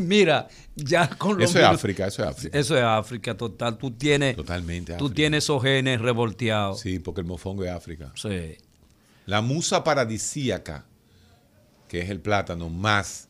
Mira, 0.00 0.48
ya 0.76 1.08
con 1.08 1.40
Eso 1.40 1.58
es 1.58 1.64
África, 1.64 2.06
eso 2.06 2.22
es 2.22 2.28
África. 2.28 2.58
Eso 2.58 2.76
es 2.76 2.82
África, 2.82 3.36
total. 3.36 3.78
Tú 3.78 3.90
tienes, 3.92 4.36
Totalmente 4.36 4.92
tú 4.94 5.06
África. 5.06 5.16
tienes 5.16 5.44
esos 5.44 5.62
genes 5.62 6.00
revolteados. 6.00 6.80
Sí, 6.80 6.98
porque 6.98 7.22
el 7.22 7.26
mofongo 7.26 7.64
es 7.64 7.70
África. 7.70 8.12
Sí. 8.14 8.56
La 9.26 9.40
musa 9.40 9.82
paradisíaca, 9.84 10.86
que 11.88 12.00
es 12.02 12.10
el 12.10 12.20
plátano, 12.20 12.68
más 12.68 13.29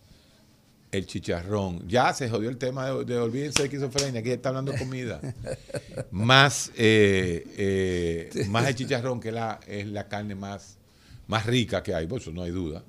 el 0.93 1.07
chicharrón. 1.07 1.87
Ya 1.89 2.12
se 2.15 2.29
jodió 2.29 2.49
el 2.51 2.59
tema 2.59 2.91
de, 2.91 3.05
de 3.05 3.19
olvídense 3.19 3.62
de 3.62 3.67
esquizofrenia, 3.69 4.21
aquí 4.21 4.31
está 4.31 4.51
hablando 4.51 4.73
de 4.73 4.79
comida. 4.79 5.21
más, 6.11 6.73
eh, 6.77 7.45
eh, 7.57 8.45
más 8.49 8.67
el 8.69 8.75
chicharrón, 8.77 9.21
que 9.21 9.33
la, 9.33 9.61
es 9.67 9.87
la 9.87 10.09
carne 10.09 10.35
más, 10.35 10.79
más 11.27 11.47
rica 11.47 11.83
que 11.83 11.95
hay, 11.95 12.07
por 12.07 12.21
eso 12.21 12.33
no 12.33 12.43
hay 12.43 12.51
duda. 12.51 12.85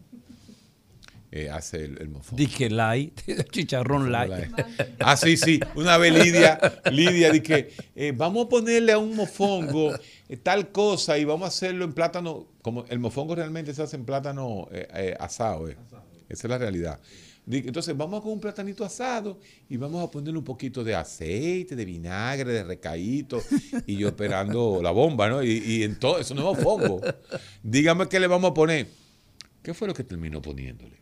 eh, 1.32 1.49
hace 1.49 1.86
el, 1.86 1.98
el 2.02 2.10
mofongo. 2.10 2.38
Dije 2.38 2.69
light, 2.69 3.22
chicharrón 3.52 4.11
light. 4.11 4.52
Ah, 4.99 5.15
sí, 5.15 5.38
sí. 5.38 5.60
Una 5.76 5.98
vez 5.98 6.14
Lidia, 6.14 6.60
Lidia 6.91 7.32
dije, 7.32 7.69
eh, 7.95 8.14
vamos 8.15 8.45
a 8.48 8.49
ponerle 8.49 8.91
a 8.91 8.98
un 8.98 9.15
mofongo 9.15 9.94
eh, 10.28 10.38
tal 10.38 10.72
cosa 10.72 11.18
y 11.18 11.23
vamos 11.26 11.45
a 11.45 11.48
hacerlo 11.49 11.86
en 11.86 11.94
plátano. 11.94 12.48
Como 12.61 12.86
el 12.90 12.99
mofongo 12.99 13.36
realmente 13.36 13.73
se 13.73 13.82
hace 13.84 13.95
en 13.95 14.06
plátano 14.06 14.68
eh, 14.73 14.88
eh, 14.94 15.15
asado, 15.19 15.69
eh. 15.69 15.78
esa 16.30 16.48
es 16.48 16.49
la 16.49 16.57
realidad. 16.57 16.99
Entonces 17.49 17.97
vamos 17.97 18.22
con 18.22 18.34
un 18.34 18.39
platanito 18.39 18.85
asado 18.85 19.39
y 19.68 19.77
vamos 19.77 20.07
a 20.07 20.11
ponerle 20.11 20.38
un 20.38 20.45
poquito 20.45 20.84
de 20.84 20.95
aceite, 20.95 21.76
de 21.76 21.85
vinagre, 21.85 22.53
de 22.53 22.63
recaíto 22.63 23.41
y 23.85 23.97
yo 23.97 24.09
esperando 24.09 24.80
la 24.81 24.91
bomba, 24.91 25.27
¿no? 25.27 25.43
Y, 25.43 25.57
y 25.57 25.84
en 25.84 25.99
todo, 25.99 26.19
eso 26.19 26.35
no 26.35 26.51
es 26.51 26.57
mofongo. 26.57 27.01
Dígame 27.63 28.07
qué 28.07 28.19
le 28.19 28.27
vamos 28.27 28.51
a 28.51 28.53
poner. 28.53 28.88
¿Qué 29.63 29.73
fue 29.73 29.88
lo 29.88 29.93
que 29.93 30.03
terminó 30.03 30.41
poniéndole? 30.41 31.01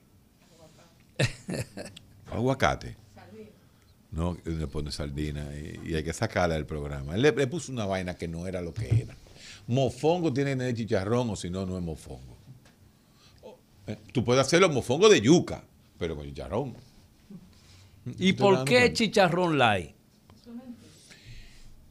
Aguacate. 2.31 2.95
No, 4.11 4.37
le 4.43 4.65
pone 4.67 4.91
sardina 4.91 5.47
y, 5.55 5.91
y 5.91 5.95
hay 5.95 6.03
que 6.03 6.13
sacarla 6.13 6.55
del 6.55 6.65
programa. 6.65 7.13
Él 7.13 7.21
le, 7.21 7.31
le 7.31 7.45
puso 7.47 7.71
una 7.71 7.85
vaina 7.85 8.15
que 8.15 8.27
no 8.27 8.47
era 8.47 8.59
lo 8.61 8.73
que 8.73 8.87
era. 9.01 9.15
Mofongo 9.67 10.33
tiene 10.33 10.51
que 10.51 10.57
tener 10.57 10.73
chicharrón 10.73 11.29
o 11.29 11.35
si 11.35 11.51
no, 11.51 11.65
no 11.67 11.77
es 11.77 11.83
mofongo. 11.83 12.37
Oh, 13.43 13.55
eh, 13.85 13.97
Tú 14.11 14.25
puedes 14.25 14.41
hacerlo 14.41 14.67
mofongo 14.69 15.09
de 15.09 15.21
yuca, 15.21 15.63
pero 15.99 16.15
con 16.15 16.25
chicharrón. 16.25 16.73
¿Y 18.17 18.33
¿Te 18.33 18.39
por 18.39 18.63
qué 18.65 18.79
cuenta? 18.79 18.93
chicharrón 18.93 19.57
light? 19.59 19.91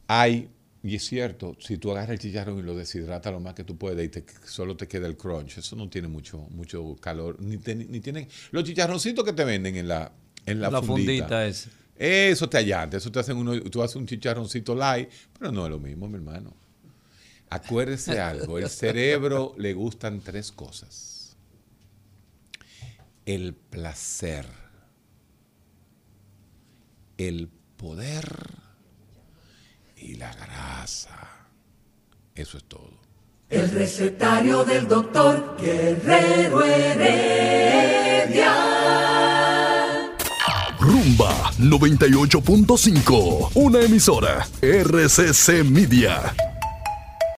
Hay, 0.07 0.49
y 0.83 0.95
es 0.95 1.05
cierto, 1.05 1.55
si 1.59 1.77
tú 1.77 1.91
agarras 1.91 2.09
el 2.11 2.19
chicharrón 2.19 2.59
y 2.59 2.61
lo 2.63 2.75
deshidratas 2.75 3.31
lo 3.31 3.39
más 3.39 3.53
que 3.53 3.63
tú 3.63 3.77
puedes 3.77 4.05
y 4.05 4.09
te- 4.09 4.25
solo 4.45 4.75
te 4.75 4.87
queda 4.87 5.07
el 5.07 5.15
crunch, 5.17 5.57
eso 5.59 5.75
no 5.75 5.87
tiene 5.89 6.07
mucho, 6.07 6.39
mucho 6.49 6.95
calor, 6.99 7.39
ni, 7.39 7.57
te- 7.57 7.75
ni 7.75 7.99
tienen 7.99 8.27
los 8.51 8.63
chicharroncitos 8.63 9.23
que 9.23 9.33
te 9.33 9.43
venden 9.45 9.75
en 9.75 9.87
la, 9.87 10.11
en 10.45 10.59
la, 10.61 10.71
La 10.71 10.81
fundita. 10.81 11.23
fundita 11.23 11.45
esa. 11.47 11.69
Eso 11.95 12.49
te 12.49 12.57
allanta, 12.57 12.97
eso 12.97 13.11
te 13.11 13.19
hacen 13.19 13.37
uno, 13.37 13.59
tú 13.63 13.83
haces 13.83 13.97
un 13.97 14.07
chicharroncito 14.07 14.73
light, 14.73 15.09
pero 15.37 15.51
no 15.51 15.65
es 15.65 15.69
lo 15.71 15.79
mismo, 15.79 16.07
mi 16.07 16.15
hermano. 16.15 16.53
Acuérdese 17.49 18.19
algo, 18.19 18.57
el 18.57 18.69
cerebro 18.69 19.53
le 19.57 19.73
gustan 19.73 20.21
tres 20.21 20.51
cosas. 20.51 21.08
El 23.29 23.53
placer, 23.53 24.47
el 27.15 27.47
poder 27.77 28.25
y 29.95 30.15
la 30.15 30.33
grasa. 30.33 31.45
Eso 32.33 32.57
es 32.57 32.63
todo. 32.63 32.89
El 33.51 33.69
recetario 33.69 34.63
del 34.63 34.87
doctor 34.87 35.57
Guerrero 35.61 36.63
Heredia. 36.65 38.51
Rumba 40.79 41.51
98.5, 41.59 43.51
una 43.53 43.79
emisora 43.81 44.47
RCC 44.59 45.63
Media. 45.65 46.33